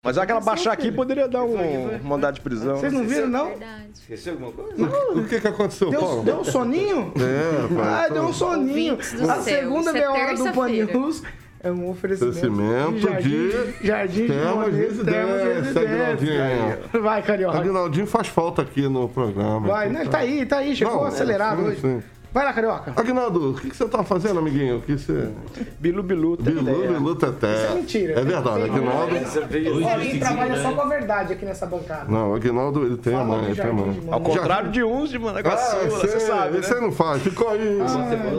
Mas 0.04 0.18
aquela 0.18 0.40
baixar 0.40 0.72
aqui 0.72 0.90
poderia 0.90 1.28
dar 1.28 1.44
um 1.44 1.98
mandado 2.02 2.34
de 2.34 2.40
prisão. 2.40 2.76
Vocês 2.76 2.92
não 2.92 3.04
viram, 3.04 3.28
não? 3.28 3.46
Verdade. 3.50 3.82
Esqueceu 3.94 4.32
alguma 4.32 4.50
coisa? 4.52 4.82
O 5.14 5.24
que 5.28 5.40
que 5.40 5.46
aconteceu, 5.48 5.90
Deu, 5.90 6.00
Paulo? 6.00 6.22
deu 6.24 6.40
um 6.40 6.44
soninho? 6.44 7.12
É, 7.16 7.74
pai. 7.74 7.88
Ai, 7.88 8.10
deu 8.10 8.22
um 8.24 8.32
soninho. 8.32 8.96
Do 8.96 9.30
A 9.30 9.36
segunda 9.40 9.90
é 9.90 9.92
meia 9.92 10.10
hora 10.10 10.34
do 10.34 10.52
Pan. 10.52 10.68
News 10.68 11.22
é 11.62 11.70
um 11.70 11.88
oferecimento, 11.90 12.36
Oferecimento 12.36 12.98
Jardim, 12.98 13.28
de 13.28 13.86
Jardim 13.86 14.22
de 14.22 14.28
Termas 14.28 14.74
Residência, 14.74 15.80
Aguinaldinho. 15.80 16.42
Residência. 16.42 17.00
Vai, 17.00 17.22
Carioca. 17.22 17.58
Aguinaldinho 17.58 18.06
faz 18.06 18.26
falta 18.28 18.62
aqui 18.62 18.88
no 18.88 19.08
programa. 19.08 19.68
Vai, 19.68 19.88
né? 19.88 20.04
Tá 20.06 20.18
aí, 20.18 20.44
tá 20.44 20.58
aí, 20.58 20.74
chegou 20.74 20.94
Não, 20.94 21.04
acelerado 21.04 21.62
sim, 21.62 21.68
hoje. 21.68 21.80
sim. 21.80 22.02
Vai 22.32 22.44
lá, 22.46 22.52
Carioca. 22.54 22.92
Aguinaldo, 22.96 23.50
o 23.50 23.54
que, 23.54 23.68
que 23.68 23.76
você 23.76 23.86
tá 23.86 24.02
fazendo, 24.02 24.38
amiguinho? 24.38 24.78
O 24.78 24.80
que 24.80 24.96
você... 24.96 25.28
Bilu 25.78 26.02
Bilu. 26.02 26.36
Bilu, 26.38 26.62
Bilu, 26.62 27.14
Teté. 27.14 27.54
Isso 27.54 27.66
é 27.66 27.74
mentira. 27.74 28.12
É 28.20 28.24
verdade, 28.24 28.62
Aguinaldo... 28.64 29.14
Ó, 29.14 29.98
quem 30.00 30.18
trabalha 30.18 30.62
só 30.62 30.72
com 30.72 30.80
a 30.80 30.86
verdade 30.86 31.32
aqui 31.34 31.44
nessa 31.44 31.66
bancada. 31.66 32.10
Não, 32.10 32.30
o 32.32 32.34
Aguinaldo, 32.34 32.86
ele 32.86 32.96
tem 32.96 33.14
a 33.14 33.18
Fala 33.18 33.28
mãe, 33.28 33.40
do 33.40 33.46
ele 33.48 33.54
tem 33.54 33.64
a 33.64 33.68
Jardim 33.68 33.82
mãe. 33.82 34.00
de 34.00 34.10
Ao 34.10 34.20
contrário 34.20 34.70
de 34.70 34.82
uns 34.82 35.10
de 35.10 35.18
Managaçu, 35.18 35.76
Ah, 35.76 35.88
você 35.90 36.20
sabe, 36.20 36.58
Esse 36.58 36.70
né? 36.70 36.76
aí 36.76 36.82
não 36.82 36.92
faz. 36.92 37.22
Ficou 37.22 37.48
aí 37.50 37.78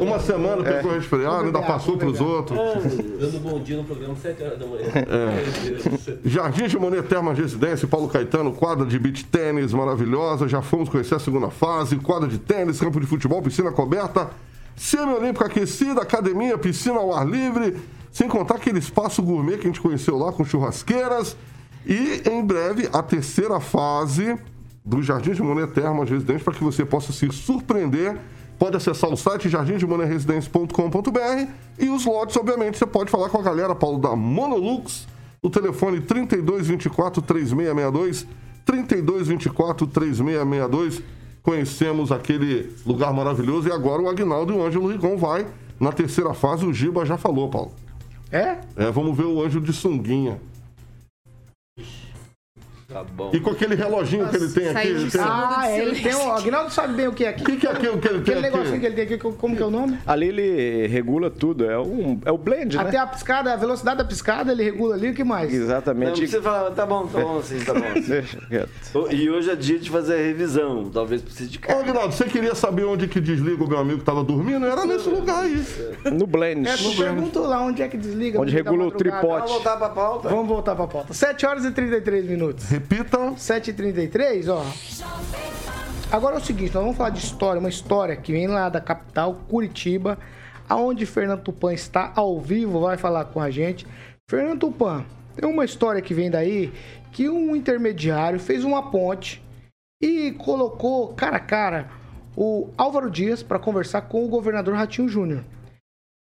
uma 0.01 0.19
semana, 0.19 0.67
É. 0.67 0.77
ficou 0.77 0.91
resfriado, 0.93 1.45
ainda 1.45 1.61
passou 1.61 1.95
pros 1.97 2.19
outros. 2.19 2.57
Dando 2.57 3.39
bom 3.41 3.59
dia 3.59 3.77
no 3.77 3.83
programa 3.83 4.15
7 4.15 4.41
horas 4.43 4.57
da 4.59 4.65
manhã. 4.65 4.85
É. 4.95 6.27
Jardim 6.27 6.67
de 6.67 6.79
Monet 6.79 7.03
Termas 7.03 7.37
Residência, 7.37 7.87
Paulo 7.87 8.07
Caetano, 8.07 8.53
quadra 8.53 8.85
de 8.85 8.97
beach 8.97 9.23
tênis 9.25 9.71
maravilhosa. 9.71 10.47
Já 10.47 10.61
fomos 10.63 10.89
conhecer 10.89 11.13
a 11.15 11.19
segunda 11.19 11.49
fase, 11.49 11.95
quadra 11.97 12.27
de 12.27 12.39
tênis, 12.39 12.79
campo 12.79 12.99
de 12.99 13.05
futebol, 13.05 13.41
piscina 13.41 13.71
coberta, 13.83 14.29
semi-olímpica 14.75 15.45
aquecida, 15.45 16.01
academia, 16.01 16.57
piscina 16.57 16.97
ao 16.97 17.13
ar 17.13 17.27
livre, 17.27 17.77
sem 18.11 18.27
contar 18.29 18.55
aquele 18.55 18.79
espaço 18.79 19.21
gourmet 19.21 19.57
que 19.57 19.63
a 19.63 19.67
gente 19.67 19.81
conheceu 19.81 20.17
lá 20.17 20.31
com 20.31 20.45
churrasqueiras. 20.45 21.35
E 21.85 22.23
em 22.29 22.45
breve 22.45 22.89
a 22.93 23.03
terceira 23.03 23.59
fase 23.59 24.37
do 24.85 25.03
Jardim 25.03 25.33
de 25.33 25.43
Monet 25.43 25.73
Termas 25.73 26.09
Residência 26.09 26.45
para 26.45 26.53
que 26.53 26.63
você 26.63 26.85
possa 26.85 27.11
se 27.11 27.29
surpreender. 27.31 28.17
Pode 28.57 28.77
acessar 28.77 29.11
o 29.11 29.17
site 29.17 29.49
jardimdemoneresidência.com.br 29.49 31.51
e 31.77 31.89
os 31.89 32.05
lotes, 32.05 32.37
obviamente, 32.37 32.77
você 32.77 32.85
pode 32.85 33.11
falar 33.11 33.27
com 33.27 33.39
a 33.39 33.41
galera, 33.41 33.75
Paulo, 33.75 33.99
da 33.99 34.15
Monolux, 34.15 35.05
o 35.41 35.49
telefone 35.49 35.99
3224 35.99 37.21
3662, 37.21 38.25
3224 38.63 39.87
3662. 39.87 41.03
Conhecemos 41.43 42.09
aquele 42.09 42.71
lugar 42.85 43.13
maravilhoso 43.13 43.67
e 43.67 43.71
agora 43.71 44.01
o 44.01 44.09
Agnaldo 44.09 44.53
e 44.53 44.55
o 44.55 44.65
Ângelo 44.65 44.87
Rigon 44.87 45.17
vai 45.17 45.45
na 45.77 45.91
terceira 45.91 46.33
fase. 46.33 46.65
O 46.65 46.73
Giba 46.73 47.05
já 47.05 47.17
falou, 47.17 47.49
Paulo. 47.49 47.73
É? 48.31 48.59
É, 48.77 48.89
vamos 48.89 49.15
ver 49.15 49.25
o 49.25 49.43
Anjo 49.43 49.59
de 49.59 49.73
sunguinha. 49.73 50.39
Tá 52.93 53.03
bom. 53.03 53.31
E 53.33 53.39
com 53.39 53.49
aquele 53.49 53.73
reloginho 53.73 54.27
que 54.29 54.35
ele 54.35 54.49
tem 54.49 54.69
aqui. 54.69 54.87
Ele 54.87 55.09
tem... 55.09 55.21
Ah, 55.21 55.63
de 55.65 55.79
ele 55.79 55.99
tem. 55.99 56.13
O 56.13 56.31
Aguinaldo 56.31 56.71
sabe 56.71 56.93
bem 56.93 57.07
o 57.07 57.13
que 57.13 57.25
é 57.25 57.29
aqui. 57.29 57.41
O 57.41 57.45
que, 57.45 57.57
que 57.57 57.65
é 57.65 57.71
aquilo 57.71 57.97
que 57.97 58.07
ele 58.07 58.21
tem 58.21 58.35
Aquele 58.35 58.51
negocinho 58.51 58.79
que 58.79 58.85
ele 58.85 58.95
tem 58.95 59.03
aqui, 59.05 59.17
como 59.17 59.55
que 59.55 59.63
é 59.63 59.65
o 59.65 59.71
nome? 59.71 59.97
Ali 60.05 60.27
ele 60.27 60.87
regula 60.87 61.31
tudo, 61.31 61.65
é, 61.65 61.79
um, 61.79 62.19
é 62.23 62.31
o 62.31 62.37
blend, 62.37 62.77
né? 62.77 62.83
Até 62.83 62.97
a 62.97 63.07
piscada, 63.07 63.51
a 63.51 63.55
velocidade 63.55 63.97
da 63.97 64.05
piscada, 64.05 64.51
ele 64.51 64.63
regula 64.63 64.93
ali, 64.93 65.09
o 65.09 65.13
que 65.13 65.23
mais? 65.23 65.51
Não, 65.51 65.59
Exatamente. 65.59 66.27
você 66.27 66.39
fala, 66.39 66.69
tá 66.69 66.85
bom, 66.85 67.07
tá 67.07 67.19
bom 67.19 67.39
assim, 67.39 67.59
tá 67.59 67.73
bom 67.73 67.79
assim. 67.79 68.01
Deixa 68.13 68.37
quieto. 68.47 68.69
E 69.11 69.29
hoje 69.29 69.49
é 69.49 69.55
dia 69.55 69.79
de 69.79 69.89
fazer 69.89 70.13
a 70.13 70.17
revisão, 70.17 70.89
talvez 70.91 71.21
precise 71.21 71.49
de 71.49 71.57
Ô, 71.57 71.61
carro. 71.61 71.79
Agnaldo, 71.79 72.13
você 72.13 72.25
queria 72.25 72.53
saber 72.53 72.83
onde 72.83 73.07
que 73.07 73.19
desliga 73.19 73.63
o 73.63 73.67
meu 73.67 73.79
amigo 73.79 73.99
que 73.99 74.05
tava 74.05 74.23
dormindo? 74.23 74.65
Era 74.65 74.85
nesse 74.85 75.09
lugar 75.09 75.45
aí. 75.45 75.63
No 76.11 76.27
blend. 76.27 76.67
É, 76.67 76.77
tu 76.77 76.95
perguntou 76.95 77.47
lá 77.47 77.59
onde 77.61 77.81
é 77.81 77.87
que 77.87 77.97
desliga. 77.97 78.39
Onde 78.39 78.55
no 78.55 78.63
da 78.63 78.69
regula 78.69 78.87
o 78.87 78.91
tripote. 78.91 79.23
Vamos 79.25 79.51
voltar 79.51 79.77
pra 79.77 79.89
pauta? 79.89 80.29
Vamos 80.29 80.47
voltar 80.47 80.75
pra 80.75 80.87
pauta. 80.87 81.13
7 81.13 81.45
horas 81.45 81.65
e 81.65 81.71
33 81.71 82.25
minutos. 82.25 82.65
Repita. 82.89 83.37
7 83.37 83.69
e 83.69 83.73
33 83.73 84.49
ó. 84.49 84.65
Agora 86.11 86.35
é 86.35 86.37
o 86.37 86.43
seguinte, 86.43 86.73
nós 86.73 86.83
vamos 86.83 86.97
falar 86.97 87.09
de 87.09 87.19
história, 87.19 87.59
uma 87.59 87.69
história 87.69 88.15
que 88.15 88.31
vem 88.31 88.47
lá 88.47 88.69
da 88.69 88.79
capital, 88.79 89.35
Curitiba, 89.47 90.19
aonde 90.69 91.05
Fernando 91.05 91.41
Tupan 91.41 91.73
está 91.73 92.11
ao 92.15 92.39
vivo, 92.39 92.81
vai 92.81 92.97
falar 92.97 93.25
com 93.25 93.39
a 93.39 93.49
gente. 93.49 93.87
Fernando 94.29 94.59
Tupan, 94.59 95.05
tem 95.35 95.49
uma 95.49 95.65
história 95.65 96.01
que 96.01 96.13
vem 96.13 96.29
daí 96.29 96.71
que 97.11 97.29
um 97.29 97.55
intermediário 97.55 98.39
fez 98.39 98.63
uma 98.63 98.91
ponte 98.91 99.43
e 100.01 100.31
colocou 100.33 101.13
cara 101.13 101.37
a 101.37 101.39
cara 101.39 101.89
o 102.35 102.69
Álvaro 102.77 103.09
Dias 103.09 103.41
para 103.41 103.57
conversar 103.57 104.03
com 104.03 104.25
o 104.25 104.29
governador 104.29 104.75
Ratinho 104.75 105.07
Júnior. 105.07 105.43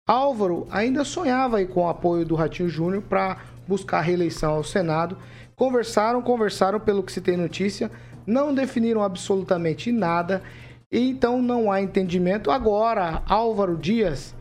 Álvaro 0.06 0.66
ainda 0.70 1.04
sonhava 1.04 1.64
com 1.64 1.84
o 1.84 1.88
apoio 1.88 2.24
do 2.24 2.34
Ratinho 2.34 2.68
Júnior 2.68 3.02
para 3.02 3.38
buscar 3.66 4.00
reeleição 4.00 4.54
ao 4.54 4.64
Senado. 4.64 5.16
Conversaram, 5.56 6.22
conversaram 6.22 6.80
pelo 6.80 7.02
que 7.02 7.12
se 7.12 7.20
tem 7.20 7.36
notícia, 7.36 7.90
não 8.26 8.54
definiram 8.54 9.02
absolutamente 9.02 9.92
nada, 9.92 10.42
então 10.90 11.40
não 11.40 11.70
há 11.70 11.80
entendimento. 11.80 12.50
Agora, 12.50 13.22
Álvaro 13.26 13.76
Dias 13.76 14.34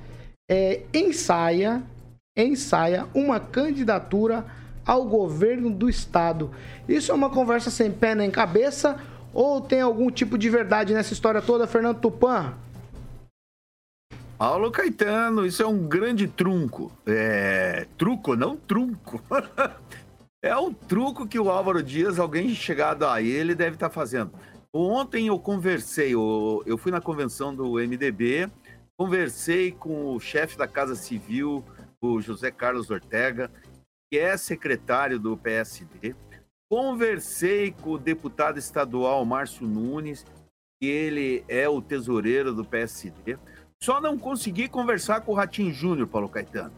é, 0.50 0.82
ensaia, 0.94 1.82
ensaia 2.36 3.08
uma 3.14 3.40
candidatura 3.40 4.46
ao 4.86 5.06
governo 5.06 5.70
do 5.70 5.90
estado. 5.90 6.52
Isso 6.88 7.12
é 7.12 7.16
uma 7.16 7.30
conversa 7.30 7.70
sem 7.70 7.92
pé 7.92 8.16
nem 8.16 8.32
cabeça 8.32 8.98
ou 9.34 9.62
tem 9.62 9.82
algum 9.82 10.12
tipo 10.12 10.38
de 10.38 10.50
verdade 10.50 10.94
nessa 10.94 11.14
história 11.14 11.42
toda, 11.42 11.68
Fernando 11.68 12.00
Tupan? 12.00 12.54
Paulo 14.42 14.72
Caetano, 14.72 15.46
isso 15.46 15.62
é 15.62 15.68
um 15.68 15.88
grande 15.88 16.28
trunco. 16.28 16.92
É... 17.06 17.86
Truco, 17.96 18.36
não 18.36 18.58
trunco. 18.58 19.22
é 20.42 20.58
um 20.58 20.74
truco 20.74 21.28
que 21.28 21.40
o 21.40 21.48
Álvaro 21.48 21.84
Dias, 21.84 22.18
alguém 22.18 22.50
chegado 22.56 23.06
a 23.06 23.22
ele, 23.22 23.54
deve 23.54 23.76
estar 23.76 23.92
fazendo. 23.92 24.32
Ontem 24.74 25.28
eu 25.28 25.38
conversei, 25.38 26.16
eu, 26.16 26.64
eu 26.66 26.76
fui 26.76 26.92
na 26.92 27.00
convenção 27.00 27.54
do 27.54 27.74
MDB, 27.74 28.50
conversei 28.98 29.74
com 29.74 30.16
o 30.16 30.20
chefe 30.20 30.58
da 30.58 30.68
Casa 30.68 30.96
Civil, 30.96 31.64
o 32.02 32.20
José 32.20 32.50
Carlos 32.50 32.90
Ortega, 32.90 33.52
que 34.12 34.18
é 34.18 34.36
secretário 34.38 35.20
do 35.20 35.38
PSD. 35.38 36.16
Conversei 36.68 37.76
com 37.80 37.92
o 37.92 38.00
deputado 38.00 38.58
estadual 38.58 39.24
Márcio 39.24 39.68
Nunes, 39.68 40.26
que 40.82 40.88
ele 40.88 41.46
é 41.48 41.70
o 41.70 41.80
tesoureiro 41.80 42.56
do 42.56 42.66
PSD. 42.66 43.38
Só 43.84 44.00
não 44.00 44.18
consegui 44.18 44.70
conversar 44.70 45.22
com 45.22 45.32
o 45.32 45.36
Ratinho 45.36 45.74
Júnior, 45.74 46.08
Paulo 46.08 46.30
Caetano. 46.30 46.74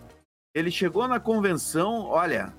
Ele 0.55 0.71
chegou 0.71 1.07
na 1.07 1.19
convenção, 1.19 2.05
olha. 2.05 2.53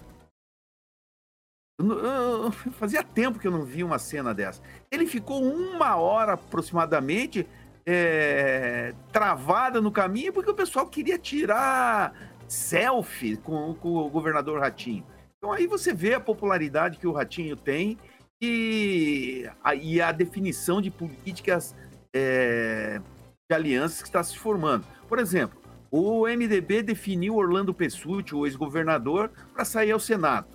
Fazia 2.79 3.03
tempo 3.03 3.39
que 3.39 3.47
eu 3.47 3.53
não 3.53 3.65
vi 3.65 3.83
uma 3.83 3.99
cena 3.99 4.35
dessa. 4.35 4.61
Ele 4.91 5.07
ficou 5.07 5.43
uma 5.43 5.97
hora 5.97 6.35
aproximadamente 6.35 7.47
é, 7.87 8.95
travada 9.13 9.81
no 9.81 9.91
caminho 9.91 10.33
porque 10.33 10.51
o 10.51 10.55
pessoal 10.55 10.87
queria 10.87 11.19
tirar 11.19 12.15
selfie 12.49 13.37
com, 13.37 13.75
com 13.75 13.89
o 13.97 14.11
governador 14.11 14.61
Ratinho. 14.61 15.07
Então 15.39 15.53
aí 15.53 15.67
você 15.67 15.93
vê 15.93 16.15
a 16.15 16.21
popularidade 16.21 16.99
que 16.99 17.07
o 17.07 17.13
Ratinho 17.13 17.57
tem 17.57 17.99
e 18.43 19.49
a, 19.63 19.75
e 19.75 20.01
a 20.01 20.13
definição 20.13 20.81
de 20.81 20.91
políticas 20.91 21.75
é, 22.15 23.01
de 23.49 23.55
alianças 23.55 24.03
que 24.03 24.09
está 24.09 24.23
se 24.23 24.39
formando. 24.39 24.87
Por 25.09 25.19
exemplo, 25.19 25.61
o 25.91 26.27
MDB 26.27 26.83
definiu 26.83 27.37
Orlando 27.37 27.75
Pessutti, 27.75 28.35
o 28.35 28.47
ex-governador, 28.47 29.31
para 29.53 29.65
sair 29.65 29.93
ao 29.93 30.01
Senado. 30.01 30.49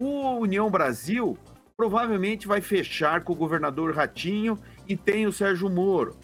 O 0.00 0.38
União 0.38 0.70
Brasil 0.70 1.36
provavelmente 1.76 2.46
vai 2.46 2.60
fechar 2.60 3.22
com 3.24 3.32
o 3.32 3.36
governador 3.36 3.94
Ratinho 3.94 4.58
e 4.86 4.96
tem 4.96 5.26
o 5.26 5.32
Sérgio 5.32 5.68
Moro. 5.68 6.16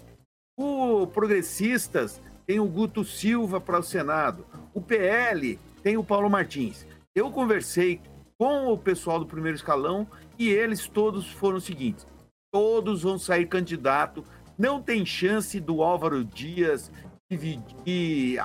O 0.59 1.07
Progressistas 1.07 2.21
tem 2.47 2.61
o 2.61 2.67
Guto 2.67 3.05
Silva 3.05 3.61
para 3.61 3.79
o 3.79 3.83
Senado. 3.83 4.47
O 4.73 4.81
PL 4.81 5.59
tem 5.83 5.97
o 5.97 6.05
Paulo 6.05 6.31
Martins. 6.31 6.87
Eu 7.15 7.31
conversei 7.31 8.01
com 8.39 8.73
o 8.73 8.79
pessoal 8.79 9.19
do 9.19 9.27
primeiro 9.27 9.57
escalão 9.57 10.07
e 10.39 10.49
eles 10.49 10.89
todos 10.89 11.31
foram 11.31 11.59
o 11.59 11.61
seguinte: 11.61 12.07
todos 12.53 13.03
vão 13.03 13.19
sair 13.19 13.47
candidato 13.47 14.25
não 14.59 14.83
tem 14.83 15.07
chance 15.07 15.61
do 15.61 15.83
Álvaro 15.83 16.25
Dias 16.25 16.91
dividir, 17.31 18.41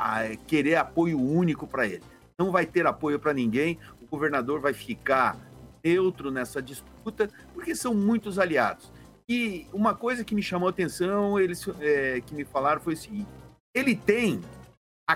querer 0.45 0.75
apoio 0.75 1.19
único 1.19 1.65
para 1.65 1.87
ele. 1.87 2.03
Não 2.37 2.51
vai 2.51 2.65
ter 2.65 2.85
apoio 2.85 3.19
para 3.19 3.33
ninguém. 3.33 3.79
O 4.01 4.05
governador 4.05 4.59
vai 4.59 4.73
ficar 4.73 5.37
neutro 5.83 6.29
nessa 6.29 6.61
disputa, 6.61 7.29
porque 7.53 7.75
são 7.75 7.93
muitos 7.93 8.37
aliados. 8.37 8.91
E 9.27 9.67
uma 9.73 9.95
coisa 9.95 10.23
que 10.23 10.35
me 10.35 10.43
chamou 10.43 10.67
a 10.67 10.71
atenção, 10.71 11.39
eles 11.39 11.67
é, 11.79 12.21
que 12.21 12.35
me 12.35 12.43
falaram 12.43 12.81
foi 12.81 12.93
o 12.93 12.97
seguinte: 12.97 13.29
ele 13.73 13.95
tem, 13.95 14.41
a, 15.09 15.15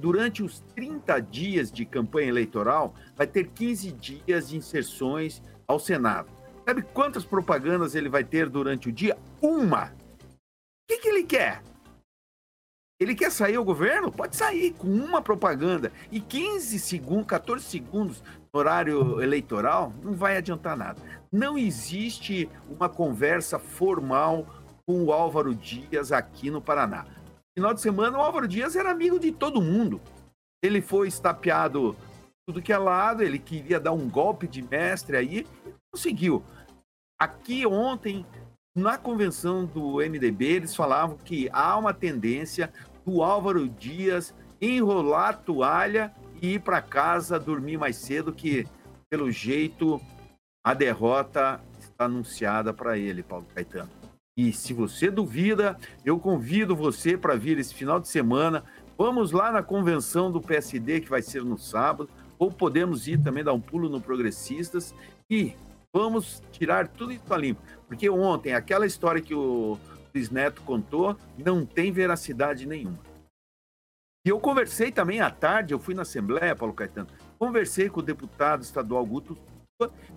durante 0.00 0.42
os 0.42 0.60
30 0.74 1.20
dias 1.20 1.70
de 1.70 1.84
campanha 1.84 2.28
eleitoral, 2.28 2.94
vai 3.16 3.26
ter 3.26 3.48
15 3.48 3.92
dias 3.92 4.48
de 4.48 4.56
inserções 4.56 5.42
ao 5.66 5.78
Senado. 5.78 6.28
Sabe 6.64 6.82
quantas 6.82 7.24
propagandas 7.24 7.96
ele 7.96 8.08
vai 8.08 8.22
ter 8.22 8.48
durante 8.48 8.88
o 8.88 8.92
dia? 8.92 9.18
Uma! 9.40 9.92
Que, 10.88 10.98
que 10.98 11.08
ele 11.08 11.24
quer? 11.24 11.62
Ele 13.00 13.14
quer 13.14 13.32
sair 13.32 13.56
ao 13.56 13.64
governo? 13.64 14.12
Pode 14.12 14.36
sair 14.36 14.72
com 14.74 14.86
uma 14.86 15.20
propaganda. 15.20 15.92
E 16.10 16.20
15 16.20 16.78
segundos, 16.78 17.26
14 17.26 17.64
segundos 17.64 18.22
no 18.52 18.60
horário 18.60 19.20
eleitoral, 19.20 19.92
não 20.02 20.12
vai 20.12 20.36
adiantar 20.36 20.76
nada. 20.76 21.02
Não 21.32 21.58
existe 21.58 22.48
uma 22.68 22.88
conversa 22.88 23.58
formal 23.58 24.46
com 24.86 25.02
o 25.04 25.12
Álvaro 25.12 25.54
Dias 25.54 26.12
aqui 26.12 26.50
no 26.50 26.62
Paraná. 26.62 27.04
No 27.04 27.54
final 27.54 27.74
de 27.74 27.80
semana, 27.80 28.18
o 28.18 28.22
Álvaro 28.22 28.46
Dias 28.46 28.76
era 28.76 28.90
amigo 28.90 29.18
de 29.18 29.32
todo 29.32 29.60
mundo. 29.60 30.00
Ele 30.62 30.80
foi 30.80 31.08
estapeado 31.08 31.96
tudo 32.46 32.62
que 32.62 32.72
é 32.72 32.78
lado, 32.78 33.22
ele 33.22 33.38
queria 33.38 33.80
dar 33.80 33.92
um 33.92 34.08
golpe 34.08 34.46
de 34.46 34.62
mestre 34.62 35.16
aí, 35.16 35.46
conseguiu. 35.92 36.42
Aqui 37.18 37.66
ontem 37.66 38.26
na 38.74 38.96
convenção 38.96 39.64
do 39.64 39.96
MDB, 39.96 40.46
eles 40.46 40.74
falavam 40.74 41.16
que 41.16 41.48
há 41.52 41.76
uma 41.76 41.92
tendência 41.92 42.72
do 43.04 43.22
Álvaro 43.22 43.68
Dias 43.68 44.34
enrolar 44.60 45.30
a 45.30 45.32
toalha 45.34 46.14
e 46.40 46.54
ir 46.54 46.60
para 46.60 46.80
casa 46.80 47.38
dormir 47.38 47.76
mais 47.76 47.96
cedo, 47.96 48.32
que, 48.32 48.66
pelo 49.10 49.30
jeito, 49.30 50.00
a 50.64 50.72
derrota 50.72 51.60
está 51.78 52.04
anunciada 52.04 52.72
para 52.72 52.96
ele, 52.96 53.22
Paulo 53.22 53.46
Caetano. 53.54 53.90
E 54.36 54.52
se 54.52 54.72
você 54.72 55.10
duvida, 55.10 55.76
eu 56.04 56.18
convido 56.18 56.74
você 56.74 57.18
para 57.18 57.36
vir 57.36 57.58
esse 57.58 57.74
final 57.74 58.00
de 58.00 58.08
semana. 58.08 58.64
Vamos 58.96 59.30
lá 59.32 59.52
na 59.52 59.62
convenção 59.62 60.32
do 60.32 60.40
PSD, 60.40 61.00
que 61.00 61.10
vai 61.10 61.20
ser 61.20 61.44
no 61.44 61.58
sábado, 61.58 62.08
ou 62.38 62.50
podemos 62.50 63.06
ir 63.06 63.20
também 63.22 63.44
dar 63.44 63.52
um 63.52 63.60
pulo 63.60 63.90
no 63.90 64.00
Progressistas 64.00 64.94
e 65.28 65.54
vamos 65.94 66.42
tirar 66.50 66.88
tudo 66.88 67.12
isso 67.12 67.32
a 67.32 67.36
limpo. 67.36 67.60
Porque 67.92 68.08
ontem, 68.08 68.54
aquela 68.54 68.86
história 68.86 69.20
que 69.20 69.34
o 69.34 69.78
Luiz 70.14 70.30
Neto 70.30 70.62
contou 70.62 71.14
não 71.36 71.66
tem 71.66 71.92
veracidade 71.92 72.66
nenhuma. 72.66 72.98
E 74.24 74.30
eu 74.30 74.40
conversei 74.40 74.90
também 74.90 75.20
à 75.20 75.30
tarde, 75.30 75.74
eu 75.74 75.78
fui 75.78 75.94
na 75.94 76.00
Assembleia, 76.00 76.56
Paulo 76.56 76.72
Caetano, 76.72 77.08
conversei 77.38 77.90
com 77.90 78.00
o 78.00 78.02
deputado 78.02 78.62
estadual 78.62 79.04
Guto 79.04 79.36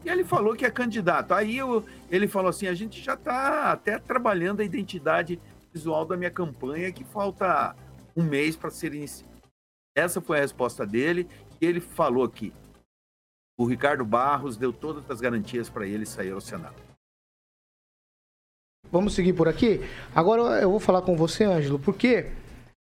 e 0.05 0.09
ele 0.09 0.23
falou 0.23 0.55
que 0.55 0.65
é 0.65 0.71
candidato. 0.71 1.33
Aí 1.33 1.57
eu, 1.57 1.85
ele 2.09 2.29
falou 2.29 2.49
assim: 2.49 2.67
a 2.67 2.73
gente 2.73 3.01
já 3.01 3.15
está 3.15 3.73
até 3.73 3.99
trabalhando 3.99 4.61
a 4.61 4.63
identidade 4.63 5.37
visual 5.73 6.05
da 6.05 6.15
minha 6.15 6.31
campanha, 6.31 6.93
que 6.93 7.03
falta 7.03 7.75
um 8.15 8.23
mês 8.23 8.55
para 8.55 8.69
ser 8.69 8.93
iniciada. 8.93 9.33
Essa 9.97 10.21
foi 10.21 10.37
a 10.37 10.41
resposta 10.41 10.85
dele, 10.85 11.27
e 11.59 11.65
ele 11.65 11.81
falou 11.81 12.29
que 12.29 12.53
o 13.59 13.65
Ricardo 13.65 14.05
Barros 14.05 14.55
deu 14.55 14.71
todas 14.71 15.11
as 15.11 15.19
garantias 15.19 15.69
para 15.69 15.85
ele 15.85 16.05
sair 16.05 16.31
ao 16.31 16.39
Senado. 16.39 16.94
Vamos 18.91 19.13
seguir 19.13 19.33
por 19.33 19.47
aqui? 19.47 19.81
Agora 20.13 20.61
eu 20.61 20.69
vou 20.69 20.79
falar 20.79 21.01
com 21.01 21.15
você, 21.15 21.43
Ângelo, 21.43 21.79
porque 21.79 22.27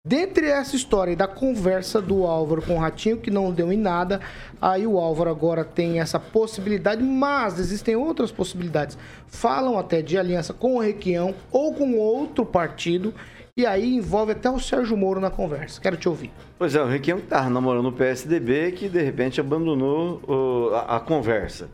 dentre 0.07 0.47
essa 0.47 0.75
história 0.75 1.15
da 1.15 1.29
conversa 1.29 2.01
do 2.01 2.25
Álvaro 2.25 2.63
com 2.63 2.77
o 2.77 2.79
Ratinho, 2.79 3.19
que 3.19 3.31
não 3.31 3.53
deu 3.53 3.73
em 3.73 3.77
nada, 3.77 4.21
aí 4.61 4.87
o 4.87 4.99
Álvaro 4.99 5.31
agora 5.31 5.65
tem 5.65 6.01
essa 6.01 6.19
possibilidade, 6.19 7.03
mas 7.03 7.59
existem 7.59 7.95
outras 7.95 8.33
possibilidades. 8.33 8.97
Falam 9.27 9.79
até 9.79 10.01
de 10.01 10.17
aliança 10.17 10.55
com 10.55 10.77
o 10.77 10.81
Requião 10.81 11.35
ou 11.51 11.75
com 11.75 11.97
outro 11.97 12.47
partido. 12.47 13.13
E 13.59 13.67
aí 13.67 13.97
envolve 13.97 14.31
até 14.31 14.49
o 14.49 14.61
Sérgio 14.61 14.97
Moro 14.97 15.21
na 15.21 15.31
conversa. 15.31 15.81
Quero 15.81 15.97
te 15.97 16.09
ouvir. 16.09 16.31
Pois 16.57 16.77
é, 16.77 16.81
o 16.81 16.87
Requião 16.87 17.19
estava 17.19 17.51
namorando 17.51 17.87
o 17.87 17.93
PSDB 17.93 18.71
que 18.71 18.89
de 18.89 19.03
repente 19.03 19.41
abandonou 19.41 20.23
a, 20.73 20.97
a, 20.97 21.01
conversa. 21.01 21.69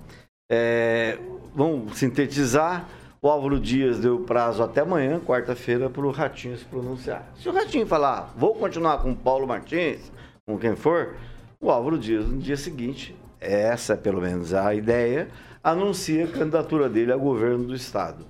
É, 0.50 1.18
vamos 1.54 1.98
sintetizar. 1.98 2.88
O 3.24 3.28
Álvaro 3.30 3.58
Dias 3.58 4.00
deu 4.00 4.20
prazo 4.20 4.62
até 4.62 4.82
amanhã, 4.82 5.18
quarta-feira, 5.18 5.88
para 5.88 6.04
o 6.04 6.10
Ratinho 6.10 6.58
se 6.58 6.64
pronunciar. 6.66 7.32
Se 7.34 7.48
o 7.48 7.54
Ratinho 7.54 7.86
falar, 7.86 8.34
vou 8.36 8.54
continuar 8.54 8.98
com 8.98 9.12
o 9.12 9.16
Paulo 9.16 9.46
Martins, 9.46 10.12
com 10.46 10.58
quem 10.58 10.76
for, 10.76 11.14
o 11.58 11.70
Álvaro 11.70 11.98
Dias, 11.98 12.28
no 12.28 12.36
dia 12.36 12.58
seguinte, 12.58 13.16
essa 13.40 13.94
é 13.94 13.96
pelo 13.96 14.20
menos 14.20 14.52
a 14.52 14.74
ideia, 14.74 15.30
anuncia 15.62 16.26
a 16.26 16.28
candidatura 16.28 16.86
dele 16.86 17.12
ao 17.12 17.18
governo 17.18 17.64
do 17.64 17.74
Estado. 17.74 18.26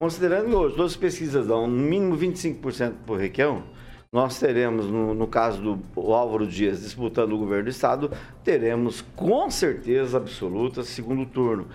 Considerando 0.00 0.46
que 0.46 0.54
hoje 0.54 0.76
todas 0.76 0.92
as 0.92 0.96
pesquisas 0.96 1.48
dão 1.48 1.66
no 1.66 1.76
mínimo 1.76 2.16
25% 2.16 2.92
por 3.04 3.18
Requião, 3.18 3.64
nós 4.12 4.38
teremos, 4.38 4.86
no, 4.86 5.12
no 5.12 5.26
caso 5.26 5.60
do 5.60 5.82
o 5.96 6.14
Álvaro 6.14 6.46
Dias 6.46 6.82
disputando 6.82 7.32
o 7.32 7.38
governo 7.38 7.64
do 7.64 7.70
Estado, 7.70 8.12
teremos 8.44 9.00
com 9.16 9.50
certeza 9.50 10.18
absoluta 10.18 10.84
segundo 10.84 11.26
turno. 11.26 11.66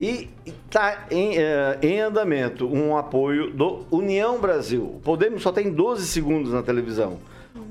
E 0.00 0.30
está 0.46 1.08
em, 1.10 1.38
eh, 1.38 1.78
em 1.82 2.00
andamento 2.00 2.72
um 2.72 2.96
apoio 2.96 3.50
do 3.50 3.84
União 3.90 4.40
Brasil. 4.40 4.84
O 4.84 5.00
Podemos 5.00 5.42
só 5.42 5.50
tem 5.50 5.72
12 5.72 6.06
segundos 6.06 6.52
na 6.52 6.62
televisão. 6.62 7.18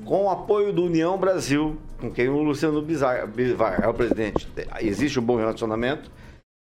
Com 0.04 0.24
o 0.24 0.30
apoio 0.30 0.70
do 0.70 0.84
União 0.84 1.16
Brasil, 1.16 1.78
com 1.98 2.10
quem 2.10 2.28
o 2.28 2.42
Luciano 2.42 2.82
Bivar 2.82 3.80
é 3.82 3.88
o 3.88 3.94
presidente, 3.94 4.46
existe 4.80 5.18
um 5.18 5.22
bom 5.22 5.36
relacionamento. 5.36 6.10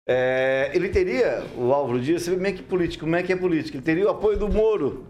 É, 0.05 0.69
ele 0.73 0.89
teria, 0.89 1.45
o 1.55 1.71
Álvaro 1.71 2.01
Dias, 2.01 2.23
você 2.23 2.31
vê 2.31 2.35
como 2.35 2.47
é 2.47 2.51
que 2.51 2.63
político, 2.63 3.05
como 3.05 3.15
é 3.15 3.23
que 3.23 3.31
é 3.31 3.35
político, 3.37 3.77
ele 3.77 3.85
teria 3.85 4.05
o 4.05 4.09
apoio 4.09 4.37
do 4.37 4.49
Moro, 4.49 5.05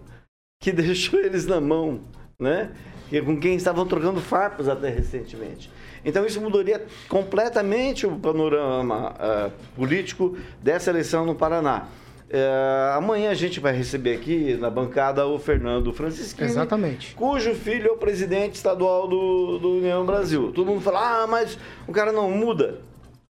que 0.62 0.70
deixou 0.72 1.20
eles 1.20 1.48
na 1.48 1.60
mão, 1.60 2.02
né? 2.40 2.72
E 3.12 3.20
com 3.22 3.40
quem 3.40 3.56
estavam 3.56 3.88
trocando 3.88 4.22
farpas 4.22 4.70
até 4.70 4.90
recentemente. 4.90 5.72
Então 6.06 6.26
isso 6.26 6.42
mudaria 6.42 6.86
completamente 7.08 8.06
o 8.06 8.18
panorama 8.18 9.14
uh, 9.14 9.52
político 9.76 10.38
dessa 10.62 10.90
eleição 10.90 11.26
no 11.26 11.36
Paraná. 11.36 11.88
Uh, 12.34 12.98
amanhã 12.98 13.30
a 13.30 13.36
gente 13.36 13.60
vai 13.60 13.74
receber 13.74 14.16
aqui 14.16 14.58
na 14.60 14.68
bancada 14.68 15.28
o 15.28 15.38
Fernando 15.38 15.94
Francisquini. 15.94 16.50
Exatamente. 16.50 17.14
Cujo 17.14 17.54
filho 17.54 17.90
é 17.90 17.92
o 17.92 17.98
presidente 17.98 18.56
estadual 18.56 19.08
do, 19.08 19.60
do 19.60 19.78
União 19.78 20.04
Brasil. 20.04 20.52
Todo 20.52 20.66
mundo 20.66 20.82
fala, 20.82 21.24
ah, 21.24 21.28
mas 21.28 21.60
o 21.88 21.92
cara 21.92 22.12
não 22.12 22.32
muda. 22.32 22.82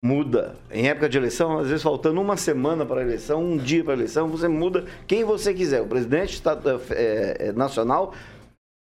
Muda. 0.05 0.55
Em 0.71 0.89
época 0.89 1.09
de 1.09 1.19
eleição, 1.19 1.59
às 1.59 1.69
vezes 1.69 1.83
faltando 1.83 2.21
uma 2.21 2.37
semana 2.37 2.87
para 2.87 3.01
a 3.01 3.03
eleição, 3.03 3.43
um 3.43 3.57
dia 3.57 3.83
para 3.83 3.95
a 3.95 3.97
eleição, 3.97 4.29
você 4.29 4.47
muda 4.47 4.85
quem 5.07 5.25
você 5.25 5.53
quiser. 5.53 5.81
O 5.81 5.87
presidente 5.87 6.41
é, 6.91 7.53
nacional 7.53 8.15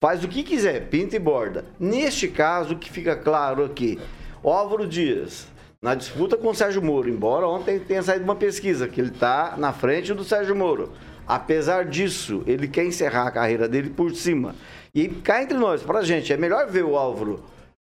faz 0.00 0.22
o 0.22 0.28
que 0.28 0.42
quiser, 0.42 0.88
pinta 0.88 1.16
e 1.16 1.18
borda. 1.18 1.64
Neste 1.78 2.28
caso, 2.28 2.74
o 2.74 2.78
que 2.78 2.90
fica 2.90 3.16
claro 3.16 3.64
aqui, 3.64 3.98
Álvaro 4.44 4.86
Dias, 4.86 5.48
na 5.82 5.94
disputa 5.94 6.36
com 6.36 6.48
o 6.48 6.54
Sérgio 6.54 6.80
Moro, 6.80 7.08
embora 7.08 7.48
ontem 7.48 7.80
tenha 7.80 8.02
saído 8.02 8.24
uma 8.24 8.36
pesquisa 8.36 8.86
que 8.86 9.00
ele 9.00 9.10
está 9.10 9.56
na 9.56 9.72
frente 9.72 10.14
do 10.14 10.22
Sérgio 10.22 10.54
Moro. 10.54 10.92
Apesar 11.26 11.84
disso, 11.84 12.42
ele 12.46 12.68
quer 12.68 12.84
encerrar 12.84 13.26
a 13.26 13.30
carreira 13.30 13.68
dele 13.68 13.90
por 13.90 14.14
cima. 14.14 14.54
E 14.94 15.08
cá 15.08 15.42
entre 15.42 15.58
nós, 15.58 15.82
pra 15.82 16.02
gente, 16.02 16.32
é 16.32 16.36
melhor 16.36 16.68
ver 16.68 16.84
o 16.84 16.96
Álvaro 16.96 17.42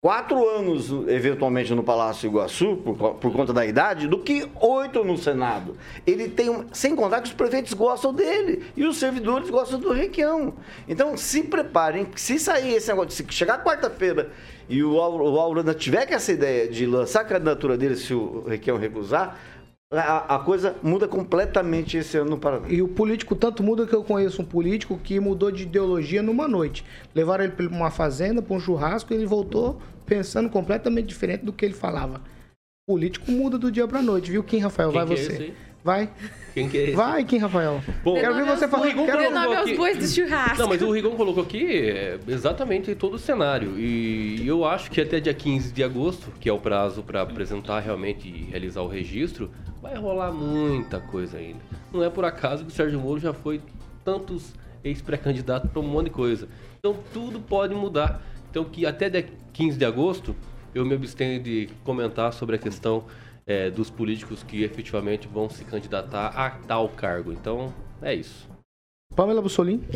quatro 0.02 0.48
anos, 0.48 0.90
eventualmente, 1.08 1.74
no 1.74 1.84
Palácio 1.84 2.28
Iguaçu, 2.28 2.78
por, 2.78 3.16
por 3.16 3.32
conta 3.34 3.52
da 3.52 3.66
idade, 3.66 4.08
do 4.08 4.20
que 4.20 4.48
oito 4.62 5.04
no 5.04 5.18
Senado. 5.18 5.76
Ele 6.06 6.30
tem, 6.30 6.66
sem 6.72 6.96
contar 6.96 7.22
que 7.22 7.28
os 7.28 7.34
prefeitos 7.34 7.74
gostam 7.74 8.14
dele 8.14 8.64
e 8.78 8.86
os 8.86 8.98
servidores 8.98 9.50
gostam 9.50 9.80
do 9.80 9.92
Requião. 9.92 10.54
Então, 10.88 11.18
se 11.18 11.44
preparem, 11.44 12.08
se 12.16 12.38
sair 12.38 12.76
esse 12.76 12.88
negócio, 12.90 13.12
se 13.12 13.26
chegar 13.34 13.64
quarta-feira 13.64 14.32
e 14.68 14.84
o 14.84 15.00
Aurana 15.00 15.74
tiver 15.74 16.06
com 16.06 16.14
essa 16.16 16.32
ideia 16.32 16.68
de 16.68 16.86
lançar 16.86 17.22
a 17.22 17.26
candidatura 17.26 17.78
dele 17.78 17.96
se 17.96 18.14
o 18.14 18.44
Requião 18.48 18.78
recusar, 18.78 19.40
a, 20.02 20.36
a, 20.36 20.40
coisa 20.40 20.76
muda 20.82 21.08
completamente 21.08 21.98
esse 21.98 22.18
ano 22.18 22.32
no 22.32 22.38
Paraná. 22.38 22.68
E 22.70 22.82
o 22.82 22.88
político 22.88 23.36
tanto 23.36 23.62
muda 23.64 23.86
que 23.86 23.94
eu 23.94 24.04
conheço 24.04 24.42
um 24.42 24.46
político 24.46 24.98
que 24.98 25.20
mudou 25.20 25.52
de 25.52 25.64
ideologia 25.64 26.22
numa 26.22 26.48
noite. 26.48 26.84
Levaram 27.14 27.44
ele 27.44 27.54
para 27.54 27.68
uma 27.68 27.92
fazenda, 27.92 28.42
para 28.42 28.56
um 28.56 28.60
churrasco, 28.60 29.14
e 29.14 29.16
ele 29.16 29.26
voltou 29.26 29.80
pensando 30.06 30.50
completamente 30.50 31.08
diferente 31.08 31.46
do 31.46 31.54
que 31.54 31.66
ele 31.66 31.74
falava. 31.74 32.22
O 32.88 32.94
político 32.94 33.32
muda 33.32 33.58
do 33.58 33.72
dia 33.72 33.88
para 33.88 34.02
noite, 34.02 34.32
viu, 34.32 34.44
Kim 34.44 34.60
Rafael? 34.60 34.92
Quem 34.92 35.00
vai 35.00 35.08
que 35.08 35.14
é 35.14 35.18
você. 35.18 35.32
esse 35.34 35.44
aí? 35.44 35.54
Vai. 35.86 36.10
Quem 36.56 36.68
que 36.68 36.78
é 36.80 36.84
esse? 36.86 36.96
Vai, 36.96 37.24
Kim 37.24 37.38
Rafael. 37.38 37.80
Bom, 38.04 38.16
Quero 38.16 38.34
ver 38.34 38.46
você 38.46 38.68
falar. 38.68 38.88
Rigon 38.88 39.06
Quero... 39.06 39.18
colocou 39.20 39.40
Renove 39.40 39.56
aqui- 39.56 39.72
os 39.72 39.78
bois 39.78 39.98
do 40.00 40.08
churrasco. 40.08 40.58
Não, 40.58 40.68
mas 40.68 40.82
o 40.82 40.90
Rigon 40.92 41.12
colocou 41.12 41.44
aqui 41.44 41.64
é, 41.64 42.18
exatamente 42.28 42.96
todo 42.96 43.14
o 43.14 43.20
cenário. 43.20 43.78
E 43.78 44.48
eu 44.48 44.66
acho 44.66 44.90
que 44.90 45.00
até 45.00 45.20
dia 45.20 45.34
15 45.34 45.72
de 45.72 45.84
agosto, 45.84 46.32
que 46.40 46.50
é 46.50 46.52
o 46.52 46.58
prazo 46.58 47.04
para 47.04 47.22
apresentar 47.22 47.82
realmente 47.82 48.28
e 48.28 48.46
realizar 48.50 48.82
o 48.82 48.88
registro, 48.88 49.52
vai 49.86 49.96
rolar 49.96 50.32
muita 50.32 51.00
coisa 51.00 51.38
ainda. 51.38 51.60
Não 51.94 52.04
é 52.04 52.10
por 52.10 52.26
acaso 52.26 52.66
que 52.66 52.72
o 52.72 52.74
Sérgio 52.74 53.00
Moro 53.00 53.20
já 53.20 53.34
foi 53.34 53.62
tantos 54.04 54.52
ex-pré-candidatos 54.84 55.70
para 55.70 55.80
um 55.80 55.88
monte 55.88 56.06
de 56.06 56.12
coisa. 56.12 56.50
Então 56.80 56.98
tudo 57.14 57.40
pode 57.40 57.76
mudar. 57.76 58.20
Então 58.50 58.64
que 58.66 58.84
até 58.84 59.12
dia 59.12 59.28
15 59.54 59.78
de 59.78 59.86
agosto 59.86 60.36
eu 60.74 60.84
me 60.84 60.96
abstenho 60.96 61.42
de 61.42 61.70
comentar 61.84 62.34
sobre 62.34 62.56
a 62.56 62.60
questão 62.60 63.06
é, 63.46 63.70
dos 63.70 63.92
políticos 63.92 64.42
que 64.42 64.64
efetivamente 64.64 65.28
vão 65.28 65.48
se 65.52 65.64
candidatar 65.64 66.30
a 66.30 66.50
tal 66.50 66.90
cargo. 66.90 67.32
Então 67.32 67.72
é 68.02 68.16
isso. 68.16 68.50
Pamela 69.16 69.42
Bussolini. 69.42 69.88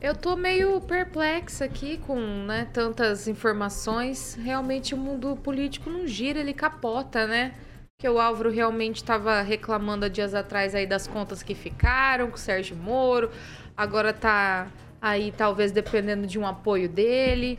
Eu 0.00 0.16
tô 0.16 0.34
meio 0.34 0.80
perplexa 0.80 1.64
aqui 1.64 1.98
com 1.98 2.18
né, 2.18 2.68
tantas 2.72 3.28
informações. 3.28 4.34
Realmente 4.34 4.94
o 4.94 4.98
mundo 4.98 5.36
político 5.36 5.90
não 5.90 6.08
gira, 6.08 6.40
ele 6.40 6.52
capota, 6.52 7.24
né? 7.24 7.54
Que 8.00 8.08
o 8.08 8.20
Álvaro 8.20 8.48
realmente 8.48 8.98
estava 8.98 9.42
reclamando 9.42 10.04
há 10.04 10.08
dias 10.08 10.32
atrás 10.32 10.72
aí 10.72 10.86
das 10.86 11.08
contas 11.08 11.42
que 11.42 11.52
ficaram 11.52 12.28
com 12.28 12.36
o 12.36 12.38
Sérgio 12.38 12.76
Moro. 12.76 13.28
Agora 13.76 14.12
tá 14.12 14.68
aí 15.02 15.34
talvez 15.36 15.72
dependendo 15.72 16.24
de 16.24 16.38
um 16.38 16.46
apoio 16.46 16.88
dele. 16.88 17.58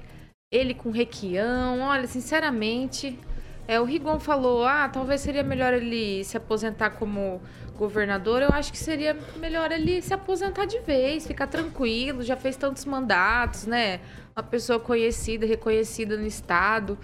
Ele 0.49 0.73
com 0.73 0.91
Requião. 0.91 1.81
Olha, 1.81 2.07
sinceramente, 2.07 3.19
é, 3.67 3.81
o 3.81 3.83
Rigon 3.83 4.17
falou, 4.17 4.63
ah, 4.63 4.87
talvez 4.87 5.19
seria 5.19 5.43
melhor 5.43 5.73
ele 5.73 6.23
se 6.23 6.37
aposentar 6.37 6.91
como 6.91 7.41
governador. 7.77 8.41
Eu 8.41 8.49
acho 8.53 8.71
que 8.71 8.77
seria 8.77 9.17
melhor 9.35 9.73
ele 9.73 10.01
se 10.01 10.13
aposentar 10.13 10.63
de 10.63 10.79
vez, 10.79 11.27
ficar 11.27 11.47
tranquilo, 11.47 12.23
já 12.23 12.37
fez 12.37 12.55
tantos 12.55 12.85
mandatos, 12.85 13.65
né? 13.65 13.99
Uma 14.33 14.43
pessoa 14.43 14.79
conhecida, 14.79 15.45
reconhecida 15.45 16.15
no 16.15 16.25
estado. 16.25 16.97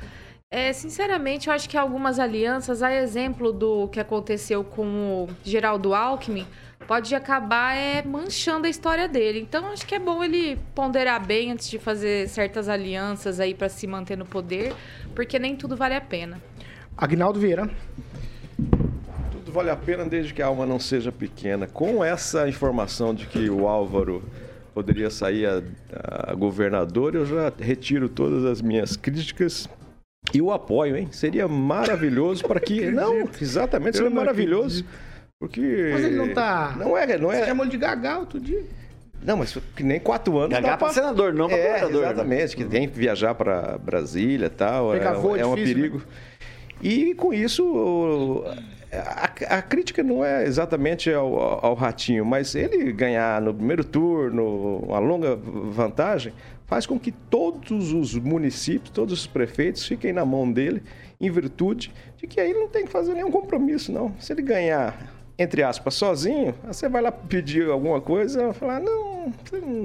É, 0.55 0.71
sinceramente, 0.71 1.49
eu 1.49 1.53
acho 1.53 1.67
que 1.67 1.77
algumas 1.77 2.17
alianças, 2.17 2.81
a 2.81 2.89
exemplo 2.89 3.51
do 3.51 3.89
que 3.89 3.99
aconteceu 3.99 4.63
com 4.63 5.25
o 5.25 5.29
Geraldo 5.43 5.93
Alckmin, 5.93 6.47
pode 6.87 7.13
acabar 7.13 7.75
é, 7.75 8.01
manchando 8.01 8.65
a 8.65 8.69
história 8.69 9.05
dele. 9.05 9.41
Então, 9.41 9.67
acho 9.67 9.85
que 9.85 9.93
é 9.93 9.99
bom 9.99 10.23
ele 10.23 10.57
ponderar 10.73 11.25
bem 11.25 11.51
antes 11.51 11.69
de 11.69 11.77
fazer 11.77 12.29
certas 12.29 12.69
alianças 12.69 13.41
aí 13.41 13.53
para 13.53 13.67
se 13.67 13.85
manter 13.85 14.17
no 14.17 14.25
poder, 14.25 14.73
porque 15.13 15.37
nem 15.37 15.57
tudo 15.57 15.75
vale 15.75 15.93
a 15.93 15.99
pena. 15.99 16.41
Agnaldo 16.95 17.37
Vieira. 17.37 17.69
Tudo 19.31 19.51
vale 19.51 19.71
a 19.71 19.75
pena 19.75 20.05
desde 20.05 20.33
que 20.33 20.41
a 20.41 20.45
alma 20.45 20.65
não 20.65 20.79
seja 20.79 21.11
pequena. 21.11 21.67
Com 21.67 22.01
essa 22.01 22.47
informação 22.47 23.13
de 23.13 23.25
que 23.25 23.49
o 23.49 23.67
Álvaro 23.67 24.23
poderia 24.73 25.09
sair 25.09 25.47
a, 25.47 25.61
a 26.31 26.33
governador, 26.33 27.13
eu 27.13 27.25
já 27.25 27.51
retiro 27.59 28.07
todas 28.07 28.45
as 28.45 28.61
minhas 28.61 28.95
críticas 28.95 29.67
e 30.35 30.41
o 30.41 30.51
apoio, 30.51 30.97
hein? 30.97 31.07
Seria 31.11 31.47
maravilhoso 31.47 32.43
para 32.43 32.59
que. 32.59 32.91
Não, 32.91 33.29
exatamente, 33.41 33.95
seria 33.95 34.11
maravilhoso. 34.11 34.83
Porque. 35.39 35.91
Mas 35.93 36.03
ele 36.03 36.15
não 36.17 36.33
tá. 36.33 36.75
Não 36.77 36.97
é, 36.97 37.17
não 37.17 37.29
Você 37.29 37.37
é. 37.37 37.45
chamou 37.45 37.63
ele 37.65 37.71
de 37.71 37.77
Gagal 37.77 38.19
outro 38.21 38.39
dia. 38.39 38.63
Não, 39.23 39.37
mas 39.37 39.57
que 39.75 39.81
nem 39.81 39.97
quatro 39.97 40.37
anos. 40.37 40.49
Gagá 40.49 40.71
dá 40.71 40.77
pra 40.77 40.89
senador, 40.89 41.33
não 41.33 41.47
pra 41.47 41.57
é, 41.57 41.79
governador, 41.79 42.01
né? 42.01 42.07
Exatamente, 42.11 42.55
que 42.57 42.65
tem 42.65 42.89
que 42.89 42.99
viajar 42.99 43.33
para 43.33 43.77
Brasília 43.77 44.47
e 44.47 44.49
tal. 44.49 44.91
Pegar 44.91 45.11
é, 45.11 45.13
voo 45.13 45.37
é 45.37 45.39
é 45.39 45.45
um 45.45 45.55
perigo. 45.55 46.01
E 46.81 47.15
com 47.15 47.33
isso, 47.33 48.43
a, 48.91 49.55
a 49.57 49.61
crítica 49.61 50.03
não 50.03 50.23
é 50.23 50.43
exatamente 50.43 51.11
ao, 51.11 51.65
ao 51.65 51.73
Ratinho, 51.75 52.25
mas 52.25 52.55
ele 52.55 52.91
ganhar 52.91 53.41
no 53.41 53.53
primeiro 53.53 53.85
turno, 53.85 54.79
uma 54.79 54.99
longa 54.99 55.35
vantagem, 55.35 56.33
faz 56.65 56.85
com 56.85 56.99
que 56.99 57.11
todos 57.11 57.91
os 57.91 58.15
municípios, 58.15 58.89
todos 58.89 59.13
os 59.13 59.27
prefeitos 59.27 59.85
fiquem 59.85 60.11
na 60.11 60.25
mão 60.25 60.51
dele, 60.51 60.81
em 61.19 61.29
virtude 61.29 61.93
de 62.17 62.27
que 62.27 62.39
aí 62.39 62.53
não 62.53 62.67
tem 62.67 62.85
que 62.85 62.91
fazer 62.91 63.13
nenhum 63.13 63.31
compromisso, 63.31 63.91
não. 63.91 64.13
Se 64.19 64.33
ele 64.33 64.41
ganhar, 64.41 65.13
entre 65.37 65.63
aspas, 65.63 65.93
sozinho, 65.93 66.55
você 66.65 66.89
vai 66.89 67.01
lá 67.01 67.11
pedir 67.11 67.69
alguma 67.69 68.01
coisa, 68.01 68.53
falar, 68.53 68.79
não, 68.79 69.33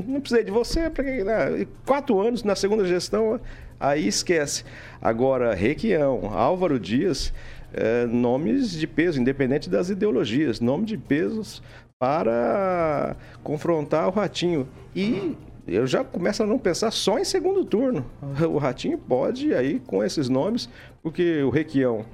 não 0.06 0.20
precisei 0.20 0.44
de 0.44 0.50
você, 0.50 0.88
para 0.90 1.04
que... 1.04 1.24
né? 1.24 1.66
Quatro 1.86 2.20
anos 2.20 2.42
na 2.42 2.56
segunda 2.56 2.84
gestão, 2.84 3.40
aí 3.78 4.06
esquece. 4.06 4.64
Agora, 5.00 5.54
Requião, 5.54 6.30
Álvaro 6.32 6.80
Dias, 6.80 7.32
é, 7.72 8.06
nomes 8.06 8.70
de 8.72 8.86
peso, 8.86 9.20
independente 9.20 9.68
das 9.70 9.90
ideologias, 9.90 10.60
nome 10.60 10.84
de 10.86 10.96
pesos 10.96 11.62
para 11.98 13.14
confrontar 13.42 14.08
o 14.08 14.10
Ratinho. 14.10 14.66
E 14.96 15.36
eu 15.66 15.86
já 15.86 16.04
começo 16.04 16.42
a 16.42 16.46
não 16.46 16.58
pensar 16.58 16.90
só 16.90 17.18
em 17.18 17.24
segundo 17.24 17.64
turno. 17.64 18.04
O 18.50 18.58
Ratinho 18.58 18.98
pode 18.98 19.54
aí 19.54 19.80
com 19.80 20.02
esses 20.02 20.28
nomes, 20.28 20.68
porque 21.02 21.42
o 21.42 21.50
Requião 21.50 22.04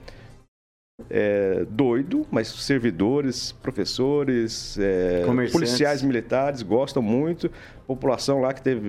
é 1.11 1.67
doido, 1.69 2.27
mas 2.31 2.49
servidores, 2.49 3.53
professores, 3.53 4.79
é, 4.79 5.25
policiais 5.53 6.03
militares 6.03 6.63
gostam 6.63 7.03
muito. 7.03 7.51
População 7.87 8.41
lá 8.41 8.55
que 8.55 8.63
teve 8.63 8.89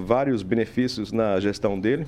vários 0.00 0.42
benefícios 0.42 1.12
na 1.12 1.38
gestão 1.38 1.78
dele, 1.78 2.06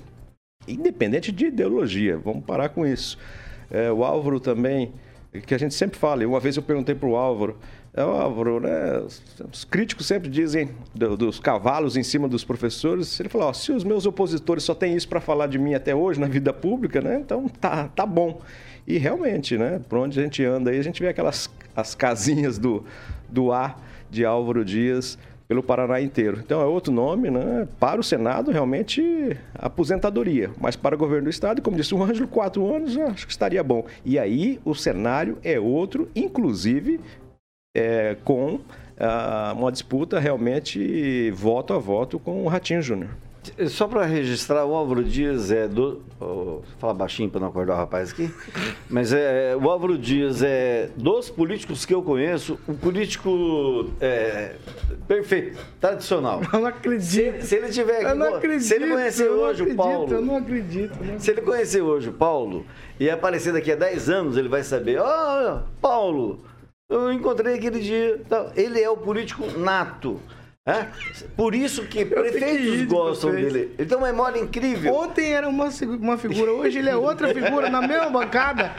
independente 0.67 1.31
de 1.31 1.47
ideologia. 1.47 2.19
Vamos 2.19 2.45
parar 2.45 2.71
com 2.71 2.85
isso. 2.85 3.17
É, 3.71 3.91
o 3.93 4.03
Álvaro 4.05 4.41
também, 4.41 4.93
que 5.47 5.55
a 5.55 5.59
gente 5.59 5.75
sempre 5.75 5.97
fala. 5.97 6.27
Uma 6.27 6.41
vez 6.41 6.57
eu 6.57 6.63
perguntei 6.63 6.95
para 6.95 7.09
o 7.09 7.15
Álvaro, 7.15 7.57
É, 7.93 8.03
Álvaro, 8.03 8.61
né? 8.61 9.03
Os 9.53 9.65
críticos 9.65 10.07
sempre 10.07 10.31
dizem 10.31 10.71
do- 10.95 11.17
dos 11.17 11.41
cavalos 11.41 11.97
em 11.97 12.03
cima 12.05 12.29
dos 12.29 12.45
professores. 12.45 13.19
Ele 13.19 13.29
falou: 13.29 13.49
ó, 13.49 13.53
se 13.53 13.73
os 13.73 13.83
meus 13.83 14.07
opositores 14.07 14.63
só 14.63 14.75
têm 14.75 14.95
isso 14.95 15.09
para 15.09 15.21
falar 15.21 15.49
de 15.49 15.59
mim 15.59 15.75
até 15.75 15.95
hoje 15.95 16.21
na 16.21 16.29
vida 16.29 16.53
pública, 16.53 17.01
né? 17.01 17.19
Então 17.21 17.49
tá, 17.49 17.89
tá 17.89 18.07
bom. 18.07 18.41
E 18.87 18.97
realmente, 18.97 19.59
né? 19.59 19.81
Por 19.89 19.99
onde 19.99 20.19
a 20.21 20.23
gente 20.23 20.45
anda 20.45 20.71
aí, 20.71 20.79
a 20.79 20.83
gente 20.83 21.03
vê 21.03 21.09
aquelas 21.09 21.51
as 21.75 21.95
casinhas 21.95 22.59
do, 22.59 22.85
do 23.29 23.53
A 23.53 23.77
de 24.09 24.25
Álvaro 24.25 24.65
Dias 24.65 25.19
pelo 25.49 25.63
Paraná 25.63 26.01
inteiro. 26.01 26.39
Então 26.45 26.61
é 26.61 26.65
outro 26.65 26.93
nome, 26.93 27.29
né? 27.29 27.67
Para 27.81 28.01
o 28.01 28.05
Senado, 28.05 28.53
realmente, 28.53 29.37
aposentadoria. 29.53 30.51
Mas 30.61 30.77
para 30.77 30.95
o 30.95 30.99
governo 30.99 31.25
do 31.25 31.31
Estado, 31.31 31.61
como 31.61 31.77
disse 31.77 31.93
o 31.93 32.01
Ângelo, 32.01 32.29
quatro 32.29 32.73
anos, 32.73 32.97
acho 32.97 33.27
que 33.27 33.33
estaria 33.33 33.63
bom. 33.65 33.85
E 34.05 34.17
aí 34.17 34.61
o 34.65 34.77
cenário 34.77 35.39
é 35.43 35.59
outro, 35.59 36.09
inclusive 36.15 37.01
é, 37.75 38.17
com 38.25 38.61
ah, 38.99 39.55
uma 39.57 39.71
disputa 39.71 40.19
realmente 40.19 41.31
voto 41.31 41.73
a 41.73 41.79
voto 41.79 42.19
com 42.19 42.45
o 42.45 42.49
Ratinho 42.49 42.83
Júnior. 42.83 43.11
Só 43.69 43.89
para 43.89 44.05
registrar, 44.05 44.67
o 44.67 44.75
Álvaro 44.75 45.03
Dias 45.03 45.51
é 45.51 45.67
do. 45.67 46.03
Oh, 46.21 46.61
fala 46.79 46.93
baixinho 46.93 47.31
para 47.31 47.41
não 47.41 47.49
acordar 47.49 47.73
o 47.73 47.77
rapaz 47.79 48.13
aqui. 48.13 48.31
Mas 48.89 49.15
é, 49.15 49.57
o 49.57 49.71
Álvaro 49.71 49.97
Dias 49.97 50.43
é 50.43 50.91
dos 50.95 51.31
políticos 51.31 51.87
que 51.87 51.95
eu 51.95 52.03
conheço, 52.03 52.61
um 52.69 52.75
político 52.75 53.91
é, 53.99 54.57
perfeito, 55.09 55.59
tradicional. 55.81 56.43
Eu 56.53 56.61
não 56.61 56.67
acredito. 56.67 57.41
Se, 57.41 57.47
se 57.47 57.55
ele 57.57 57.71
tiver 57.71 58.03
Eu 58.03 58.15
não 58.15 58.35
acredito. 58.35 58.69
se 58.69 58.75
ele 58.75 58.89
conhecer 58.89 59.27
eu 59.27 59.37
não 59.37 59.43
hoje 59.45 59.63
acredito, 59.63 59.81
o 59.81 59.91
Paulo. 59.91 60.13
Eu 60.13 60.21
não 60.21 60.37
acredito. 60.37 61.03
Né? 61.03 61.19
Se 61.19 61.31
ele 61.31 61.41
conhecer 61.41 61.81
hoje 61.81 62.11
o 62.11 62.13
Paulo 62.13 62.67
e 62.99 63.09
aparecer 63.09 63.55
daqui 63.55 63.73
a 63.73 63.77
10 63.77 64.11
anos, 64.11 64.37
ele 64.37 64.51
vai 64.51 64.63
saber: 64.63 65.01
Ó, 65.01 65.63
Paulo, 65.81 66.41
eu 66.91 67.13
encontrei 67.13 67.55
aquele 67.55 67.81
dia. 67.81 68.21
Então, 68.21 68.51
Ele 68.57 68.81
é 68.81 68.91
o 68.91 68.97
político 68.97 69.47
nato. 69.59 70.21
né? 70.67 70.89
Por 71.37 71.55
isso 71.55 71.87
que 71.87 72.05
prefeitos 72.05 72.83
gostam 72.87 73.31
vocês. 73.31 73.53
dele. 73.53 73.75
Ele 73.79 73.89
tem 73.89 73.97
uma 73.97 74.07
memória 74.09 74.39
incrível. 74.39 74.95
Ontem 74.95 75.33
era 75.33 75.49
uma, 75.49 75.69
uma 76.01 76.19
figura, 76.19 76.53
hoje 76.53 76.79
ele 76.79 76.91
é 76.91 76.97
outra 76.97 77.33
figura 77.33 77.71
na 77.71 77.81
mesma 77.81 78.11
bancada. 78.11 78.71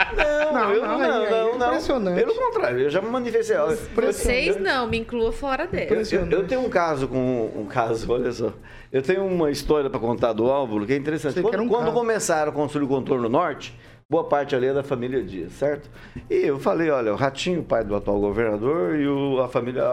Não, 0.53 0.74
eu 0.74 0.82
não, 0.86 0.99
não, 0.99 1.12
aí 1.12 1.26
é 1.26 1.30
não, 1.32 1.57
não. 1.57 1.68
Impressionante. 1.68 2.20
Pelo 2.20 2.36
contrário, 2.36 2.80
eu 2.82 2.89
já 2.89 3.01
me 3.01 3.09
manifestei. 3.09 3.57
Olha, 3.57 3.78
Vocês 4.12 4.57
não, 4.59 4.88
me 4.88 4.99
inclua 4.99 5.32
fora 5.32 5.66
dele. 5.66 6.03
Eu, 6.12 6.26
eu 6.30 6.47
tenho 6.47 6.62
um 6.62 6.70
caso 6.70 7.07
com 7.07 7.51
um 7.55 7.66
caso, 7.66 8.12
olha 8.12 8.32
só. 8.32 8.53
Eu 8.91 9.01
tenho 9.01 9.26
uma 9.26 9.49
história 9.49 9.89
para 9.89 9.99
contar 9.99 10.34
do 10.34 10.51
Álvaro 10.51 10.86
que 10.86 10.93
é 10.93 10.97
interessante. 10.97 11.41
Quando, 11.41 11.64
um 11.64 11.68
quando 11.68 11.91
começaram 11.93 12.51
a 12.51 12.53
construir 12.53 12.84
o 12.84 12.88
contorno 12.89 13.28
norte, 13.30 13.74
boa 14.12 14.26
parte 14.26 14.53
ali 14.53 14.68
é 14.68 14.74
da 14.74 14.84
família 14.84 15.24
Dias, 15.24 15.53
certo? 15.53 15.89
E 16.30 16.36
eu 16.36 16.59
falei, 16.59 16.89
olha, 16.89 17.14
o 17.14 17.16
Ratinho, 17.16 17.64
pai 17.64 17.82
do 17.86 17.95
atual 17.95 18.20
governador, 18.20 18.99
e 18.99 19.07
o- 19.07 19.39
a 19.41 19.47
família 19.47 19.84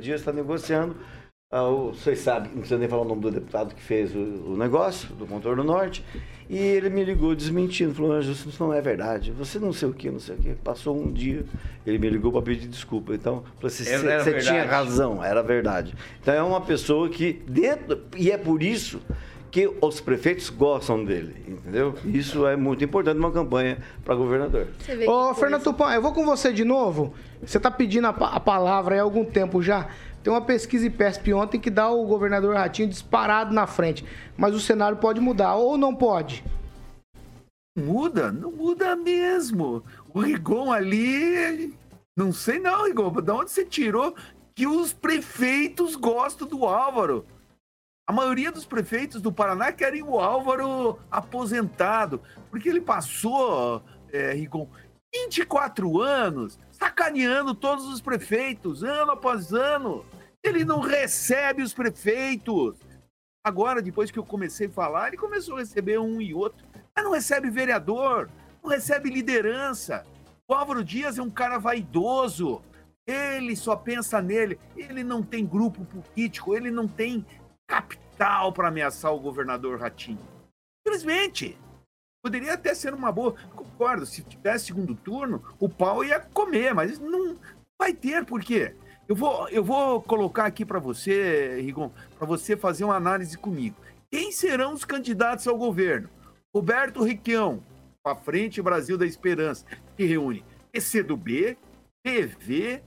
Dias 0.00 0.20
está 0.20 0.32
negociando. 0.32 0.94
ah, 1.50 1.68
o- 1.68 1.92
vocês 1.92 2.18
sabem, 2.20 2.50
não 2.50 2.58
precisa 2.58 2.78
nem 2.78 2.88
falar 2.88 3.02
o 3.02 3.04
nome 3.04 3.20
do 3.20 3.30
deputado 3.30 3.74
que 3.76 3.82
fez 3.82 4.12
o, 4.14 4.18
o 4.18 4.56
negócio 4.56 5.08
do 5.14 5.24
contorno 5.26 5.62
norte. 5.62 6.04
E 6.50 6.56
ele 6.58 6.88
me 6.90 7.04
ligou 7.04 7.32
desmentindo, 7.34 7.94
falou, 7.94 8.12
Anjo, 8.12 8.32
isso 8.32 8.52
não 8.62 8.72
é 8.72 8.80
verdade. 8.80 9.30
Você 9.32 9.58
não 9.60 9.72
sei 9.72 9.88
o 9.88 9.92
que, 9.94 10.10
não 10.10 10.18
sei 10.20 10.34
o 10.34 10.38
que. 10.38 10.54
Passou 10.54 10.96
um 11.00 11.12
dia, 11.12 11.44
ele 11.86 11.98
me 11.98 12.10
ligou 12.10 12.30
para 12.32 12.42
pedir 12.42 12.66
desculpa. 12.68 13.14
Então, 13.14 13.44
assim, 13.62 13.84
você 13.84 13.98
verdade. 13.98 14.44
tinha 14.46 14.64
razão, 14.64 15.22
era 15.22 15.42
verdade. 15.42 15.94
Então 16.20 16.34
é 16.34 16.42
uma 16.42 16.60
pessoa 16.60 17.08
que 17.08 17.32
dentro 17.48 18.00
e 18.16 18.30
é 18.32 18.36
por 18.38 18.60
isso 18.62 19.00
que 19.54 19.72
os 19.80 20.00
prefeitos 20.00 20.50
gostam 20.50 21.04
dele, 21.04 21.36
entendeu? 21.46 21.94
Isso 22.04 22.44
é 22.44 22.56
muito 22.56 22.82
importante 22.82 23.14
numa 23.18 23.30
campanha 23.30 23.78
para 24.04 24.16
governador. 24.16 24.66
Ô, 25.06 25.32
que 25.32 25.38
Fernando. 25.38 25.62
Tupan, 25.62 25.94
eu 25.94 26.02
vou 26.02 26.12
com 26.12 26.24
você 26.26 26.52
de 26.52 26.64
novo. 26.64 27.14
Você 27.40 27.60
tá 27.60 27.70
pedindo 27.70 28.08
a, 28.08 28.12
pa- 28.12 28.30
a 28.30 28.40
palavra 28.40 28.96
aí 28.96 28.98
há 28.98 29.04
algum 29.04 29.24
tempo 29.24 29.62
já. 29.62 29.86
Tem 30.24 30.32
uma 30.32 30.40
pesquisa 30.40 30.84
IPESP 30.86 31.32
ontem 31.34 31.60
que 31.60 31.70
dá 31.70 31.88
o 31.88 32.04
governador 32.04 32.56
Ratinho 32.56 32.88
disparado 32.88 33.54
na 33.54 33.64
frente. 33.64 34.04
Mas 34.36 34.56
o 34.56 34.60
cenário 34.60 34.96
pode 34.96 35.20
mudar, 35.20 35.54
ou 35.54 35.78
não 35.78 35.94
pode? 35.94 36.42
Muda, 37.78 38.32
não 38.32 38.50
muda 38.50 38.96
mesmo. 38.96 39.84
O 40.12 40.18
Rigon 40.20 40.72
ali. 40.72 41.72
Não 42.16 42.32
sei 42.32 42.58
não, 42.58 42.86
Rigon. 42.86 43.12
De 43.20 43.30
onde 43.30 43.52
você 43.52 43.64
tirou 43.64 44.16
que 44.52 44.66
os 44.66 44.92
prefeitos 44.92 45.94
gostam 45.94 46.48
do 46.48 46.64
Álvaro? 46.66 47.24
A 48.06 48.12
maioria 48.12 48.52
dos 48.52 48.66
prefeitos 48.66 49.22
do 49.22 49.32
Paraná 49.32 49.72
querem 49.72 50.02
o 50.02 50.20
Álvaro 50.20 50.98
aposentado. 51.10 52.20
Porque 52.50 52.68
ele 52.68 52.80
passou, 52.80 53.82
é, 54.12 54.32
Rigon, 54.34 54.68
24 55.14 56.00
anos 56.00 56.58
sacaneando 56.70 57.54
todos 57.54 57.86
os 57.86 58.02
prefeitos, 58.02 58.82
ano 58.82 59.12
após 59.12 59.52
ano. 59.54 60.04
Ele 60.42 60.66
não 60.66 60.80
recebe 60.80 61.62
os 61.62 61.72
prefeitos. 61.72 62.76
Agora, 63.42 63.80
depois 63.80 64.10
que 64.10 64.18
eu 64.18 64.24
comecei 64.24 64.66
a 64.66 64.70
falar, 64.70 65.08
ele 65.08 65.16
começou 65.16 65.56
a 65.56 65.60
receber 65.60 65.98
um 65.98 66.20
e 66.20 66.34
outro. 66.34 66.66
Mas 66.94 67.04
não 67.04 67.12
recebe 67.12 67.48
vereador, 67.48 68.28
não 68.62 68.70
recebe 68.70 69.08
liderança. 69.08 70.04
O 70.46 70.52
Álvaro 70.52 70.84
Dias 70.84 71.16
é 71.16 71.22
um 71.22 71.30
cara 71.30 71.56
vaidoso. 71.56 72.60
Ele 73.06 73.56
só 73.56 73.74
pensa 73.74 74.20
nele. 74.20 74.58
Ele 74.76 75.02
não 75.02 75.22
tem 75.22 75.46
grupo 75.46 75.86
político, 75.86 76.54
ele 76.54 76.70
não 76.70 76.86
tem 76.86 77.24
capital 77.68 78.52
para 78.52 78.68
ameaçar 78.68 79.12
o 79.12 79.20
governador 79.20 79.80
Ratinho. 79.80 80.20
Simplesmente. 80.86 81.58
Poderia 82.22 82.54
até 82.54 82.74
ser 82.74 82.94
uma 82.94 83.12
boa. 83.12 83.34
Concordo, 83.54 84.06
se 84.06 84.22
tivesse 84.22 84.66
segundo 84.66 84.94
turno, 84.94 85.44
o 85.60 85.68
pau 85.68 86.02
ia 86.02 86.18
comer, 86.18 86.72
mas 86.72 86.98
não 86.98 87.38
vai 87.78 87.92
ter, 87.92 88.24
por 88.24 88.40
quê? 88.40 88.74
Eu 89.06 89.14
vou, 89.14 89.46
eu 89.50 89.62
vou 89.62 90.00
colocar 90.00 90.46
aqui 90.46 90.64
para 90.64 90.78
você, 90.78 91.60
Rigon, 91.60 91.90
para 92.16 92.26
você 92.26 92.56
fazer 92.56 92.84
uma 92.84 92.96
análise 92.96 93.36
comigo. 93.36 93.76
Quem 94.10 94.32
serão 94.32 94.72
os 94.72 94.84
candidatos 94.84 95.46
ao 95.46 95.58
governo? 95.58 96.08
Roberto 96.54 97.02
Requião, 97.02 97.62
com 98.02 98.10
a 98.10 98.16
Frente 98.16 98.62
Brasil 98.62 98.96
da 98.96 99.04
Esperança, 99.04 99.66
que 99.96 100.04
reúne 100.04 100.44
PCdoB, 100.72 101.58
PV 102.02 102.82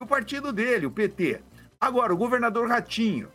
e 0.00 0.04
o 0.04 0.06
partido 0.06 0.52
dele, 0.52 0.86
o 0.86 0.90
PT. 0.90 1.42
Agora, 1.80 2.12
o 2.12 2.16
governador 2.16 2.68
Ratinho 2.68 3.30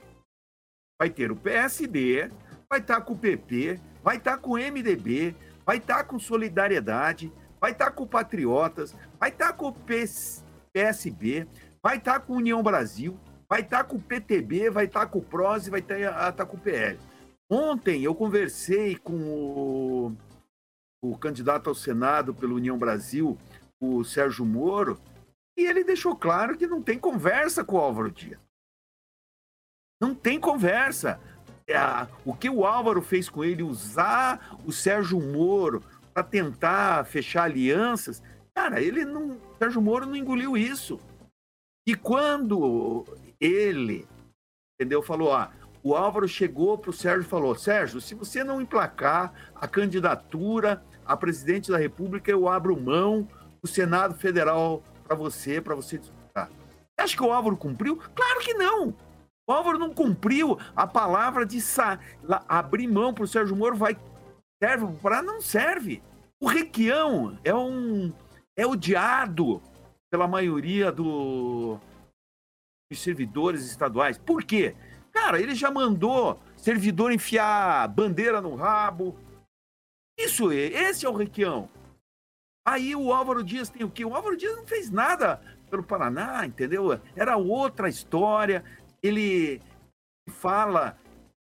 vai 0.99 1.09
ter 1.09 1.31
o 1.31 1.35
PSD, 1.35 2.29
vai 2.69 2.79
estar 2.79 3.01
com 3.01 3.13
o 3.13 3.17
PP, 3.17 3.79
vai 4.03 4.17
estar 4.17 4.37
com 4.37 4.51
o 4.51 4.57
MDB, 4.57 5.35
vai 5.65 5.77
estar 5.77 6.03
com 6.03 6.19
Solidariedade, 6.19 7.31
vai 7.59 7.71
estar 7.71 7.91
com 7.91 8.03
o 8.03 8.07
Patriotas, 8.07 8.95
vai 9.19 9.29
estar 9.29 9.53
com 9.53 9.67
o 9.67 9.73
PS 9.73 10.43
PSB, 10.73 11.47
vai 11.81 11.97
estar 11.97 12.19
com 12.21 12.33
União 12.33 12.63
Brasil, 12.63 13.17
vai 13.47 13.61
estar 13.61 13.83
com 13.83 13.97
o 13.97 14.01
PTB, 14.01 14.71
vai 14.71 14.85
estar 14.85 15.05
com 15.05 15.19
o 15.19 15.23
PROS 15.23 15.67
e 15.67 15.69
vai 15.69 15.79
estar, 15.79 15.99
estar 15.99 16.45
com 16.45 16.57
o 16.57 16.59
PL. 16.59 16.99
Ontem 17.49 18.03
eu 18.03 18.15
conversei 18.15 18.95
com 18.97 19.13
o, 19.13 20.15
o 21.03 21.17
candidato 21.17 21.69
ao 21.69 21.75
Senado 21.75 22.33
pela 22.33 22.55
União 22.55 22.77
Brasil, 22.77 23.37
o 23.79 24.03
Sérgio 24.03 24.43
Moro, 24.43 24.99
e 25.57 25.65
ele 25.65 25.83
deixou 25.83 26.15
claro 26.15 26.57
que 26.57 26.67
não 26.67 26.81
tem 26.81 26.97
conversa 26.97 27.63
com 27.63 27.75
o 27.75 27.79
Álvaro 27.79 28.11
Dias. 28.11 28.39
Não 30.01 30.13
tem 30.13 30.39
conversa. 30.39 31.19
É, 31.67 31.77
o 32.25 32.35
que 32.35 32.49
o 32.49 32.65
Álvaro 32.65 33.01
fez 33.01 33.29
com 33.29 33.43
ele, 33.43 33.63
usar 33.63 34.57
o 34.65 34.71
Sérgio 34.71 35.19
Moro 35.19 35.81
para 36.13 36.23
tentar 36.23 37.05
fechar 37.05 37.43
alianças, 37.43 38.21
cara, 38.53 38.81
ele 38.81 39.05
não. 39.05 39.31
O 39.31 39.57
Sérgio 39.57 39.81
Moro 39.81 40.05
não 40.05 40.15
engoliu 40.15 40.57
isso. 40.57 40.99
E 41.87 41.95
quando 41.95 43.05
ele, 43.39 44.07
entendeu, 44.75 45.01
falou, 45.01 45.33
ah, 45.33 45.51
o 45.83 45.95
Álvaro 45.95 46.27
chegou 46.27 46.77
para 46.77 46.89
o 46.89 46.93
Sérgio 46.93 47.23
e 47.23 47.29
falou: 47.29 47.55
Sérgio, 47.55 47.99
se 47.99 48.15
você 48.15 48.43
não 48.43 48.61
emplacar 48.61 49.33
a 49.53 49.67
candidatura 49.67 50.83
a 51.05 51.17
presidente 51.17 51.69
da 51.69 51.77
República, 51.77 52.31
eu 52.31 52.47
abro 52.47 52.79
mão 52.79 53.27
do 53.61 53.67
Senado 53.67 54.15
Federal 54.15 54.81
para 55.03 55.15
você, 55.15 55.61
para 55.61 55.75
você 55.75 55.97
disputar. 55.97 56.49
Você 56.49 57.01
acha 57.01 57.17
que 57.17 57.23
o 57.23 57.31
Álvaro 57.31 57.57
cumpriu? 57.57 57.97
Claro 57.97 58.39
que 58.41 58.53
não. 58.53 58.95
O 59.47 59.51
Álvaro 59.51 59.77
não 59.77 59.93
cumpriu 59.93 60.57
a 60.75 60.87
palavra 60.87 61.45
de 61.45 61.59
sa- 61.59 61.99
abrir 62.47 62.87
mão 62.87 63.13
para 63.13 63.25
o 63.25 63.27
Sérgio 63.27 63.55
Moro, 63.55 63.75
vai 63.75 63.97
serve 64.61 64.87
para 65.01 65.21
não 65.21 65.41
serve. 65.41 66.01
O 66.41 66.47
Requião 66.47 67.37
é 67.43 67.53
um 67.53 68.13
é 68.57 68.65
odiado 68.65 69.61
pela 70.11 70.27
maioria 70.27 70.91
do, 70.91 71.77
dos 72.89 73.01
servidores 73.01 73.65
estaduais. 73.65 74.17
Por 74.17 74.43
quê? 74.43 74.75
Cara, 75.11 75.41
ele 75.41 75.55
já 75.55 75.69
mandou 75.69 76.39
servidor 76.55 77.11
enfiar 77.11 77.87
bandeira 77.89 78.39
no 78.39 78.55
rabo. 78.55 79.17
Isso 80.17 80.51
esse 80.51 81.05
é 81.05 81.09
o 81.09 81.15
Requião. 81.15 81.67
Aí 82.65 82.95
o 82.95 83.11
Álvaro 83.11 83.43
Dias 83.43 83.69
tem 83.69 83.83
o 83.83 83.89
quê? 83.89 84.05
O 84.05 84.15
Álvaro 84.15 84.37
Dias 84.37 84.55
não 84.55 84.65
fez 84.65 84.89
nada 84.89 85.41
pelo 85.69 85.83
Paraná, 85.83 86.45
entendeu? 86.45 86.99
Era 87.15 87.35
outra 87.35 87.89
história. 87.89 88.63
Ele 89.01 89.61
fala, 90.29 90.97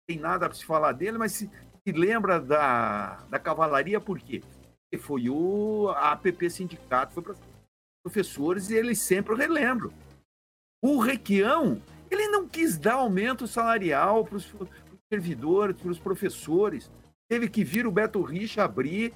tem 0.08 0.18
nada 0.18 0.48
para 0.48 0.58
se 0.58 0.66
falar 0.66 0.94
dele, 0.94 1.18
mas 1.18 1.34
se, 1.34 1.50
se 1.86 1.92
lembra 1.92 2.40
da, 2.40 3.16
da 3.30 3.40
cavalaria 3.40 4.00
por 4.00 4.20
quê? 4.20 4.42
Porque 4.42 5.04
foi 5.04 5.30
o 5.30 5.90
a 5.90 6.14
APP 6.14 6.50
Sindicato, 6.50 7.14
foi 7.14 7.24
para 7.24 7.36
professores 8.04 8.70
e 8.70 8.76
eles 8.76 9.00
sempre 9.00 9.36
relembram. 9.36 9.92
O 10.82 11.00
Requião, 11.00 11.82
ele 12.12 12.28
não 12.28 12.48
quis 12.48 12.78
dar 12.78 12.96
aumento 12.96 13.48
salarial 13.48 14.26
para 14.26 14.38
os 14.38 14.54
servidores, 15.12 15.76
para 15.78 15.92
os 15.92 16.00
professores. 16.00 16.92
Teve 17.30 17.50
que 17.50 17.64
vir 17.64 17.88
o 17.88 17.92
Beto 17.92 18.22
Richa 18.22 18.64
abrir, 18.64 19.14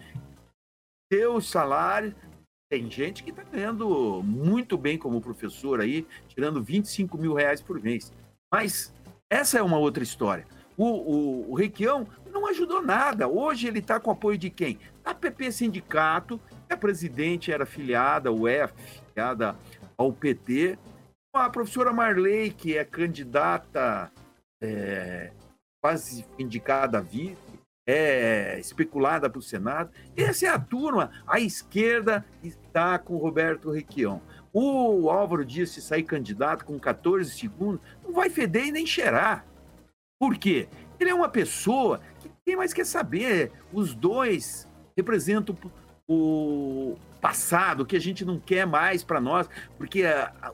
os 1.12 1.50
salários. 1.50 2.14
Tem 2.70 2.92
gente 2.92 3.24
que 3.24 3.30
está 3.30 3.44
ganhando 3.44 4.22
muito 4.24 4.78
bem 4.78 4.98
como 4.98 5.22
professor 5.22 5.80
aí, 5.80 6.06
tirando 6.28 6.62
25 6.62 7.18
mil 7.18 7.34
reais 7.34 7.62
por 7.62 7.82
mês. 7.82 8.12
Mas 8.52 8.94
essa 9.30 9.58
é 9.58 9.62
uma 9.62 9.78
outra 9.78 10.04
história. 10.04 10.46
O, 10.76 10.86
o, 10.86 11.52
o 11.52 11.56
Requião 11.56 12.06
não 12.30 12.46
ajudou 12.48 12.82
nada. 12.82 13.28
Hoje 13.28 13.68
ele 13.68 13.80
está 13.80 14.00
com 14.00 14.12
apoio 14.12 14.38
de 14.38 14.50
quem? 14.50 14.78
A 15.04 15.14
PP 15.14 15.52
Sindicato, 15.52 16.40
a 16.70 16.76
presidente 16.76 17.52
era 17.52 17.66
filiada, 17.66 18.32
ou 18.32 18.48
é 18.48 18.68
filiada 18.68 19.56
ao 19.98 20.12
PT. 20.12 20.78
A 21.34 21.50
professora 21.50 21.94
Marley, 21.94 22.52
que 22.52 22.78
é 22.78 22.84
candidata 22.84 24.12
é, 24.62 25.32
quase 25.82 26.26
indicada 26.38 26.98
a 26.98 27.02
vice, 27.02 27.38
é 27.88 28.60
especulada 28.60 29.30
para 29.30 29.40
o 29.40 29.42
Senado. 29.42 29.90
Essa 30.16 30.48
é 30.48 30.50
a 30.50 30.60
turma. 30.60 31.10
A 31.26 31.40
esquerda 31.40 32.26
está 32.44 33.00
com 33.00 33.16
o 33.16 33.18
Roberto 33.18 33.72
Requião. 33.72 34.22
O 34.52 35.10
Álvaro 35.10 35.46
Dias, 35.46 35.70
se 35.70 35.82
sair 35.82 36.04
candidato 36.04 36.66
com 36.66 36.78
14 36.78 37.32
segundos, 37.32 37.80
não 38.04 38.14
vai 38.14 38.30
feder 38.30 38.66
e 38.66 38.72
nem 38.72 38.86
cheirar. 38.86 39.46
Por 40.20 40.38
quê? 40.38 40.68
Ele 41.00 41.10
é 41.10 41.14
uma 41.14 41.30
pessoa 41.30 42.02
que 42.20 42.30
quem 42.46 42.58
mais 42.58 42.74
quer 42.74 42.86
saber? 42.86 43.52
Os 43.72 43.94
dois 43.94 44.68
representam 44.98 45.56
o 46.10 46.98
passado, 47.22 47.86
que 47.86 47.96
a 47.96 48.00
gente 48.00 48.26
não 48.26 48.40
quer 48.40 48.66
mais 48.66 49.04
para 49.04 49.22
nós, 49.22 49.50
porque 49.78 50.04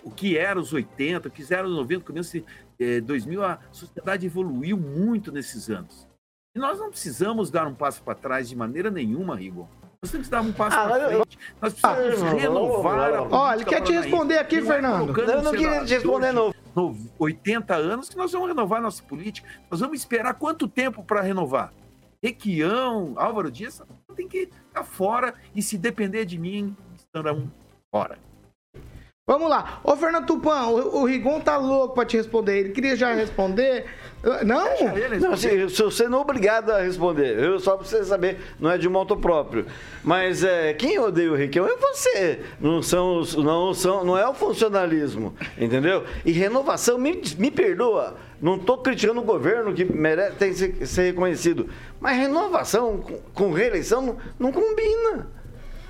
o 0.04 0.12
que 0.12 0.38
era 0.38 0.60
os 0.60 0.74
80, 0.74 1.28
o 1.28 1.32
que 1.32 1.54
era 1.54 1.68
os 1.68 1.76
90, 1.76 2.04
começo 2.04 2.40
de 2.40 2.46
eh, 2.80 3.02
2000, 3.02 3.44
a 3.44 3.60
sociedade 3.72 4.26
evoluiu 4.26 4.78
muito 4.78 5.32
nesses 5.32 5.70
anos. 5.70 6.08
E 6.56 6.60
nós 6.60 6.78
não 6.78 6.90
precisamos 6.90 7.50
dar 7.50 7.66
um 7.66 7.74
passo 7.74 8.04
para 8.04 8.14
trás 8.14 8.48
de 8.48 8.56
maneira 8.56 8.92
nenhuma, 8.92 9.36
Rigor. 9.36 9.68
Nós 10.02 10.12
temos 10.12 10.28
que 10.28 10.32
dar 10.32 10.42
um 10.42 10.52
passo 10.52 10.78
ah, 10.78 10.88
para 10.88 11.08
frente. 11.08 11.40
Nós 11.62 11.74
precisamos 11.74 12.22
ah, 12.22 12.34
renovar 12.34 13.14
a 13.14 13.24
Olha, 13.24 13.56
ele 13.56 13.66
quer 13.66 13.82
te 13.82 13.94
responder 13.94 14.38
aqui, 14.38 14.62
Fernando. 14.62 15.18
Eu 15.18 15.42
não 15.42 15.52
queria 15.52 15.84
te 15.86 15.94
responder, 15.96 16.32
não. 16.32 16.54
80 17.18 17.74
anos 17.74 18.10
que 18.10 18.18
nós 18.18 18.32
vamos 18.32 18.50
renovar 18.50 18.82
nossa 18.82 19.02
política. 19.02 19.48
Nós 19.72 19.80
vamos 19.80 19.98
esperar 19.98 20.34
quanto 20.36 20.68
tempo 20.68 21.04
para 21.04 21.22
renovar? 21.22 21.74
Requião, 22.22 23.14
Álvaro 23.16 23.50
Dias, 23.50 23.82
tem 24.16 24.28
que 24.28 24.50
estar 24.68 24.84
fora 24.84 25.34
e 25.56 25.62
se 25.62 25.78
depender 25.78 26.26
de 26.26 26.38
mim, 26.38 26.76
estarão 26.96 27.52
fora. 27.92 28.18
Vamos 29.26 29.50
lá. 29.50 29.80
Ô, 29.86 29.96
Fernando 29.96 30.26
Tupan, 30.26 30.68
o, 30.68 30.98
o 30.98 31.06
Rigon 31.06 31.40
tá 31.40 31.56
louco 31.56 31.96
pra 31.96 32.04
te 32.04 32.18
responder. 32.18 32.60
Ele 32.60 32.70
queria 32.72 32.94
já 32.94 33.14
responder. 33.14 33.86
Não? 34.46 34.66
Não, 35.18 35.38
se, 35.38 35.70
se 35.70 35.82
você 35.82 36.10
não 36.10 36.18
é 36.18 36.22
obrigado 36.22 36.72
a 36.72 36.82
responder. 36.82 37.40
Eu 37.40 37.58
só 37.58 37.78
pra 37.78 37.88
você 37.88 38.04
saber, 38.04 38.38
não 38.60 38.70
é 38.70 38.78
de 38.78 38.90
moto 38.90 39.16
próprio. 39.16 39.66
Mas 40.04 40.44
é, 40.44 40.74
quem 40.74 41.00
odeia 41.00 41.32
o 41.32 41.36
Riquelme 41.36 41.72
é 41.72 41.78
você. 41.78 42.42
Não, 42.60 42.84
são, 42.84 43.22
não, 43.38 43.74
são, 43.74 44.04
não 44.04 44.18
é 44.18 44.28
o 44.28 44.34
funcionalismo, 44.34 45.34
entendeu? 45.58 46.04
E 46.26 46.34
renovação, 46.34 46.98
me, 46.98 47.22
me 47.38 47.50
perdoa. 47.50 48.18
Não 48.42 48.58
estou 48.58 48.80
criticando 48.80 49.22
o 49.22 49.24
governo 49.24 49.74
que 49.74 49.86
merece 49.86 50.36
tem 50.36 50.50
que 50.50 50.58
ser, 50.58 50.86
ser 50.86 51.04
reconhecido. 51.04 51.70
Mas 51.98 52.18
renovação 52.18 52.98
com, 52.98 53.18
com 53.34 53.54
reeleição 53.54 54.02
não, 54.02 54.18
não 54.38 54.52
combina. 54.52 55.30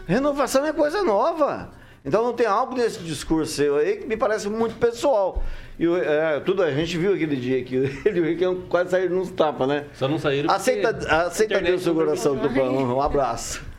Renovação 0.05 0.63
é 0.67 0.71
coisa 0.71 1.01
nova. 1.01 1.81
Então 2.05 2.23
não 2.23 2.33
tem 2.33 2.45
algo 2.45 2.75
nesse 2.75 2.99
discurso 2.99 3.53
seu 3.53 3.77
aí 3.77 3.97
que 3.97 4.05
me 4.05 4.17
parece 4.17 4.49
muito 4.49 4.75
pessoal. 4.75 5.41
E 5.79 5.85
é, 5.87 6.39
tudo, 6.41 6.61
a 6.61 6.71
gente 6.71 6.97
viu 6.97 7.13
aquele 7.13 7.35
dia 7.35 7.63
que 7.63 7.75
ele 8.05 8.19
e 8.19 8.21
o 8.21 8.25
Riquelme 8.25 8.63
quase 8.67 8.91
saíram 8.91 9.15
nos 9.15 9.31
tapas, 9.31 9.67
né? 9.67 9.85
Só 9.93 10.07
não 10.07 10.19
saíram 10.19 10.51
Aceita, 10.51 10.89
aceita 11.25 11.61
Deus 11.61 11.81
seu 11.81 11.95
coração, 11.95 12.37
Tupã. 12.37 12.63
Um 12.63 13.01
abraço. 13.01 13.72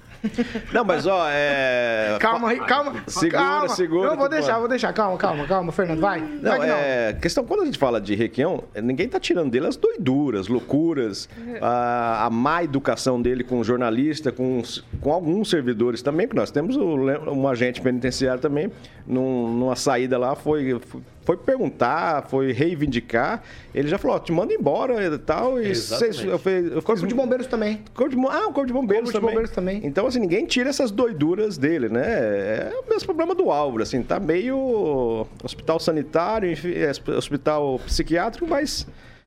Não, 0.72 0.84
mas 0.84 1.06
ó, 1.06 1.26
é. 1.28 2.16
Calma, 2.20 2.54
calma. 2.66 3.04
Segura, 3.06 3.38
calma. 3.38 3.68
segura. 3.68 4.10
Eu 4.10 4.16
vou 4.16 4.28
deixar, 4.28 4.58
vou 4.58 4.68
deixar. 4.68 4.92
Calma, 4.92 5.16
calma, 5.18 5.46
calma, 5.46 5.72
Fernando. 5.72 6.00
Vai. 6.00 6.20
Não, 6.20 6.50
vai 6.50 6.60
que 6.60 6.66
não. 6.66 6.74
é. 6.74 7.12
Questão, 7.20 7.44
quando 7.44 7.62
a 7.62 7.64
gente 7.66 7.78
fala 7.78 8.00
de 8.00 8.14
Requião, 8.14 8.64
ninguém 8.82 9.08
tá 9.08 9.20
tirando 9.20 9.50
dele 9.50 9.66
as 9.66 9.76
doiduras, 9.76 10.48
loucuras, 10.48 11.28
a, 11.60 12.26
a 12.26 12.30
má 12.30 12.62
educação 12.62 13.20
dele 13.20 13.44
com 13.44 13.62
jornalista, 13.62 14.32
com, 14.32 14.62
com 15.00 15.12
alguns 15.12 15.50
servidores 15.50 16.02
também, 16.02 16.26
porque 16.26 16.40
nós 16.40 16.50
temos 16.50 16.76
o, 16.76 16.96
um 17.30 17.46
agente 17.48 17.80
penitenciário 17.80 18.40
também, 18.40 18.70
num, 19.06 19.52
numa 19.52 19.76
saída 19.76 20.18
lá, 20.18 20.34
foi, 20.34 20.78
foi 20.80 21.00
perguntar, 21.24 22.26
foi 22.28 22.52
reivindicar. 22.52 23.42
Ele 23.74 23.88
já 23.88 23.96
falou: 23.98 24.16
ó, 24.16 24.18
te 24.20 24.30
manda 24.32 24.52
embora 24.52 25.02
e 25.04 25.18
tal. 25.18 25.60
E 25.60 25.68
Exatamente. 25.70 26.16
cês- 26.16 26.28
eu, 26.28 26.38
fiz- 26.38 26.64
eu 26.72 26.82
Corpo 26.82 27.00
fiz- 27.00 27.08
de 27.08 27.14
bombeiros 27.14 27.46
também. 27.46 27.82
Corpo 27.94 28.10
de, 28.10 28.16
bom- 28.16 28.28
ah, 28.30 28.46
o 28.48 28.52
Corpo 28.52 28.66
de 28.66 28.72
Bombeiros 28.72 29.10
Corpo 29.10 29.12
de 29.12 29.20
também. 29.20 29.30
Bombeiros 29.34 29.50
também. 29.50 29.80
Então, 29.84 30.06
assim, 30.06 30.20
ninguém 30.20 30.44
tira 30.46 30.68
essas 30.70 30.90
doiduras 30.90 31.56
dele, 31.56 31.88
né? 31.88 32.04
É 32.04 32.72
o 32.84 32.88
mesmo 32.90 33.06
problema 33.06 33.34
do 33.34 33.50
Álvaro, 33.50 33.82
assim, 33.82 34.02
tá 34.02 34.20
meio 34.20 35.26
hospital 35.42 35.78
sanitário, 35.80 36.50
enfim, 36.50 36.72
é, 36.74 36.90
hospital 37.16 37.78
psiquiátrico, 37.86 38.46
mas 38.46 38.86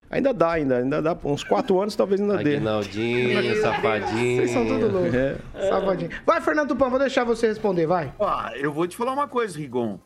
ainda 0.09 0.33
dá, 0.33 0.51
ainda, 0.53 0.77
ainda 0.77 1.01
dá. 1.01 1.17
Uns 1.23 1.43
quatro 1.43 1.79
anos 1.81 1.95
talvez 1.95 2.21
ainda 2.21 2.37
dê. 2.37 2.55
Aguinaldinho, 2.55 3.61
safadinho. 3.61 4.37
Vocês 4.37 4.51
são 4.51 4.65
tudo 4.65 4.91
loucos. 4.91 5.13
É. 5.13 5.35
Safadinho. 5.69 6.09
Vai, 6.25 6.41
Fernando 6.41 6.69
Tupan, 6.69 6.89
vou 6.89 6.99
deixar 6.99 7.23
você 7.23 7.47
responder, 7.47 7.85
vai. 7.85 8.13
Ó, 8.19 8.49
eu 8.55 8.71
vou 8.71 8.87
te 8.87 8.95
falar 8.95 9.13
uma 9.13 9.27
coisa, 9.27 9.57
Rigon. 9.57 9.99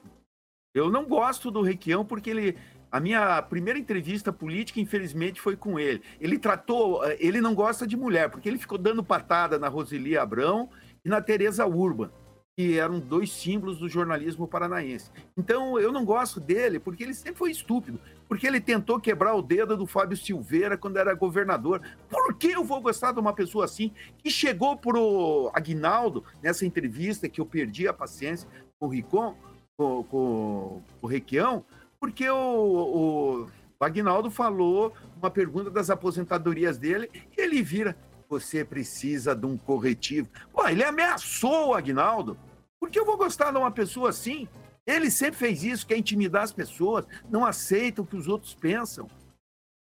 Eu 0.73 0.89
não 0.89 1.05
gosto 1.05 1.51
do 1.51 1.61
Requião 1.61 2.05
porque 2.05 2.29
ele. 2.29 2.57
A 2.91 2.99
minha 2.99 3.41
primeira 3.41 3.79
entrevista 3.79 4.33
política, 4.33 4.79
infelizmente, 4.79 5.39
foi 5.39 5.55
com 5.55 5.79
ele. 5.79 6.01
Ele 6.19 6.37
tratou. 6.37 7.03
eh, 7.05 7.17
Ele 7.19 7.39
não 7.39 7.55
gosta 7.55 7.87
de 7.87 7.95
mulher, 7.95 8.29
porque 8.29 8.49
ele 8.49 8.57
ficou 8.57 8.77
dando 8.77 9.01
patada 9.03 9.57
na 9.57 9.69
Roseli 9.69 10.17
Abrão 10.17 10.69
e 11.05 11.07
na 11.09 11.21
Tereza 11.21 11.65
Urban, 11.65 12.11
que 12.53 12.77
eram 12.77 12.99
dois 12.99 13.31
símbolos 13.31 13.79
do 13.79 13.87
jornalismo 13.87 14.45
paranaense. 14.45 15.09
Então, 15.37 15.79
eu 15.79 15.89
não 15.89 16.03
gosto 16.03 16.39
dele 16.41 16.79
porque 16.79 17.03
ele 17.03 17.13
sempre 17.13 17.35
foi 17.35 17.51
estúpido. 17.51 17.97
Porque 18.27 18.45
ele 18.45 18.59
tentou 18.59 18.99
quebrar 18.99 19.35
o 19.35 19.41
dedo 19.41 19.75
do 19.77 19.85
Fábio 19.85 20.17
Silveira 20.17 20.77
quando 20.77 20.97
era 20.97 21.13
governador. 21.13 21.81
Por 22.09 22.33
que 22.35 22.51
eu 22.51 22.63
vou 22.63 22.81
gostar 22.81 23.13
de 23.13 23.19
uma 23.19 23.33
pessoa 23.33 23.65
assim 23.65 23.91
que 24.17 24.29
chegou 24.29 24.75
pro 24.77 25.49
Aguinaldo 25.53 26.25
nessa 26.43 26.65
entrevista 26.65 27.29
que 27.29 27.39
eu 27.39 27.45
perdi 27.45 27.87
a 27.87 27.93
paciência 27.93 28.49
com 28.79 28.87
o 28.87 28.89
Ricon? 28.89 29.35
Com, 29.77 30.03
com 30.03 30.81
o 31.01 31.07
Requião, 31.07 31.65
porque 31.99 32.29
o, 32.29 32.37
o, 32.37 33.47
Agnaldo 33.79 34.29
falou 34.29 34.93
uma 35.17 35.29
pergunta 35.29 35.69
das 35.69 35.89
aposentadorias 35.89 36.77
dele 36.77 37.09
e 37.37 37.41
ele 37.41 37.61
vira: 37.61 37.95
você 38.29 38.63
precisa 38.63 39.35
de 39.35 39.45
um 39.45 39.57
corretivo. 39.57 40.29
Pô, 40.51 40.67
ele 40.67 40.83
ameaçou 40.83 41.69
o 41.69 41.73
Agnaldo. 41.73 42.37
Por 42.79 42.89
que 42.89 42.99
eu 42.99 43.05
vou 43.05 43.17
gostar 43.17 43.51
de 43.51 43.57
uma 43.57 43.71
pessoa 43.71 44.09
assim? 44.09 44.47
Ele 44.85 45.11
sempre 45.11 45.37
fez 45.37 45.63
isso, 45.63 45.85
quer 45.85 45.97
intimidar 45.97 46.43
as 46.43 46.51
pessoas, 46.51 47.05
não 47.29 47.45
aceita 47.45 48.01
o 48.01 48.05
que 48.05 48.15
os 48.15 48.27
outros 48.27 48.53
pensam. 48.55 49.07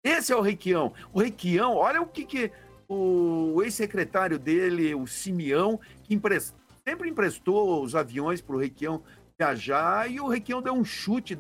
Esse 0.03 0.33
é 0.33 0.37
o 0.37 0.41
Requião. 0.41 0.93
O 1.13 1.21
Requião, 1.21 1.75
olha 1.75 2.01
o 2.01 2.07
que, 2.07 2.25
que 2.25 2.51
o 2.89 3.63
ex-secretário 3.63 4.39
dele, 4.39 4.95
o 4.95 5.07
Simeão, 5.07 5.79
que 6.05 6.15
emprest... 6.15 6.55
sempre 6.87 7.11
emprestou 7.11 7.83
os 7.83 7.95
aviões 7.95 8.41
para 8.41 8.57
o 8.57 8.59
Requião 8.59 9.03
viajar 9.39 10.11
e 10.11 10.21
o 10.21 10.29
Requião 10.29 10.63
deu 10.63 10.75
um 10.75 10.85
chute 10.85 11.39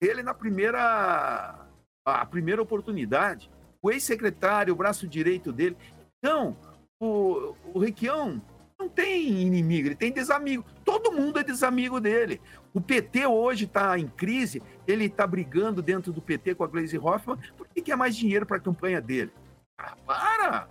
nele 0.00 0.22
na 0.22 0.34
primeira, 0.34 1.66
a 2.04 2.26
primeira 2.26 2.62
oportunidade. 2.62 3.50
O 3.82 3.90
ex-secretário, 3.90 4.74
o 4.74 4.76
braço 4.76 5.08
direito 5.08 5.52
dele. 5.52 5.76
Então, 6.18 6.56
o, 7.00 7.54
o 7.72 7.78
Requião 7.78 8.42
não 8.78 8.88
tem 8.88 9.42
inimigo, 9.42 9.88
ele 9.88 9.94
tem 9.94 10.12
desamigo. 10.12 10.64
Todo 10.84 11.12
mundo 11.12 11.38
é 11.38 11.42
desamigo 11.42 12.00
dele. 12.00 12.40
O 12.72 12.80
PT 12.80 13.26
hoje 13.26 13.64
está 13.64 13.98
em 13.98 14.06
crise, 14.06 14.62
ele 14.86 15.06
está 15.06 15.26
brigando 15.26 15.82
dentro 15.82 16.12
do 16.12 16.20
PT 16.20 16.54
com 16.54 16.64
a 16.64 16.66
Gleisi 16.66 16.98
Hoffmann 16.98 17.38
porque 17.56 17.82
quer 17.82 17.96
mais 17.96 18.14
dinheiro 18.14 18.46
para 18.46 18.58
a 18.58 18.60
campanha 18.60 19.00
dele. 19.00 19.32
Ah, 19.78 19.96
para! 20.06 20.68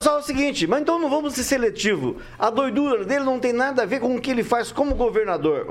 Só 0.00 0.20
o 0.20 0.22
seguinte, 0.22 0.64
mas 0.64 0.80
então 0.80 0.96
não 0.96 1.10
vamos 1.10 1.34
ser 1.34 1.42
seletivo. 1.42 2.18
A 2.38 2.50
doidura 2.50 3.04
dele 3.04 3.24
não 3.24 3.40
tem 3.40 3.52
nada 3.52 3.82
a 3.82 3.86
ver 3.86 3.98
com 3.98 4.14
o 4.14 4.20
que 4.20 4.30
ele 4.30 4.44
faz 4.44 4.70
como 4.70 4.94
governador. 4.94 5.66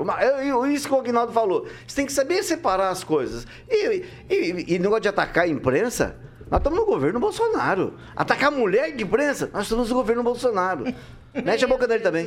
Isso 0.70 0.86
que 0.86 0.92
o 0.92 0.98
Aguinaldo 0.98 1.32
falou. 1.32 1.66
Você 1.86 1.96
tem 1.96 2.04
que 2.04 2.12
saber 2.12 2.42
separar 2.42 2.90
as 2.90 3.02
coisas. 3.02 3.46
E, 3.66 4.04
e, 4.28 4.74
e 4.74 4.78
negócio 4.78 5.00
de 5.00 5.08
atacar 5.08 5.44
a 5.44 5.48
imprensa, 5.48 6.14
nós 6.50 6.60
estamos 6.60 6.78
no 6.78 6.84
governo 6.84 7.18
Bolsonaro. 7.18 7.94
Atacar 8.14 8.50
mulher 8.50 8.94
de 8.94 9.02
imprensa, 9.02 9.48
nós 9.50 9.62
estamos 9.62 9.88
no 9.88 9.94
governo 9.94 10.22
Bolsonaro. 10.22 10.84
Mete 11.34 11.64
a 11.64 11.68
boca 11.68 11.86
dele 11.86 12.00
também. 12.02 12.26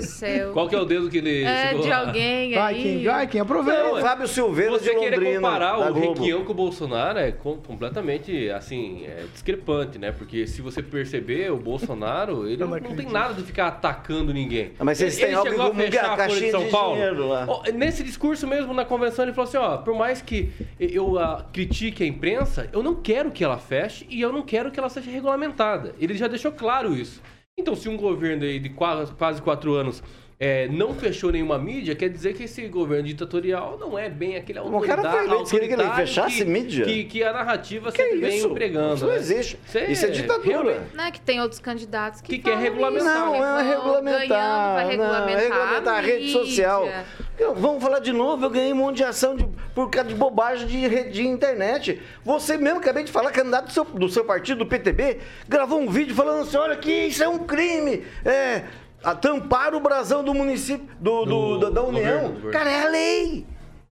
Qual 0.53 0.69
que 0.69 0.75
é 0.75 0.79
o 0.79 0.85
dedo 0.85 1.09
que 1.09 1.17
ele 1.17 1.43
É, 1.43 1.63
segurou 1.69 1.83
de 1.83 1.89
lá? 1.89 1.99
alguém 1.99 2.53
Vai, 2.53 2.73
aí. 2.75 3.03
Vai, 3.05 3.27
Kim, 3.27 3.39
aproveita. 3.39 3.83
Não, 3.83 3.99
Fábio 4.01 4.27
Silveira 4.27 4.71
Você 4.71 4.93
de 4.93 4.99
querer 4.99 5.15
Londrina, 5.17 5.35
comparar 5.41 5.77
da 5.77 5.89
o 5.89 5.93
Globo. 5.93 6.19
Requião 6.19 6.45
com 6.45 6.51
o 6.51 6.55
Bolsonaro 6.55 7.19
é 7.19 7.31
com- 7.31 7.57
completamente, 7.57 8.49
assim, 8.51 9.05
é 9.05 9.25
discrepante, 9.33 9.97
né? 9.97 10.11
Porque 10.11 10.45
se 10.47 10.61
você 10.61 10.81
perceber, 10.83 11.51
o 11.51 11.57
Bolsonaro, 11.57 12.47
ele 12.47 12.57
não, 12.63 12.79
tem 12.79 13.07
nada 13.07 13.33
de 13.33 13.41
ficar 13.43 13.67
atacando 13.67 14.33
ninguém. 14.33 14.71
Ah, 14.79 14.85
mas 14.85 14.97
vocês 14.99 15.17
Ele- 15.17 15.25
têm 15.25 15.29
ele 15.29 15.35
algo 15.35 15.47
em 15.47 15.51
chegou 15.51 15.65
a 15.65 15.69
comum, 15.71 15.81
que 15.81 15.87
é 15.87 15.91
fechar 15.91 16.05
a 16.05 16.13
a 16.13 16.15
Folha 16.17 16.27
de 16.27 16.31
caixinha 16.33 16.51
São 16.51 16.63
de 16.65 16.69
Paulo. 16.71 16.93
dinheiro 16.95 17.27
lá. 17.27 17.45
Ó, 17.49 17.63
Nesse 17.73 18.03
discurso 18.03 18.47
mesmo, 18.47 18.73
na 18.73 18.85
convenção, 18.85 19.25
ele 19.25 19.33
falou 19.33 19.47
assim, 19.49 19.57
ó, 19.57 19.77
por 19.77 19.95
mais 19.95 20.21
que 20.21 20.51
eu 20.79 21.17
ah, 21.19 21.45
critique 21.51 22.03
a 22.03 22.07
imprensa, 22.07 22.69
eu 22.71 22.81
não 22.83 22.95
quero 22.95 23.31
que 23.31 23.43
ela 23.43 23.57
feche 23.57 24.05
e 24.09 24.21
eu 24.21 24.31
não 24.31 24.43
quero 24.43 24.71
que 24.71 24.79
ela 24.79 24.89
seja 24.89 25.09
regulamentada. 25.09 25.93
Ele 25.99 26.13
já 26.13 26.27
deixou 26.27 26.51
claro 26.51 26.93
isso. 26.95 27.21
Então, 27.61 27.75
se 27.75 27.87
um 27.87 27.95
governo 27.95 28.43
aí 28.43 28.59
de 28.59 28.69
quase, 28.69 29.13
quase 29.13 29.39
quatro 29.39 29.75
anos 29.75 30.01
é, 30.43 30.67
não 30.69 30.95
fechou 30.95 31.31
nenhuma 31.31 31.59
mídia, 31.59 31.93
quer 31.93 32.09
dizer 32.09 32.33
que 32.33 32.45
esse 32.45 32.67
governo 32.67 33.03
ditatorial 33.07 33.77
não 33.79 33.95
é 33.97 34.09
bem 34.09 34.35
aquele 34.35 34.57
O 34.59 34.63
cara 34.63 34.73
autoridade, 34.95 35.11
foi 35.11 35.25
eleito, 35.27 35.49
queria 35.51 35.67
que 35.67 35.73
ele 35.83 35.91
fechasse 35.91 36.37
que, 36.37 36.45
mídia? 36.45 36.83
Que, 36.85 37.03
que 37.03 37.23
a 37.23 37.31
narrativa 37.31 37.91
Que 37.91 38.01
sempre 38.01 38.17
vem 38.19 38.37
isso? 38.37 38.47
empregando. 38.47 38.95
Isso 38.95 39.05
não 39.05 39.11
né? 39.13 39.19
existe. 39.19 39.59
é 39.75 39.91
Isso 39.91 40.03
é 40.03 40.09
ditadura. 40.09 40.87
Não 40.95 41.03
é 41.03 41.11
que 41.11 41.21
tem 41.21 41.39
outros 41.39 41.59
candidatos 41.59 42.21
que, 42.21 42.37
Que 42.39 42.39
quer 42.39 42.57
regulamentar. 42.57 43.05
isso, 43.05 43.37
Não, 43.39 43.59
é 43.59 43.69
regulamentar. 43.69 44.27
Ganhando, 44.27 44.73
vai 44.73 44.83
não, 44.83 44.89
regulamentar, 44.89 45.29
é 45.39 45.43
regulamentar 45.43 45.95
a 45.95 46.01
rede 46.01 46.31
social. 46.31 46.89
Eu- 47.37 47.53
vamos 47.55 47.81
falar 47.83 47.99
de 47.99 48.11
novo, 48.11 48.45
eu 48.45 48.49
ganhei 48.49 48.73
um 48.73 48.77
monte 48.77 48.97
de 48.97 49.03
ação 49.03 49.35
de- 49.35 49.47
por 49.75 49.89
causa 49.91 50.09
de 50.09 50.15
bobagem 50.15 50.67
de, 50.67 50.87
rede 50.87 51.11
de 51.11 51.27
internet. 51.27 52.01
Você 52.23 52.57
mesmo, 52.57 52.79
acabei 52.79 53.03
de 53.03 53.11
falar, 53.11 53.31
candidato 53.31 53.65
do 53.67 53.71
seu, 53.71 53.83
do 53.83 54.09
seu 54.09 54.25
partido, 54.25 54.59
do 54.59 54.65
PTB, 54.65 55.19
gravou 55.47 55.79
um 55.79 55.87
vídeo 55.89 56.15
falando 56.15 56.41
assim, 56.41 56.57
olha 56.57 56.75
que 56.75 56.91
isso 56.91 57.23
é 57.23 57.27
um 57.29 57.39
crime. 57.39 58.03
É, 58.25 58.63
a 59.03 59.15
tampar 59.15 59.73
o 59.73 59.79
brasão 59.79 60.23
do 60.23 60.33
município, 60.33 60.87
do, 60.99 61.25
do- 61.25 61.57
Do 61.59 61.71
da, 61.71 61.83
União. 61.83 62.21
governo. 62.29 62.51
Cara, 62.51 62.69
é 62.69 62.85
a 62.85 62.89
lei. 62.89 63.45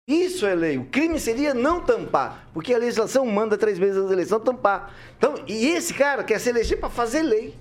Isso 0.09 0.45
é 0.47 0.55
lei. 0.55 0.77
O 0.79 0.85
crime 0.87 1.21
seria 1.21 1.55
não 1.55 1.81
tampar, 1.81 2.49
porque 2.53 2.75
a 2.75 2.79
legislação 2.79 3.25
manda 3.27 3.57
três 3.57 3.79
meses 3.79 3.97
antes 3.97 4.09
da 4.09 4.15
eleição 4.15 4.41
tampar. 4.41 4.93
Então, 5.17 5.35
e 5.47 5.69
esse 5.69 5.95
cara 5.95 6.25
quer 6.25 6.39
se 6.41 6.49
eleger 6.49 6.81
para 6.81 6.89
fazer 6.91 7.23
lei. 7.23 7.55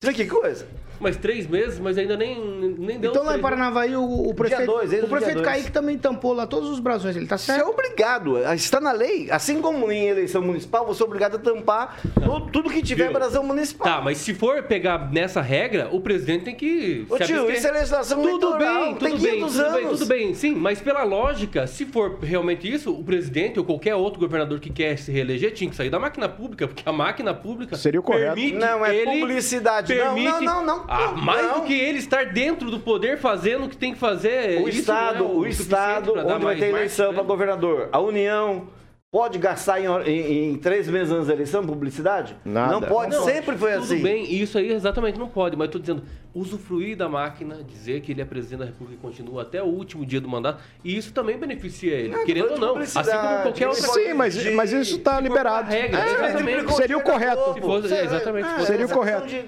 Você 0.00 0.10
vê 0.10 0.14
que 0.14 0.26
coisa? 0.26 0.66
Mas 1.02 1.16
três 1.16 1.46
meses, 1.46 1.78
mas 1.80 1.98
ainda 1.98 2.16
nem, 2.16 2.40
nem 2.78 2.98
deu 2.98 3.10
Então 3.10 3.22
lá 3.22 3.30
em 3.30 3.40
três- 3.40 3.42
Paranavaí, 3.42 3.96
o, 3.96 4.02
o 4.28 4.34
prefeito, 4.34 4.66
dois, 4.66 4.92
eles 4.92 5.04
o 5.04 5.08
prefeito. 5.08 5.42
Kaique 5.42 5.72
também 5.72 5.98
tampou 5.98 6.32
lá 6.32 6.46
todos 6.46 6.70
os 6.70 6.78
brasões. 6.78 7.16
Ele 7.16 7.26
tá 7.26 7.36
Você 7.36 7.50
é 7.50 7.56
certo? 7.56 7.68
obrigado, 7.70 8.38
está 8.54 8.80
na 8.80 8.92
lei. 8.92 9.28
Assim 9.30 9.60
como 9.60 9.90
em 9.90 10.06
eleição 10.08 10.40
municipal, 10.42 10.86
você 10.86 11.02
é 11.02 11.06
obrigado 11.06 11.34
a 11.36 11.38
tampar 11.38 12.00
todo- 12.24 12.50
tudo 12.50 12.70
que 12.70 12.82
tiver 12.82 13.04
Viu? 13.04 13.12
brasão 13.12 13.42
municipal. 13.42 13.86
Tá, 13.86 14.00
mas 14.00 14.18
se 14.18 14.32
for 14.34 14.62
pegar 14.62 15.10
nessa 15.12 15.40
regra, 15.40 15.88
o 15.90 16.00
presidente 16.00 16.44
tem 16.44 16.54
que. 16.54 17.04
Ô, 17.10 17.16
se 17.16 17.24
tio, 17.24 17.50
isso 17.50 17.66
é 17.66 17.72
legislação 17.72 18.22
Tudo 18.22 18.46
eleitoral, 18.46 18.58
bem, 18.84 18.94
tem 18.94 19.10
tudo 19.10 19.22
bem, 19.22 19.32
500 19.34 19.52
tudo 19.56 19.62
bem, 19.72 19.84
anos. 19.84 19.98
tudo 19.98 20.08
bem, 20.08 20.34
sim, 20.34 20.54
mas 20.54 20.80
pela 20.80 21.02
lógica, 21.02 21.66
se 21.66 21.84
for 21.86 22.18
realmente 22.22 22.72
isso, 22.72 22.92
o 22.92 23.02
presidente 23.02 23.58
ou 23.58 23.64
qualquer 23.64 23.94
outro 23.94 24.20
governador 24.20 24.60
que 24.60 24.70
quer 24.70 24.96
se 24.98 25.10
reeleger 25.10 25.52
tinha 25.52 25.68
que 25.68 25.74
sair 25.76 25.90
da 25.90 25.98
máquina 25.98 26.28
pública, 26.28 26.68
porque 26.68 26.82
a 26.88 26.92
máquina 26.92 27.34
pública 27.34 27.76
Seria 27.76 27.98
o 28.00 28.02
correto. 28.02 28.34
permite 28.34 28.56
Não, 28.56 28.84
é 28.86 28.94
ele 28.96 29.20
publicidade. 29.20 29.94
Não, 29.94 30.16
não, 30.16 30.40
não, 30.40 30.64
não, 30.66 30.84
Ah, 30.92 31.12
mais 31.12 31.46
não. 31.46 31.60
do 31.60 31.66
que 31.66 31.72
ele 31.74 31.98
estar 31.98 32.26
dentro 32.26 32.70
do 32.70 32.78
poder 32.80 33.18
fazendo 33.18 33.64
o 33.64 33.68
que 33.68 33.76
tem 33.76 33.92
que 33.94 33.98
fazer. 33.98 34.60
O 34.60 34.68
isso 34.68 34.80
Estado, 34.80 35.18
não 35.18 35.24
é 35.24 35.28
o 35.28 35.34
suficiente 35.34 35.62
Estado, 35.62 36.12
onde 36.18 36.44
vai 36.44 36.56
ter 36.56 36.66
eleição 36.68 37.06
marketing, 37.06 37.14
para 37.14 37.22
né? 37.22 37.28
governador, 37.28 37.88
a 37.92 38.00
União, 38.00 38.68
pode 39.10 39.38
gastar 39.38 39.78
em, 39.80 39.86
em- 40.08 40.50
em 40.52 40.56
três 40.56 40.88
meses 40.88 41.12
antes 41.12 41.26
da 41.26 41.34
eleição 41.34 41.64
publicidade? 41.66 42.34
Nada. 42.44 42.72
Não 42.72 42.80
pode, 42.82 43.14
Não, 43.14 43.24
sempre 43.24 43.56
foi 43.58 43.72
tudo 43.72 43.84
assim. 43.84 44.02
bem, 44.02 44.32
isso 44.34 44.56
aí 44.56 44.72
exatamente 44.72 45.18
não 45.18 45.28
pode, 45.28 45.54
mas 45.54 45.66
estou 45.66 45.80
dizendo, 45.80 46.02
usufruir 46.34 46.96
da 46.96 47.10
máquina, 47.10 47.62
dizer 47.62 48.00
que 48.00 48.12
ele 48.12 48.22
é 48.22 48.24
presidente 48.24 48.60
da 48.60 48.64
República 48.64 48.98
e 48.98 49.02
continua 49.02 49.42
até 49.42 49.62
o 49.62 49.66
último 49.66 50.06
dia 50.06 50.18
do 50.18 50.28
mandato, 50.28 50.62
e 50.82 50.96
isso 50.96 51.12
também 51.12 51.36
beneficia 51.36 51.92
ele, 51.94 52.14
É, 52.14 52.24
querendo 52.24 52.52
ou 52.52 52.58
não. 52.58 52.76
Assim 52.78 52.98
como 53.02 53.42
qualquer 53.42 53.68
outra 53.68 53.82
Sim, 53.88 54.14
mas, 54.14 54.52
mas 54.54 54.72
isso 54.72 54.96
está 54.96 55.20
liberado. 55.20 55.68
regra, 55.70 56.00
É, 56.00 56.04
exatamente. 56.14 56.72
seria 56.72 56.96
o 56.96 57.02
correto. 57.02 57.52
Se 57.54 57.60
fosse- 57.60 57.92
é, 57.94 58.04
exatamente, 58.04 58.48
se 58.48 58.54
fosse- 58.54 58.66
Seria 58.66 58.86
o 58.86 58.88
correto. 58.88 59.26
de- 59.26 59.44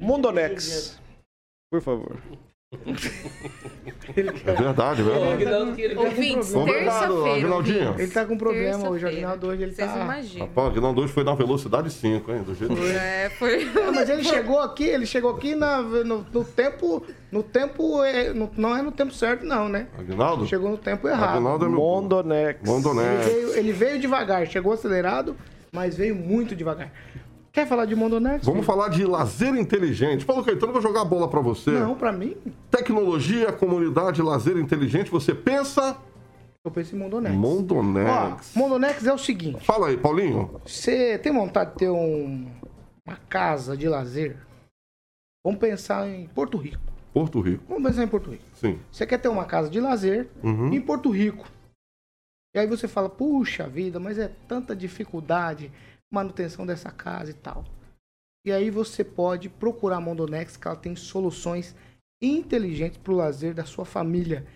Mundonex. 0.00 0.98
Por 1.70 1.80
favor. 1.80 2.16
É 4.16 4.52
verdade, 4.52 5.00
é 5.00 5.04
verdade. 5.04 5.32
Aguinaldo, 5.32 5.72
que 5.74 5.82
ele- 5.82 5.96
Ouvintes, 5.96 6.54
Obrigado, 6.54 6.84
terça-feira. 6.84 7.32
Aguinaldinho. 7.38 7.94
Ele 7.98 8.10
tá 8.10 8.24
com 8.24 8.36
problema 8.36 8.88
hoje, 8.90 9.04
o 9.04 9.08
Aguinaldo 9.08 9.46
hoje 9.46 9.62
ele 9.62 9.72
Vocês 9.74 9.90
tá- 9.90 10.00
imaginam. 10.00 10.46
Rapaz, 10.46 10.74
que 10.74 10.80
não 10.80 10.92
dois 10.94 11.10
foi 11.10 11.24
na 11.24 11.34
velocidade 11.34 11.90
5, 11.90 12.32
hein? 12.32 12.42
Do 12.42 12.54
jeito 12.54 12.74
que... 12.74 12.82
É, 12.88 13.30
foi... 13.38 13.64
Não, 13.66 13.92
mas 13.92 14.08
ele 14.10 14.24
chegou 14.24 14.58
aqui, 14.60 14.84
ele 14.84 15.06
chegou 15.06 15.30
aqui 15.30 15.54
na- 15.54 15.80
no, 15.82 16.26
no 16.32 16.44
tempo. 16.44 17.04
No 17.32 17.42
tempo. 17.42 18.02
é, 18.04 18.32
no- 18.32 18.50
não 18.56 18.76
é 18.76 18.82
no 18.82 18.92
tempo 18.92 19.12
certo, 19.14 19.44
não, 19.44 19.68
né? 19.68 19.86
Aguinaldo? 19.98 20.46
Chegou 20.46 20.70
no 20.70 20.78
tempo 20.78 21.08
errado. 21.08 21.36
Aguinaldo 21.36 21.64
é 21.64 21.68
meu... 21.68 21.78
Mondonex. 21.78 22.60
Ele 22.62 22.70
Mondoné. 22.70 23.16
veio, 23.18 23.56
ele 23.56 23.72
veio 23.72 23.98
devagar, 23.98 24.46
chegou 24.46 24.72
acelerado, 24.72 25.36
mas 25.72 25.96
veio 25.96 26.14
muito 26.14 26.54
devagar. 26.54 26.92
Quer 27.56 27.66
falar 27.66 27.86
de 27.86 27.96
Mondonex? 27.96 28.44
Vamos 28.44 28.66
falar 28.66 28.90
de 28.90 29.02
lazer 29.06 29.54
inteligente. 29.54 30.26
Paulo 30.26 30.44
Caetano, 30.44 30.66
eu 30.68 30.72
vou 30.74 30.82
jogar 30.82 31.00
a 31.00 31.04
bola 31.06 31.26
pra 31.26 31.40
você. 31.40 31.70
Não, 31.70 31.94
pra 31.96 32.12
mim, 32.12 32.36
Tecnologia, 32.70 33.50
comunidade, 33.50 34.20
lazer 34.20 34.58
inteligente. 34.58 35.10
Você 35.10 35.34
pensa... 35.34 35.96
eu 36.62 36.70
penso 36.70 36.94
em 36.94 36.98
Mondonex. 36.98 37.34
Ó, 37.34 37.38
Mondonex. 37.38 38.52
Mondonex 38.54 39.06
é 39.06 39.12
o 39.14 39.16
seguinte: 39.16 39.64
Fala 39.64 39.88
aí, 39.88 39.96
Paulinho. 39.96 40.60
você 40.66 41.16
tem 41.18 41.32
vontade 41.32 41.70
de 41.70 41.76
ter 41.78 41.88
um- 41.88 42.46
uma 43.08 43.16
casa 43.26 43.74
de 43.74 43.88
lazer? 43.88 44.36
Vamos 45.42 45.58
pensar 45.58 46.06
em 46.06 46.26
Porto 46.26 46.58
Rico. 46.58 46.82
Porto 47.14 47.40
Rico. 47.40 47.64
Vamos 47.70 47.84
pensar 47.88 48.02
em 48.04 48.08
Porto 48.08 48.32
Rico. 48.32 48.44
Sim. 48.52 48.78
Você 48.92 49.06
quer 49.06 49.16
ter 49.16 49.28
uma 49.28 49.46
casa 49.46 49.70
de 49.70 49.80
lazer 49.80 50.28
Uhum. 50.44 50.74
em 50.74 50.80
Porto 50.82 51.08
Rico. 51.08 51.46
E 52.54 52.58
aí 52.58 52.66
você 52.66 52.86
fala, 52.86 53.08
puxa 53.08 53.66
vida, 53.66 53.98
mas 53.98 54.18
é 54.18 54.30
tanta 54.46 54.76
dificuldade, 54.76 55.72
manutenção 56.12 56.66
dessa 56.66 56.90
casa 56.90 57.30
e 57.30 57.34
tal. 57.34 57.64
E 58.46 58.52
aí 58.52 58.70
você 58.70 59.02
pode 59.02 59.48
procurar 59.48 59.96
a 59.96 60.00
Mondonex, 60.00 60.56
que 60.56 60.68
ela 60.68 60.76
tem 60.76 60.94
soluções 60.94 61.74
inteligentes 62.22 62.98
para 62.98 63.12
o 63.12 63.16
lazer 63.16 63.54
da 63.54 63.64
sua 63.64 63.84
família. 63.84 64.46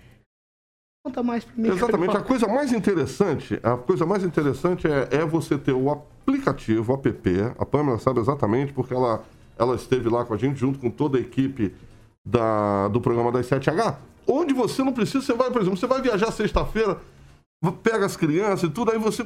Conta 1.04 1.22
mais 1.22 1.44
pra 1.44 1.54
mim. 1.56 1.68
Exatamente. 1.68 2.16
A 2.16 2.22
coisa 2.22 2.46
mais 2.46 2.72
interessante, 2.72 3.58
a 3.62 3.76
coisa 3.76 4.06
mais 4.06 4.22
interessante 4.22 4.86
é, 4.86 5.08
é 5.10 5.24
você 5.24 5.58
ter 5.58 5.72
o 5.72 5.90
aplicativo, 5.90 6.92
o 6.92 6.94
app. 6.94 7.30
A 7.58 7.66
Pamela 7.66 7.98
sabe 7.98 8.20
exatamente, 8.20 8.72
porque 8.72 8.94
ela, 8.94 9.24
ela 9.58 9.74
esteve 9.74 10.08
lá 10.08 10.24
com 10.24 10.34
a 10.34 10.36
gente, 10.36 10.60
junto 10.60 10.78
com 10.78 10.90
toda 10.90 11.18
a 11.18 11.20
equipe 11.20 11.74
da, 12.24 12.88
do 12.88 13.00
programa 13.00 13.32
das 13.32 13.48
7H. 13.48 13.96
Onde 14.26 14.52
você 14.52 14.84
não 14.84 14.92
precisa, 14.92 15.24
você 15.24 15.34
vai, 15.34 15.50
por 15.50 15.62
exemplo, 15.62 15.78
você 15.78 15.86
vai 15.86 16.00
viajar 16.02 16.30
sexta-feira, 16.30 17.00
pega 17.70 18.06
as 18.06 18.16
crianças 18.16 18.70
e 18.70 18.72
tudo, 18.72 18.90
aí 18.90 18.98
você. 18.98 19.22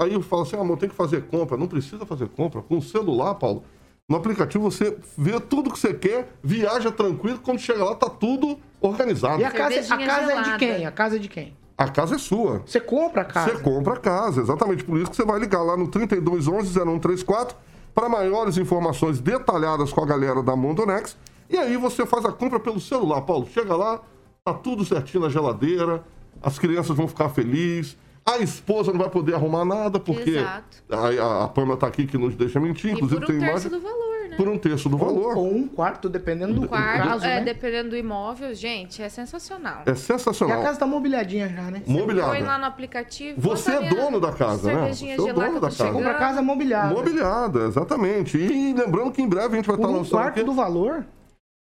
Aí 0.00 0.22
fala 0.22 0.42
assim, 0.42 0.56
amor, 0.56 0.76
tem 0.76 0.88
que 0.88 0.94
fazer 0.94 1.22
compra. 1.22 1.56
Não 1.56 1.66
precisa 1.66 2.04
fazer 2.04 2.28
compra. 2.28 2.60
Com 2.60 2.78
o 2.78 2.82
celular, 2.82 3.34
Paulo. 3.36 3.64
No 4.06 4.16
aplicativo 4.16 4.70
você 4.70 4.96
vê 5.16 5.38
tudo 5.38 5.70
que 5.70 5.78
você 5.78 5.92
quer, 5.92 6.32
viaja 6.42 6.90
tranquilo, 6.90 7.38
quando 7.42 7.58
chega 7.58 7.84
lá 7.84 7.94
tá 7.94 8.08
tudo 8.08 8.58
organizado. 8.80 9.40
E 9.40 9.44
a 9.44 9.50
casa, 9.50 9.94
a 9.94 9.98
casa 9.98 10.32
é 10.32 10.42
de 10.42 10.56
quem? 10.58 10.86
A 10.86 10.92
casa 10.92 11.16
é 11.16 11.18
de 11.18 11.28
quem? 11.28 11.56
A 11.76 11.88
casa 11.88 12.14
é 12.16 12.18
sua. 12.18 12.62
Você 12.64 12.80
compra 12.80 13.22
a 13.22 13.24
casa. 13.24 13.50
Você 13.50 13.62
compra 13.62 13.94
a 13.94 13.96
casa, 13.98 14.40
exatamente. 14.40 14.82
Por 14.82 14.98
isso 14.98 15.10
que 15.10 15.16
você 15.16 15.24
vai 15.24 15.38
ligar 15.38 15.62
lá 15.62 15.76
no 15.76 15.88
3211-0134 15.88 17.54
para 17.94 18.08
maiores 18.08 18.56
informações 18.56 19.20
detalhadas 19.20 19.92
com 19.92 20.02
a 20.02 20.06
galera 20.06 20.42
da 20.42 20.56
Mondonex. 20.56 21.16
E 21.50 21.56
aí 21.56 21.76
você 21.76 22.06
faz 22.06 22.24
a 22.24 22.32
compra 22.32 22.58
pelo 22.58 22.80
celular, 22.80 23.20
Paulo. 23.22 23.46
Chega 23.46 23.76
lá, 23.76 24.00
tá 24.44 24.54
tudo 24.54 24.84
certinho 24.84 25.22
na 25.24 25.28
geladeira, 25.28 26.02
as 26.42 26.58
crianças 26.58 26.96
vão 26.96 27.08
ficar 27.08 27.28
felizes. 27.30 27.96
A 28.26 28.38
esposa 28.38 28.92
não 28.92 28.98
vai 28.98 29.08
poder 29.08 29.34
arrumar 29.34 29.64
nada, 29.64 29.98
porque 29.98 30.30
Exato. 30.38 30.82
a, 30.90 30.96
a, 31.40 31.44
a 31.44 31.48
Pamela 31.48 31.78
tá 31.78 31.86
aqui 31.86 32.06
que 32.06 32.18
nos 32.18 32.36
deixa 32.36 32.60
mentir. 32.60 32.90
E 32.90 32.92
Inclusive 32.92 33.20
por 33.20 33.26
tem 33.26 33.36
um 33.36 33.40
terço 33.40 33.68
imagem 33.68 33.70
do 33.70 33.80
valor, 33.80 34.28
né? 34.28 34.36
por 34.36 34.48
um 34.48 34.58
terço 34.58 34.88
do 34.90 34.98
valor. 34.98 35.34
Ou 35.38 35.50
um 35.56 35.66
quarto, 35.66 36.10
dependendo 36.10 36.60
do 36.60 36.68
Quarto, 36.68 37.08
caso, 37.08 37.24
é, 37.24 37.36
né? 37.36 37.44
dependendo 37.44 37.88
do 37.88 37.96
imóvel, 37.96 38.54
gente, 38.54 39.00
é 39.02 39.08
sensacional. 39.08 39.82
É 39.86 39.90
E 39.90 39.92
a 39.92 39.96
sensacional. 39.96 40.60
casa 40.62 40.78
tá 40.78 40.86
mobiliadinha 40.86 41.48
já, 41.48 41.62
né? 41.70 41.82
Mobiliada. 41.86 42.32
Põe 42.32 42.42
lá 42.42 42.58
no 42.58 42.66
aplicativo. 42.66 43.40
Você 43.40 43.70
é 43.72 43.88
dono 43.88 44.20
da 44.20 44.32
casa, 44.32 44.74
né? 44.74 44.92
Você 44.92 45.08
é 45.08 45.16
dono 45.16 45.54
da 45.58 45.68
casa. 45.70 45.90
Compra 45.90 46.14
casa 46.14 46.42
mobiliada. 46.42 46.94
Mobiliada, 46.94 47.60
exatamente. 47.60 48.36
E 48.36 48.74
lembrando 48.74 49.10
que 49.10 49.22
em 49.22 49.28
breve 49.28 49.54
a 49.54 49.56
gente 49.56 49.66
vai 49.66 49.76
Por 49.76 49.84
estar 49.84 49.94
um 49.94 49.96
lançando 50.00 50.10
quarto 50.20 50.36
aqui. 50.36 50.42
do 50.44 50.52
valor? 50.52 51.06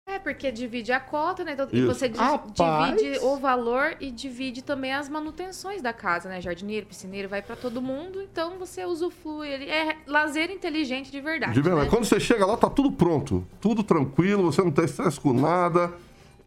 É, 0.09 0.19
porque 0.19 0.51
divide 0.51 0.91
a 0.91 0.99
cota, 0.99 1.45
né? 1.45 1.53
Então, 1.53 1.69
E 1.71 1.85
você 1.85 2.09
Rapaz. 2.09 2.97
divide 2.97 3.19
o 3.23 3.37
valor 3.37 3.95
e 4.01 4.11
divide 4.11 4.63
também 4.63 4.95
as 4.95 5.07
manutenções 5.07 5.83
da 5.83 5.93
casa, 5.93 6.31
né? 6.31 6.41
Jardineiro, 6.41 6.87
piscineiro, 6.87 7.29
vai 7.29 7.43
pra 7.43 7.55
todo 7.55 7.83
mundo. 7.83 8.23
Então 8.23 8.59
você 8.59 8.87
usufrui. 8.87 9.49
Ele 9.49 9.67
é 9.69 9.99
lazer 10.07 10.51
inteligente 10.51 11.13
de 11.13 11.21
verdade. 11.21 11.53
De 11.53 11.61
verdade. 11.61 11.85
né? 11.85 11.91
Quando 11.91 12.07
você 12.07 12.19
chega 12.19 12.47
lá, 12.47 12.57
tá 12.57 12.71
tudo 12.71 12.91
pronto. 12.91 13.47
Tudo 13.61 13.83
tranquilo, 13.83 14.51
você 14.51 14.63
não 14.63 14.71
tem 14.71 14.87
estresse 14.87 15.21
com 15.21 15.35
nada. 15.35 15.93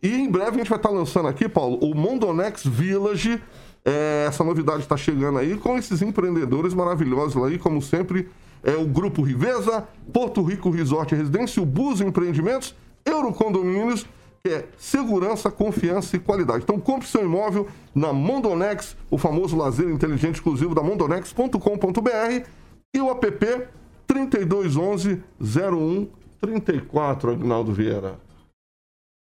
E 0.02 0.12
em 0.12 0.28
breve 0.30 0.56
a 0.56 0.58
gente 0.58 0.70
vai 0.70 0.80
estar 0.80 0.90
lançando 0.90 1.28
aqui, 1.28 1.48
Paulo, 1.48 1.78
o 1.82 1.94
Mondonex 1.94 2.66
Village. 2.66 3.40
É, 3.86 4.26
essa 4.28 4.44
novidade 4.44 4.82
está 4.82 4.98
chegando 4.98 5.38
aí 5.38 5.56
com 5.56 5.78
esses 5.78 6.02
empreendedores 6.02 6.74
maravilhosos 6.74 7.44
aí, 7.44 7.60
como 7.60 7.80
sempre, 7.82 8.28
é 8.64 8.76
o 8.76 8.86
Grupo 8.86 9.22
Riveza, 9.22 9.88
Porto 10.12 10.42
Rico 10.44 10.70
Resort 10.72 11.14
e 11.14 11.18
Residência, 11.18 11.62
o 11.62 11.66
Bus 11.66 12.02
Empreendimentos 12.02 12.76
Eurocondomínios, 13.06 14.06
que 14.44 14.50
é 14.52 14.68
segurança, 14.78 15.52
confiança 15.52 16.16
e 16.16 16.20
qualidade. 16.20 16.64
Então 16.64 16.80
compre 16.80 17.08
seu 17.08 17.24
imóvel 17.24 17.68
na 17.94 18.12
Mondonex, 18.12 18.98
o 19.10 19.18
famoso 19.18 19.56
lazer 19.56 19.90
inteligente 19.90 20.36
exclusivo 20.36 20.74
da 20.74 20.82
mondonex.com.br 20.82 22.48
e 22.96 23.00
o 23.00 23.10
app 23.12 23.68
3211 24.08 25.22
0134, 25.40 27.32
Agnaldo 27.32 27.72
Vieira. 27.74 28.20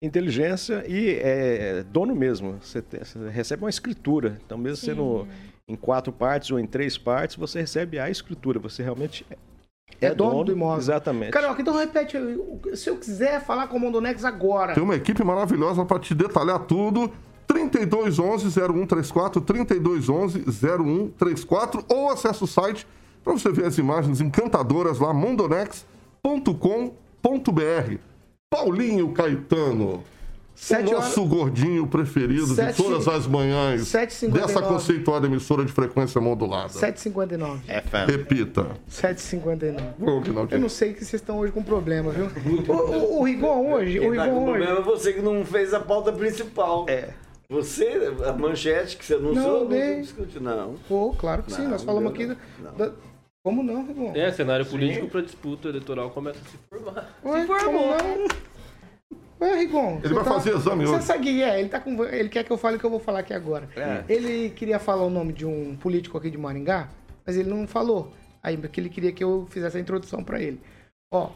Inteligência 0.03 0.85
e 0.87 1.11
é 1.14 1.83
dono 1.85 2.14
mesmo. 2.14 2.59
Você, 2.61 2.83
te- 2.83 2.99
você 2.99 3.29
recebe 3.31 3.64
uma 3.64 3.70
escritura. 3.70 4.39
Então, 4.45 4.59
mesmo 4.59 4.77
sendo 4.77 5.27
em 5.66 5.74
quatro 5.74 6.12
partes 6.12 6.51
ou 6.51 6.61
em 6.61 6.66
três 6.66 6.99
partes, 6.99 7.37
você 7.37 7.61
recebe 7.61 7.99
a 7.99 8.11
escritura. 8.11 8.59
Você 8.61 8.83
realmente 8.83 9.27
é, 10.01 10.07
É 10.07 10.14
dono 10.14 10.45
do 10.45 10.53
imóvel. 10.53 10.78
Exatamente. 10.78 11.30
Carioca, 11.30 11.61
então 11.61 11.76
repete. 11.76 12.16
Se 12.74 12.91
eu 12.91 12.97
quiser 12.97 13.45
falar 13.45 13.66
com 13.68 13.76
o 13.76 13.80
Mondonex 13.80 14.24
agora. 14.24 14.74
Tem 14.74 14.82
uma 14.82 14.95
equipe 14.95 15.22
maravilhosa 15.24 15.84
para 15.84 15.99
te 15.99 16.14
detalhar 16.14 16.61
tudo. 16.61 17.11
3211 17.47 18.51
0134, 18.51 19.41
3211 19.41 20.45
0134 20.51 21.84
ou 21.89 22.11
acesse 22.11 22.43
o 22.43 22.47
site 22.47 22.87
para 23.22 23.32
você 23.32 23.53
ver 23.53 23.66
as 23.66 23.78
imagens 23.78 24.20
encantadoras 24.20 24.99
lá, 24.99 25.14
mondonex.com.br. 25.14 27.97
Paulinho 28.51 29.12
Caetano, 29.12 30.03
Sete 30.59 30.88
o 30.88 30.96
nosso 30.96 31.24
gordinho 31.26 31.86
preferido 31.86 32.46
Sete 32.46 32.76
de 32.78 32.82
todas 32.82 33.07
as 33.07 33.26
manhãs 33.26 33.82
7h59. 33.82 34.32
dessa 34.32 34.62
conceituada 34.62 35.26
emissora 35.26 35.64
de 35.64 35.70
frequência 35.70 36.18
modulada. 36.20 36.70
7h59. 36.72 37.61
É 37.68 37.82
fã. 37.82 38.07
Repita. 38.07 38.66
7h59. 38.90 39.80
Ô, 40.00 40.18
Aguinaldo. 40.18 40.54
Eu 40.54 40.59
não 40.59 40.68
sei 40.70 40.94
que 40.94 41.00
vocês 41.04 41.20
estão 41.20 41.38
hoje 41.38 41.52
com 41.52 41.62
problema, 41.62 42.11
viu? 42.11 42.24
O, 42.26 42.72
o, 42.72 43.20
o 43.20 43.24
Rigon 43.24 43.70
hoje, 43.72 43.98
o 43.98 44.02
Quem 44.02 44.14
tá 44.14 44.24
com 44.26 44.30
Rigon 44.32 44.36
hoje. 44.50 44.59
problema 44.64 44.78
é 44.80 44.82
você 44.82 45.12
que 45.12 45.20
não 45.20 45.44
fez 45.44 45.74
a 45.74 45.80
pauta 45.80 46.11
principal. 46.11 46.86
É. 46.88 47.11
Você, 47.50 48.12
a 48.26 48.32
manchete 48.32 48.96
que 48.96 49.04
você 49.04 49.14
anunciou, 49.14 49.46
Não, 49.52 49.61
não, 49.61 49.66
dei. 49.68 50.00
discute, 50.00 50.40
não. 50.40 50.74
Pô, 50.88 51.14
claro 51.16 51.42
que 51.44 51.52
sim, 51.52 51.62
Não, 51.62 51.70
nós 51.72 51.84
falamos 51.84 52.11
aqui. 52.12 52.26
não. 52.26 52.74
da- 52.76 52.90
Como 53.44 53.62
não, 53.62 53.86
Rigon? 53.86 54.12
É, 54.16 54.32
cenário 54.32 54.66
político 54.66 55.07
para 55.09 55.20
disputa 55.20 55.68
eleitoral 55.68 56.11
começa 56.11 56.40
a 56.40 56.50
se 56.50 56.59
formar. 56.68 57.09
Ué, 57.24 57.46
como 57.46 57.78
não? 57.78 58.26
Ué, 59.41 59.55
Rigon. 59.57 60.01
Ele 60.03 60.09
você 60.09 60.14
vai 60.14 60.24
fazer 60.24 60.55
exame 60.55 60.87
Você 60.87 61.12
hoje. 61.12 61.20
o 61.20 61.22
que 61.22 61.43
é? 61.43 61.61
Ele, 61.61 61.68
tá 61.68 61.78
com... 61.80 62.05
ele 62.05 62.28
quer 62.28 62.43
que 62.45 62.51
eu 62.51 62.57
fale 62.57 62.76
o 62.76 62.78
que 62.78 62.87
eu 62.87 62.91
vou 62.91 63.01
falar 63.01 63.20
aqui 63.20 63.34
agora. 63.34 63.68
É. 63.76 64.05
Ele 64.09 64.51
queria 64.51 64.78
falar 64.78 65.03
o 65.03 65.11
nome 65.11 65.32
de 65.32 65.45
um 65.45 65.76
político 65.76 66.16
aqui 66.16 66.30
de 66.30 66.39
Maringá, 66.39 66.89
mas 67.24 67.37
ele 67.37 67.51
não 67.51 67.66
falou. 67.66 68.12
Aí, 68.43 68.57
porque 68.57 68.80
ele 68.80 68.89
queria 68.89 69.12
que 69.12 69.22
eu 69.22 69.47
fizesse 69.51 69.76
a 69.76 69.80
introdução 69.80 70.24
para 70.24 70.41
ele. 70.41 70.61
Ó, 71.12 71.30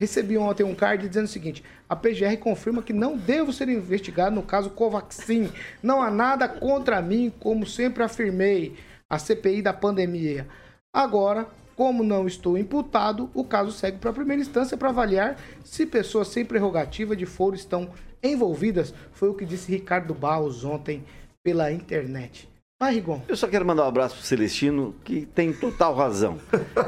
recebi 0.00 0.38
ontem 0.38 0.62
um 0.62 0.74
card 0.74 1.08
dizendo 1.08 1.24
o 1.24 1.28
seguinte: 1.28 1.64
a 1.88 1.96
PGR 1.96 2.36
confirma 2.38 2.82
que 2.82 2.92
não 2.92 3.16
devo 3.16 3.52
ser 3.52 3.68
investigado 3.68 4.34
no 4.34 4.42
caso 4.42 4.70
Covaxin. 4.70 5.50
Não 5.82 6.02
há 6.02 6.10
nada 6.10 6.46
contra 6.48 7.02
mim, 7.02 7.32
como 7.40 7.66
sempre 7.66 8.02
afirmei. 8.02 8.76
A 9.08 9.18
CPI 9.18 9.60
da 9.60 9.72
pandemia. 9.72 10.46
Agora, 10.92 11.48
como 11.80 12.04
não 12.04 12.26
estou 12.26 12.58
imputado, 12.58 13.30
o 13.32 13.42
caso 13.42 13.72
segue 13.72 13.96
para 13.96 14.10
a 14.10 14.12
primeira 14.12 14.42
instância 14.42 14.76
para 14.76 14.90
avaliar 14.90 15.38
se 15.64 15.86
pessoas 15.86 16.28
sem 16.28 16.44
prerrogativa 16.44 17.16
de 17.16 17.24
foro 17.24 17.56
estão 17.56 17.88
envolvidas. 18.22 18.92
Foi 19.12 19.30
o 19.30 19.34
que 19.34 19.46
disse 19.46 19.72
Ricardo 19.72 20.12
Barros 20.12 20.62
ontem 20.62 21.02
pela 21.42 21.72
internet. 21.72 22.46
Vai, 22.78 22.92
Rigon. 22.96 23.22
Eu 23.26 23.34
só 23.34 23.48
quero 23.48 23.64
mandar 23.64 23.84
um 23.84 23.88
abraço 23.88 24.14
pro 24.16 24.22
Celestino, 24.26 24.94
que 25.02 25.24
tem 25.24 25.54
total 25.54 25.94
razão. 25.94 26.38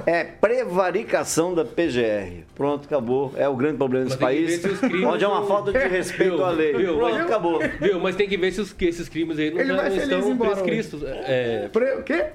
É 0.04 0.24
prevaricação 0.24 1.54
da 1.54 1.64
PGR. 1.64 2.44
Pronto, 2.54 2.84
acabou. 2.84 3.32
É 3.34 3.48
o 3.48 3.56
grande 3.56 3.78
problema 3.78 4.04
desse 4.04 4.18
país, 4.18 4.46
ver 4.50 4.58
se 4.58 4.68
os 4.74 4.78
crimes 4.80 5.06
onde 5.06 5.24
é 5.24 5.28
uma 5.28 5.40
não- 5.40 5.46
falta 5.48 5.72
de 5.72 5.78
respeito 5.88 6.36
Viu? 6.36 6.44
à 6.44 6.50
lei. 6.50 6.74
Viu? 6.76 6.98
Pronto, 6.98 7.14
Mas- 7.14 7.24
acabou. 7.24 7.60
Viu? 7.80 7.98
Mas 7.98 8.14
tem 8.14 8.28
que 8.28 8.36
ver 8.36 8.52
se, 8.52 8.60
os, 8.60 8.74
que 8.74 8.84
esses 8.84 9.08
crimes 9.08 9.38
aí 9.38 9.50
não, 9.50 9.58
Ele 9.58 9.72
não 9.72 9.82
feliz 9.84 10.02
estão 10.02 10.36
prescritos. 10.36 11.02
É, 11.02 11.70
Pre... 11.72 11.94
O 11.94 12.02
quê? 12.02 12.26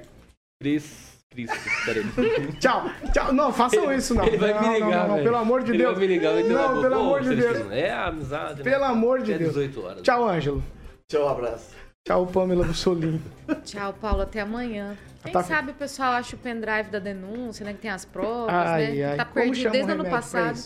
pres... 0.60 1.16
Cristo, 1.46 1.58
peraí. 1.84 2.04
Tchau, 2.58 2.90
tchau. 3.12 3.32
Não, 3.32 3.52
façam 3.52 3.92
isso 3.92 4.14
não. 4.14 4.26
Ele 4.26 4.36
vai 4.38 4.52
não, 4.54 4.60
me 4.62 4.74
ligar, 4.74 4.90
não, 4.90 5.08
não, 5.08 5.16
não, 5.16 5.22
pelo 5.24 5.36
amor 5.36 5.62
de 5.62 5.70
Ele 5.70 5.78
Deus. 5.78 5.92
vai 5.96 6.00
me 6.00 6.14
ligar, 6.14 6.32
vai 6.32 6.42
ter 6.42 6.48
não, 6.48 6.80
pelo 6.82 6.94
amor 6.94 7.20
de 7.22 7.28
Deus. 7.36 7.40
Celestino, 7.42 7.72
É 7.74 7.90
a 7.90 8.06
amizade. 8.06 8.58
né? 8.58 8.64
Pelo 8.64 8.84
amor 8.84 9.22
de 9.22 9.32
É 9.32 9.38
Deus. 9.38 9.50
18 9.54 9.84
horas. 9.84 10.02
Tchau, 10.02 10.28
Ângelo. 10.28 10.64
Tchau, 11.08 11.24
um 11.24 11.28
abraço. 11.28 11.70
Tchau, 12.06 12.26
Pamela 12.26 12.64
Bussolini. 12.64 13.20
Tchau, 13.64 13.92
Paulo. 14.00 14.22
Até 14.22 14.40
amanhã. 14.40 14.96
Quem 15.22 15.32
Tá- 15.32 15.42
sabe 15.42 15.72
o 15.72 15.74
pessoal 15.74 16.12
acha 16.12 16.34
o 16.36 16.38
pendrive 16.38 16.90
da 16.90 16.98
denúncia, 16.98 17.64
né? 17.64 17.72
Que 17.72 17.80
tem 17.80 17.90
as 17.90 18.04
provas, 18.04 18.52
Ai, 18.54 18.92
né? 18.92 19.04
ai, 19.10 19.16
tá 19.16 19.24
perdido 19.24 19.70
desde 19.70 19.90
o 19.90 19.94
ano 19.94 20.04
passado. 20.08 20.58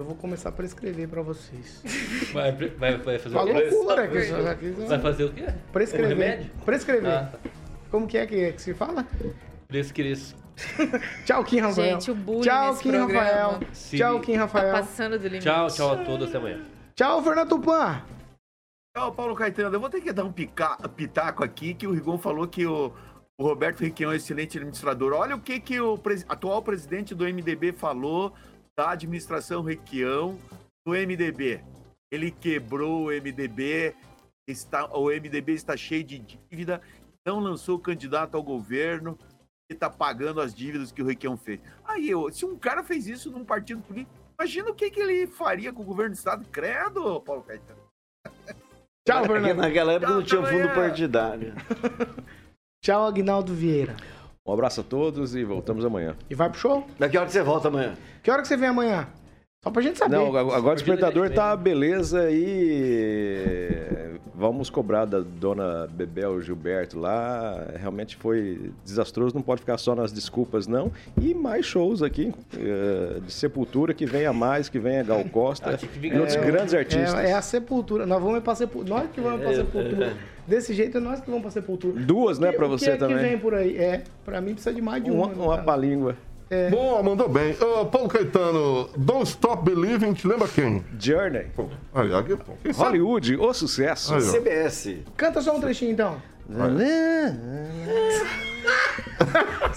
Eu 0.00 0.06
vou 0.06 0.14
começar 0.14 0.48
a 0.50 0.52
prescrever 0.52 1.08
pra 1.08 1.22
vocês. 1.22 1.82
Vai, 2.32 2.52
vai, 2.52 2.96
vai 2.98 3.18
fazer 3.18 3.34
Uma 3.34 3.42
o 3.42 3.46
quê? 3.46 3.52
loucura 3.70 4.06
que 4.08 4.18
isso 4.18 4.34
aqui. 4.36 4.70
Vai 4.70 4.98
fazer 5.00 5.24
o 5.24 5.32
quê? 5.32 5.44
Um 5.48 5.72
Prescrever. 5.72 6.08
remédio? 6.10 6.50
Prescrever. 6.64 7.10
Ah, 7.10 7.28
tá. 7.32 7.38
Como 7.90 8.06
que 8.06 8.16
é 8.18 8.26
que, 8.26 8.52
que 8.52 8.62
se 8.62 8.74
fala? 8.74 9.04
Prescris. 9.68 10.34
Tchau, 11.24 11.44
Kim 11.44 11.60
Rafael. 11.60 12.00
Gente, 12.00 12.10
o 12.10 12.14
bullying 12.14 12.40
Tchau, 12.40 12.70
nesse 12.70 12.82
Kim 12.82 12.90
programa. 12.90 13.22
Rafael. 13.22 13.60
Sim. 13.72 13.96
Tchau, 13.98 14.20
Kim 14.20 14.32
Tá 14.32 14.38
Rafael. 14.40 14.72
passando 14.72 15.18
do 15.18 15.24
limite. 15.28 15.44
Tchau, 15.44 15.66
tchau 15.68 15.92
a 15.92 15.96
todos. 16.04 16.28
Até 16.28 16.38
amanhã. 16.38 16.64
Tchau, 16.96 17.22
Fernando 17.22 17.48
Tupan. 17.50 18.02
Tchau, 18.96 19.12
Paulo 19.12 19.34
Caetano. 19.36 19.74
Eu 19.76 19.80
vou 19.80 19.90
ter 19.90 20.00
que 20.00 20.12
dar 20.12 20.24
um 20.24 20.32
pica- 20.32 20.76
pitaco 20.96 21.44
aqui, 21.44 21.74
que 21.74 21.86
o 21.86 21.92
Rigon 21.92 22.18
falou 22.18 22.48
que 22.48 22.66
o, 22.66 22.92
o 23.38 23.44
Roberto 23.44 23.80
Requião 23.80 24.10
é 24.10 24.14
um 24.14 24.16
excelente 24.16 24.56
administrador. 24.58 25.12
Olha 25.12 25.36
o 25.36 25.40
que, 25.40 25.60
que 25.60 25.78
o 25.80 25.96
pres- 25.96 26.24
atual 26.28 26.62
presidente 26.62 27.14
do 27.14 27.24
MDB 27.24 27.72
falou 27.72 28.32
da 28.76 28.90
administração 28.90 29.62
Requião 29.62 30.38
do 30.84 30.92
MDB. 30.94 31.60
Ele 32.10 32.30
quebrou 32.30 33.04
o 33.04 33.10
MDB, 33.10 33.94
está, 34.48 34.86
o 34.86 35.08
MDB 35.10 35.52
está 35.52 35.76
cheio 35.76 36.02
de 36.02 36.18
dívida, 36.18 36.80
não 37.24 37.38
lançou 37.38 37.78
candidato 37.78 38.34
ao 38.34 38.42
governo 38.42 39.16
e 39.70 39.74
está 39.74 39.90
pagando 39.90 40.40
as 40.40 40.54
dívidas 40.54 40.90
que 40.90 41.02
o 41.02 41.06
Requião 41.06 41.36
fez. 41.36 41.60
Aí, 41.84 42.08
eu, 42.08 42.30
se 42.32 42.44
um 42.44 42.56
cara 42.56 42.82
fez 42.82 43.06
isso 43.06 43.30
num 43.30 43.44
partido 43.44 43.82
político, 43.82 44.10
imagina 44.38 44.70
o 44.70 44.74
que, 44.74 44.90
que 44.90 45.00
ele 45.00 45.26
faria 45.26 45.72
com 45.72 45.82
o 45.82 45.84
governo 45.84 46.14
do 46.14 46.18
Estado. 46.18 46.44
Credo, 46.50 47.20
Paulo 47.20 47.42
Caetano. 47.42 47.80
Tchau, 49.06 49.22
Porque 49.22 49.32
Fernando. 49.40 49.58
naquela 49.58 49.92
época 49.92 50.12
não 50.12 50.22
Tchau, 50.22 50.42
tinha 50.42 50.50
até 50.50 50.62
fundo 50.68 50.74
partidário. 50.74 51.54
Tchau, 52.82 53.06
Agnaldo 53.06 53.54
Vieira. 53.54 53.96
Um 54.46 54.52
abraço 54.52 54.80
a 54.80 54.84
todos 54.84 55.34
e 55.34 55.44
voltamos 55.44 55.84
amanhã. 55.84 56.16
E 56.30 56.34
vai 56.34 56.48
pro 56.48 56.58
show? 56.58 56.86
Daqui 56.98 57.16
a 57.16 57.20
hora 57.20 57.26
que 57.26 57.32
você 57.32 57.42
volta 57.42 57.68
amanhã. 57.68 57.94
Que 58.22 58.30
hora 58.30 58.40
que 58.40 58.48
você 58.48 58.56
vem 58.56 58.68
amanhã? 58.70 59.06
Só 59.64 59.72
pra 59.72 59.82
gente 59.82 59.98
saber. 59.98 60.14
Não, 60.16 60.26
agora 60.36 60.72
o 60.72 60.74
despertador 60.76 61.30
tá 61.30 61.56
beleza 61.56 62.30
e 62.30 64.16
vamos 64.32 64.70
cobrar 64.70 65.04
da 65.04 65.18
dona 65.18 65.88
Bebel 65.90 66.40
Gilberto 66.40 66.96
lá. 66.96 67.66
Realmente 67.76 68.16
foi 68.16 68.70
desastroso, 68.84 69.34
não 69.34 69.42
pode 69.42 69.62
ficar 69.62 69.76
só 69.76 69.96
nas 69.96 70.12
desculpas, 70.12 70.68
não. 70.68 70.92
E 71.20 71.34
mais 71.34 71.66
shows 71.66 72.04
aqui 72.04 72.32
eh, 72.56 73.18
de 73.26 73.32
Sepultura, 73.32 73.92
que 73.92 74.06
venha 74.06 74.32
mais, 74.32 74.68
que 74.68 74.78
venha 74.78 75.02
Gal 75.02 75.24
Costa 75.24 75.70
Ah, 75.70 75.78
e 76.00 76.16
outros 76.18 76.36
Gal. 76.36 76.46
grandes 76.46 76.72
artistas. 76.74 77.14
É, 77.14 77.30
é 77.30 77.32
a 77.32 77.42
sepultura. 77.42 78.06
Nós 78.06 78.22
vamos 78.22 78.40
pra 78.44 78.54
sepultura. 78.54 78.94
Nós 79.00 79.10
que 79.10 79.20
vamos 79.20 79.40
pra 79.40 79.50
É, 79.50 79.54
sepultura. 79.56 80.06
é. 80.06 80.38
Desse 80.46 80.72
jeito 80.72 80.98
é 80.98 81.00
nós 81.00 81.20
que 81.20 81.26
vamos 81.26 81.42
pra 81.42 81.50
sepultura. 81.50 82.00
Duas, 82.00 82.38
né, 82.38 82.48
O 82.48 82.52
que- 82.52 82.56
pra 82.58 82.66
o 82.68 82.70
que 82.70 82.78
você 82.78 82.90
é 82.92 82.96
também. 82.96 83.16
que 83.16 83.22
vem 83.24 83.38
por 83.38 83.54
aí? 83.54 83.76
É, 83.76 84.04
pra 84.24 84.40
mim 84.40 84.52
precisa 84.52 84.72
de 84.72 84.80
mais 84.80 85.02
de 85.02 85.10
uma. 85.10 85.26
Uma, 85.26 85.34
no 85.34 85.42
uma 85.46 85.58
palíngua. 85.58 86.16
Bom, 86.70 87.02
mandou 87.02 87.28
bem. 87.28 87.54
Ô, 87.60 87.84
Paulo 87.86 88.08
Caetano, 88.08 88.88
Don't 88.96 89.28
Stop 89.28 89.62
Believing, 89.70 90.14
te 90.14 90.26
lembra 90.26 90.48
quem? 90.48 90.82
Journey. 90.98 91.46
Pô, 91.54 91.66
Aí, 91.94 92.14
aqui, 92.14 92.36
pô. 92.36 92.52
Quem 92.62 92.72
sabe? 92.72 92.88
Hollywood, 92.98 93.36
o 93.36 93.52
sucesso. 93.52 94.14
Aí. 94.14 94.22
CBS. 94.22 94.96
Canta 95.16 95.42
só 95.42 95.54
um 95.56 95.60
trechinho 95.60 95.92
então. 95.92 96.16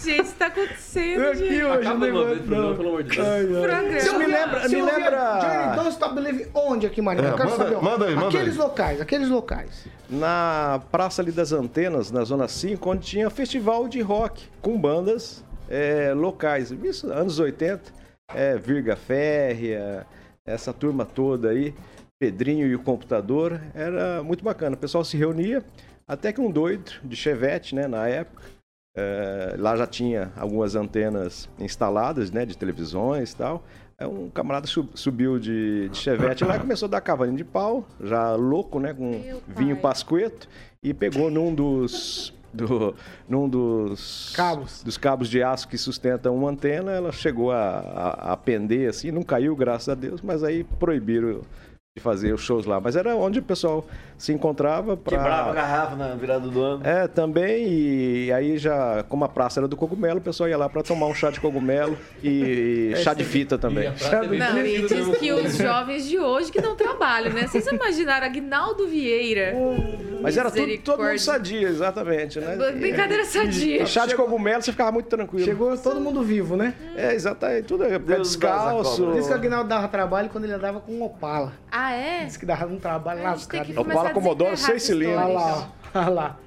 Gente, 0.01 0.23
isso 0.25 0.35
tá 0.35 0.47
acontecendo, 0.47 1.21
Aqui 1.27 1.37
gente. 1.39 1.63
hoje, 1.63 1.87
Acaba 1.87 2.05
o 2.07 2.35
Bruno, 2.39 2.75
pelo 2.75 2.89
amor 2.89 3.03
de 3.03 3.09
Deus. 3.15 3.27
Programa. 3.49 3.99
Se 3.99 4.07
eu 4.07 4.17
me 4.19 4.25
lembra- 4.25 4.69
se 4.69 4.75
me 4.75 4.81
lembra- 4.81 5.73
Don't 5.75 5.89
Stop 5.89 6.15
Believing 6.15 6.45
onde 6.53 6.87
aqui, 6.87 7.01
Maria? 7.01 7.23
É, 7.27 7.31
eu 7.31 7.35
quero 7.35 7.49
manda- 7.49 7.63
saber. 7.63 7.75
onde. 7.75 7.85
manda 7.85 8.05
aí, 8.05 8.15
manda 8.15 8.27
Aqueles 8.29 8.53
aí. 8.53 8.57
locais, 8.57 9.01
aqueles 9.01 9.29
locais. 9.29 9.85
na 10.09 10.81
Praça 10.91 11.21
ali 11.21 11.31
das 11.31 11.51
Antenas, 11.51 12.09
na 12.11 12.23
Zona 12.23 12.47
5, 12.47 12.89
onde 12.89 13.05
tinha 13.05 13.29
festival 13.29 13.87
de 13.87 14.01
rock 14.01 14.43
com 14.61 14.79
bandas 14.79 15.43
é, 15.71 16.13
locais. 16.13 16.71
Isso, 16.71 17.11
anos 17.11 17.39
80, 17.39 17.91
é, 18.33 18.57
Virga 18.57 18.95
Férrea, 18.95 20.05
essa 20.45 20.73
turma 20.73 21.05
toda 21.05 21.49
aí, 21.49 21.73
Pedrinho 22.19 22.67
e 22.67 22.75
o 22.75 22.79
Computador, 22.79 23.59
era 23.73 24.21
muito 24.21 24.43
bacana. 24.43 24.75
O 24.75 24.79
pessoal 24.79 25.03
se 25.03 25.17
reunia, 25.17 25.63
até 26.07 26.31
que 26.33 26.41
um 26.41 26.51
doido 26.51 26.91
de 27.03 27.15
Chevette, 27.15 27.73
né, 27.73 27.87
na 27.87 28.07
época, 28.07 28.43
é, 28.95 29.55
lá 29.57 29.75
já 29.77 29.87
tinha 29.87 30.31
algumas 30.35 30.75
antenas 30.75 31.47
instaladas, 31.57 32.29
né, 32.29 32.45
de 32.45 32.57
televisões 32.57 33.31
e 33.31 33.35
tal. 33.37 33.63
Aí 33.97 34.05
um 34.07 34.29
camarada 34.29 34.67
sub- 34.67 34.89
subiu 34.95 35.39
de, 35.39 35.87
de 35.89 35.97
Chevette 35.97 36.43
lá 36.43 36.57
e 36.57 36.59
começou 36.59 36.87
a 36.87 36.89
dar 36.89 37.01
cavalinho 37.01 37.37
de 37.37 37.43
pau, 37.45 37.87
já 38.03 38.35
louco, 38.35 38.79
né, 38.79 38.93
com 38.93 39.11
Meu 39.11 39.41
vinho 39.47 39.75
pai. 39.75 39.81
pasqueto, 39.91 40.49
e 40.83 40.93
pegou 40.93 41.29
num 41.31 41.53
dos 41.53 42.33
do, 42.53 42.95
num 43.27 43.47
dos 43.47 44.33
cabos. 44.35 44.83
dos 44.83 44.97
cabos 44.97 45.29
de 45.29 45.41
aço 45.41 45.67
que 45.67 45.77
sustentam 45.77 46.35
uma 46.35 46.49
antena, 46.49 46.91
ela 46.91 47.11
chegou 47.11 47.51
a, 47.51 47.79
a, 47.79 48.33
a 48.33 48.37
pender 48.37 48.89
assim, 48.89 49.11
não 49.11 49.23
caiu, 49.23 49.55
graças 49.55 49.89
a 49.89 49.95
Deus, 49.95 50.21
mas 50.21 50.43
aí 50.43 50.63
proibiram 50.63 51.41
de 51.93 52.01
fazer 52.01 52.31
os 52.33 52.39
shows 52.39 52.65
lá. 52.65 52.79
Mas 52.79 52.95
era 52.95 53.13
onde 53.17 53.39
o 53.39 53.43
pessoal 53.43 53.85
se 54.17 54.31
encontrava 54.31 54.95
para 54.95 55.17
Quebrava 55.17 55.49
a 55.49 55.53
garrafa 55.53 55.95
na 55.97 56.15
virada 56.15 56.47
do 56.47 56.61
ano. 56.61 56.87
É, 56.87 57.05
também, 57.05 57.67
e 57.67 58.31
aí 58.31 58.57
já, 58.57 59.03
como 59.09 59.25
a 59.25 59.27
praça 59.27 59.59
era 59.59 59.67
do 59.67 59.75
cogumelo, 59.75 60.19
o 60.19 60.21
pessoal 60.21 60.47
ia 60.47 60.57
lá 60.57 60.69
para 60.69 60.83
tomar 60.83 61.07
um 61.07 61.13
chá 61.13 61.29
de 61.29 61.41
cogumelo 61.41 61.97
e, 62.23 62.93
chá 63.03 63.13
de 63.13 63.25
fita 63.25 63.57
também. 63.57 63.91
Não, 64.39 64.65
e 64.65 64.87
diz 64.87 65.17
que 65.17 65.33
os 65.33 65.57
jovens 65.57 66.07
de 66.07 66.17
hoje 66.17 66.49
que 66.49 66.61
não 66.61 66.77
trabalham, 66.77 67.33
né? 67.33 67.45
Vocês 67.45 67.67
imaginaram 67.67 68.25
Aguinaldo 68.25 68.87
Vieira. 68.87 69.53
Mas 70.21 70.37
era 70.37 70.49
tudo, 70.49 70.77
todo 70.77 71.03
mundo 71.03 71.19
sadia, 71.19 71.67
exatamente, 71.67 72.39
né? 72.39 72.55
Brincadeira 72.71 73.25
sadia. 73.25 73.83
E 73.83 73.87
chá 73.87 74.05
de 74.05 74.15
cogumelo 74.15 74.61
você 74.61 74.71
ficava 74.71 74.93
muito 74.93 75.07
tranquilo. 75.07 75.43
Chegou 75.43 75.77
todo 75.77 75.99
mundo 75.99 76.23
vivo, 76.23 76.55
né? 76.55 76.73
É, 76.95 77.13
exatamente, 77.13 77.63
tudo 77.63 77.83
é 77.83 77.99
pé 77.99 78.17
descalço. 78.17 79.11
Diz 79.11 79.27
que 79.27 79.33
o 79.33 79.35
Aguinaldo 79.35 79.67
dava 79.67 79.89
trabalho 79.89 80.29
quando 80.29 80.45
ele 80.45 80.53
andava 80.53 80.79
com 80.79 80.93
um 80.93 81.03
Opala. 81.03 81.51
Ah, 81.69 81.80
é? 81.91 82.25
Diz 82.25 82.37
que 82.37 82.45
dava 82.45 82.65
um 82.67 82.77
trabalho 82.79 83.23
lascado. 83.23 83.65
que 83.65 83.73
começar 83.73 83.93
Opala 83.99 84.09
a 84.09 84.13
Commodore, 84.13 84.51
desenterrar 84.51 84.79
seis 84.79 84.83
cilindros. 84.83 85.23
Olha 85.23 85.33
lá, 85.33 85.67
olha 85.95 86.09
lá. 86.09 86.37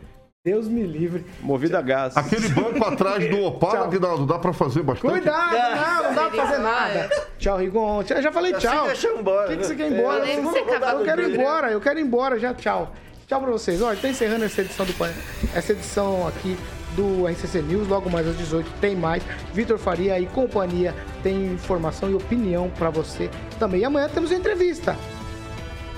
Deus 0.45 0.68
me 0.68 0.82
livre. 0.82 1.24
Movido 1.41 1.74
a 1.74 1.80
gás. 1.80 2.14
Aquele 2.16 2.49
banco 2.51 2.85
atrás 2.85 3.30
do 3.30 3.41
Opala, 3.45 3.87
Aguinaldo, 3.87 4.26
dá 4.26 4.39
pra 4.39 4.53
fazer 4.53 4.82
bastante? 4.82 5.11
Cuidado, 5.11 5.53
não, 5.57 6.03
não 6.05 6.14
dá 6.14 6.28
pra 6.30 6.47
fazer 6.47 6.59
nada. 6.59 7.11
Tchau, 7.39 7.57
Rigon. 7.57 8.03
Eu 8.11 8.22
já 8.22 8.30
falei 8.30 8.53
tchau. 8.53 8.87
deixa 8.87 9.07
eu 9.07 9.14
ir 9.14 9.16
O 9.16 9.20
embora. 9.20 9.49
que, 9.49 9.57
que 9.57 9.64
você 9.64 9.74
né? 9.74 9.76
quer 9.85 9.91
ir 9.91 9.99
embora? 9.99 10.18
Falei 10.20 10.35
que 10.35 10.41
Eu 10.41 10.45
você 10.45 10.59
eu 10.59 11.05
quero 11.05 11.22
ir 11.22 11.24
o 11.24 11.35
embora, 11.35 11.70
eu 11.70 11.80
quero 11.80 11.99
ir 11.99 12.03
embora 12.03 12.39
já, 12.39 12.53
tchau. 12.53 12.93
Tchau 13.26 13.41
pra 13.41 13.51
vocês. 13.51 13.80
Olha, 13.80 13.99
tá 13.99 14.07
encerrando 14.07 14.45
essa 14.45 14.61
edição 14.61 14.85
do 14.85 14.93
Pan- 14.93 15.12
essa 15.55 15.72
edição 15.72 16.28
aqui 16.28 16.59
do 16.95 17.26
RCC 17.26 17.62
News. 17.62 17.89
Logo 17.89 18.11
mais 18.11 18.28
às 18.28 18.37
18 18.37 18.70
tem 18.82 18.95
mais. 18.95 19.22
Vitor 19.55 19.78
Faria 19.78 20.20
e 20.20 20.26
companhia 20.26 20.95
tem 21.22 21.47
informação 21.55 22.11
e 22.11 22.14
opinião 22.14 22.68
pra 22.78 22.91
você 22.91 23.30
também. 23.59 23.80
E 23.80 23.85
amanhã 23.87 24.11
temos 24.11 24.30
uma 24.30 24.37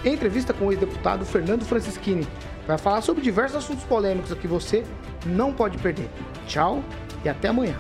entrevista. 0.05 0.53
Com 0.53 0.67
o 0.67 0.73
ex-deputado 0.73 1.25
Fernando 1.25 1.65
Francischini. 1.65 2.27
Vai 2.67 2.79
falar 2.79 3.01
sobre 3.01 3.23
diversos 3.23 3.57
assuntos 3.57 3.85
polêmicos 3.85 4.33
que 4.35 4.47
você 4.47 4.85
não 5.25 5.53
pode 5.53 5.79
perder. 5.79 6.09
Tchau 6.47 6.83
e 7.25 7.29
até 7.29 7.49
amanhã. 7.49 7.77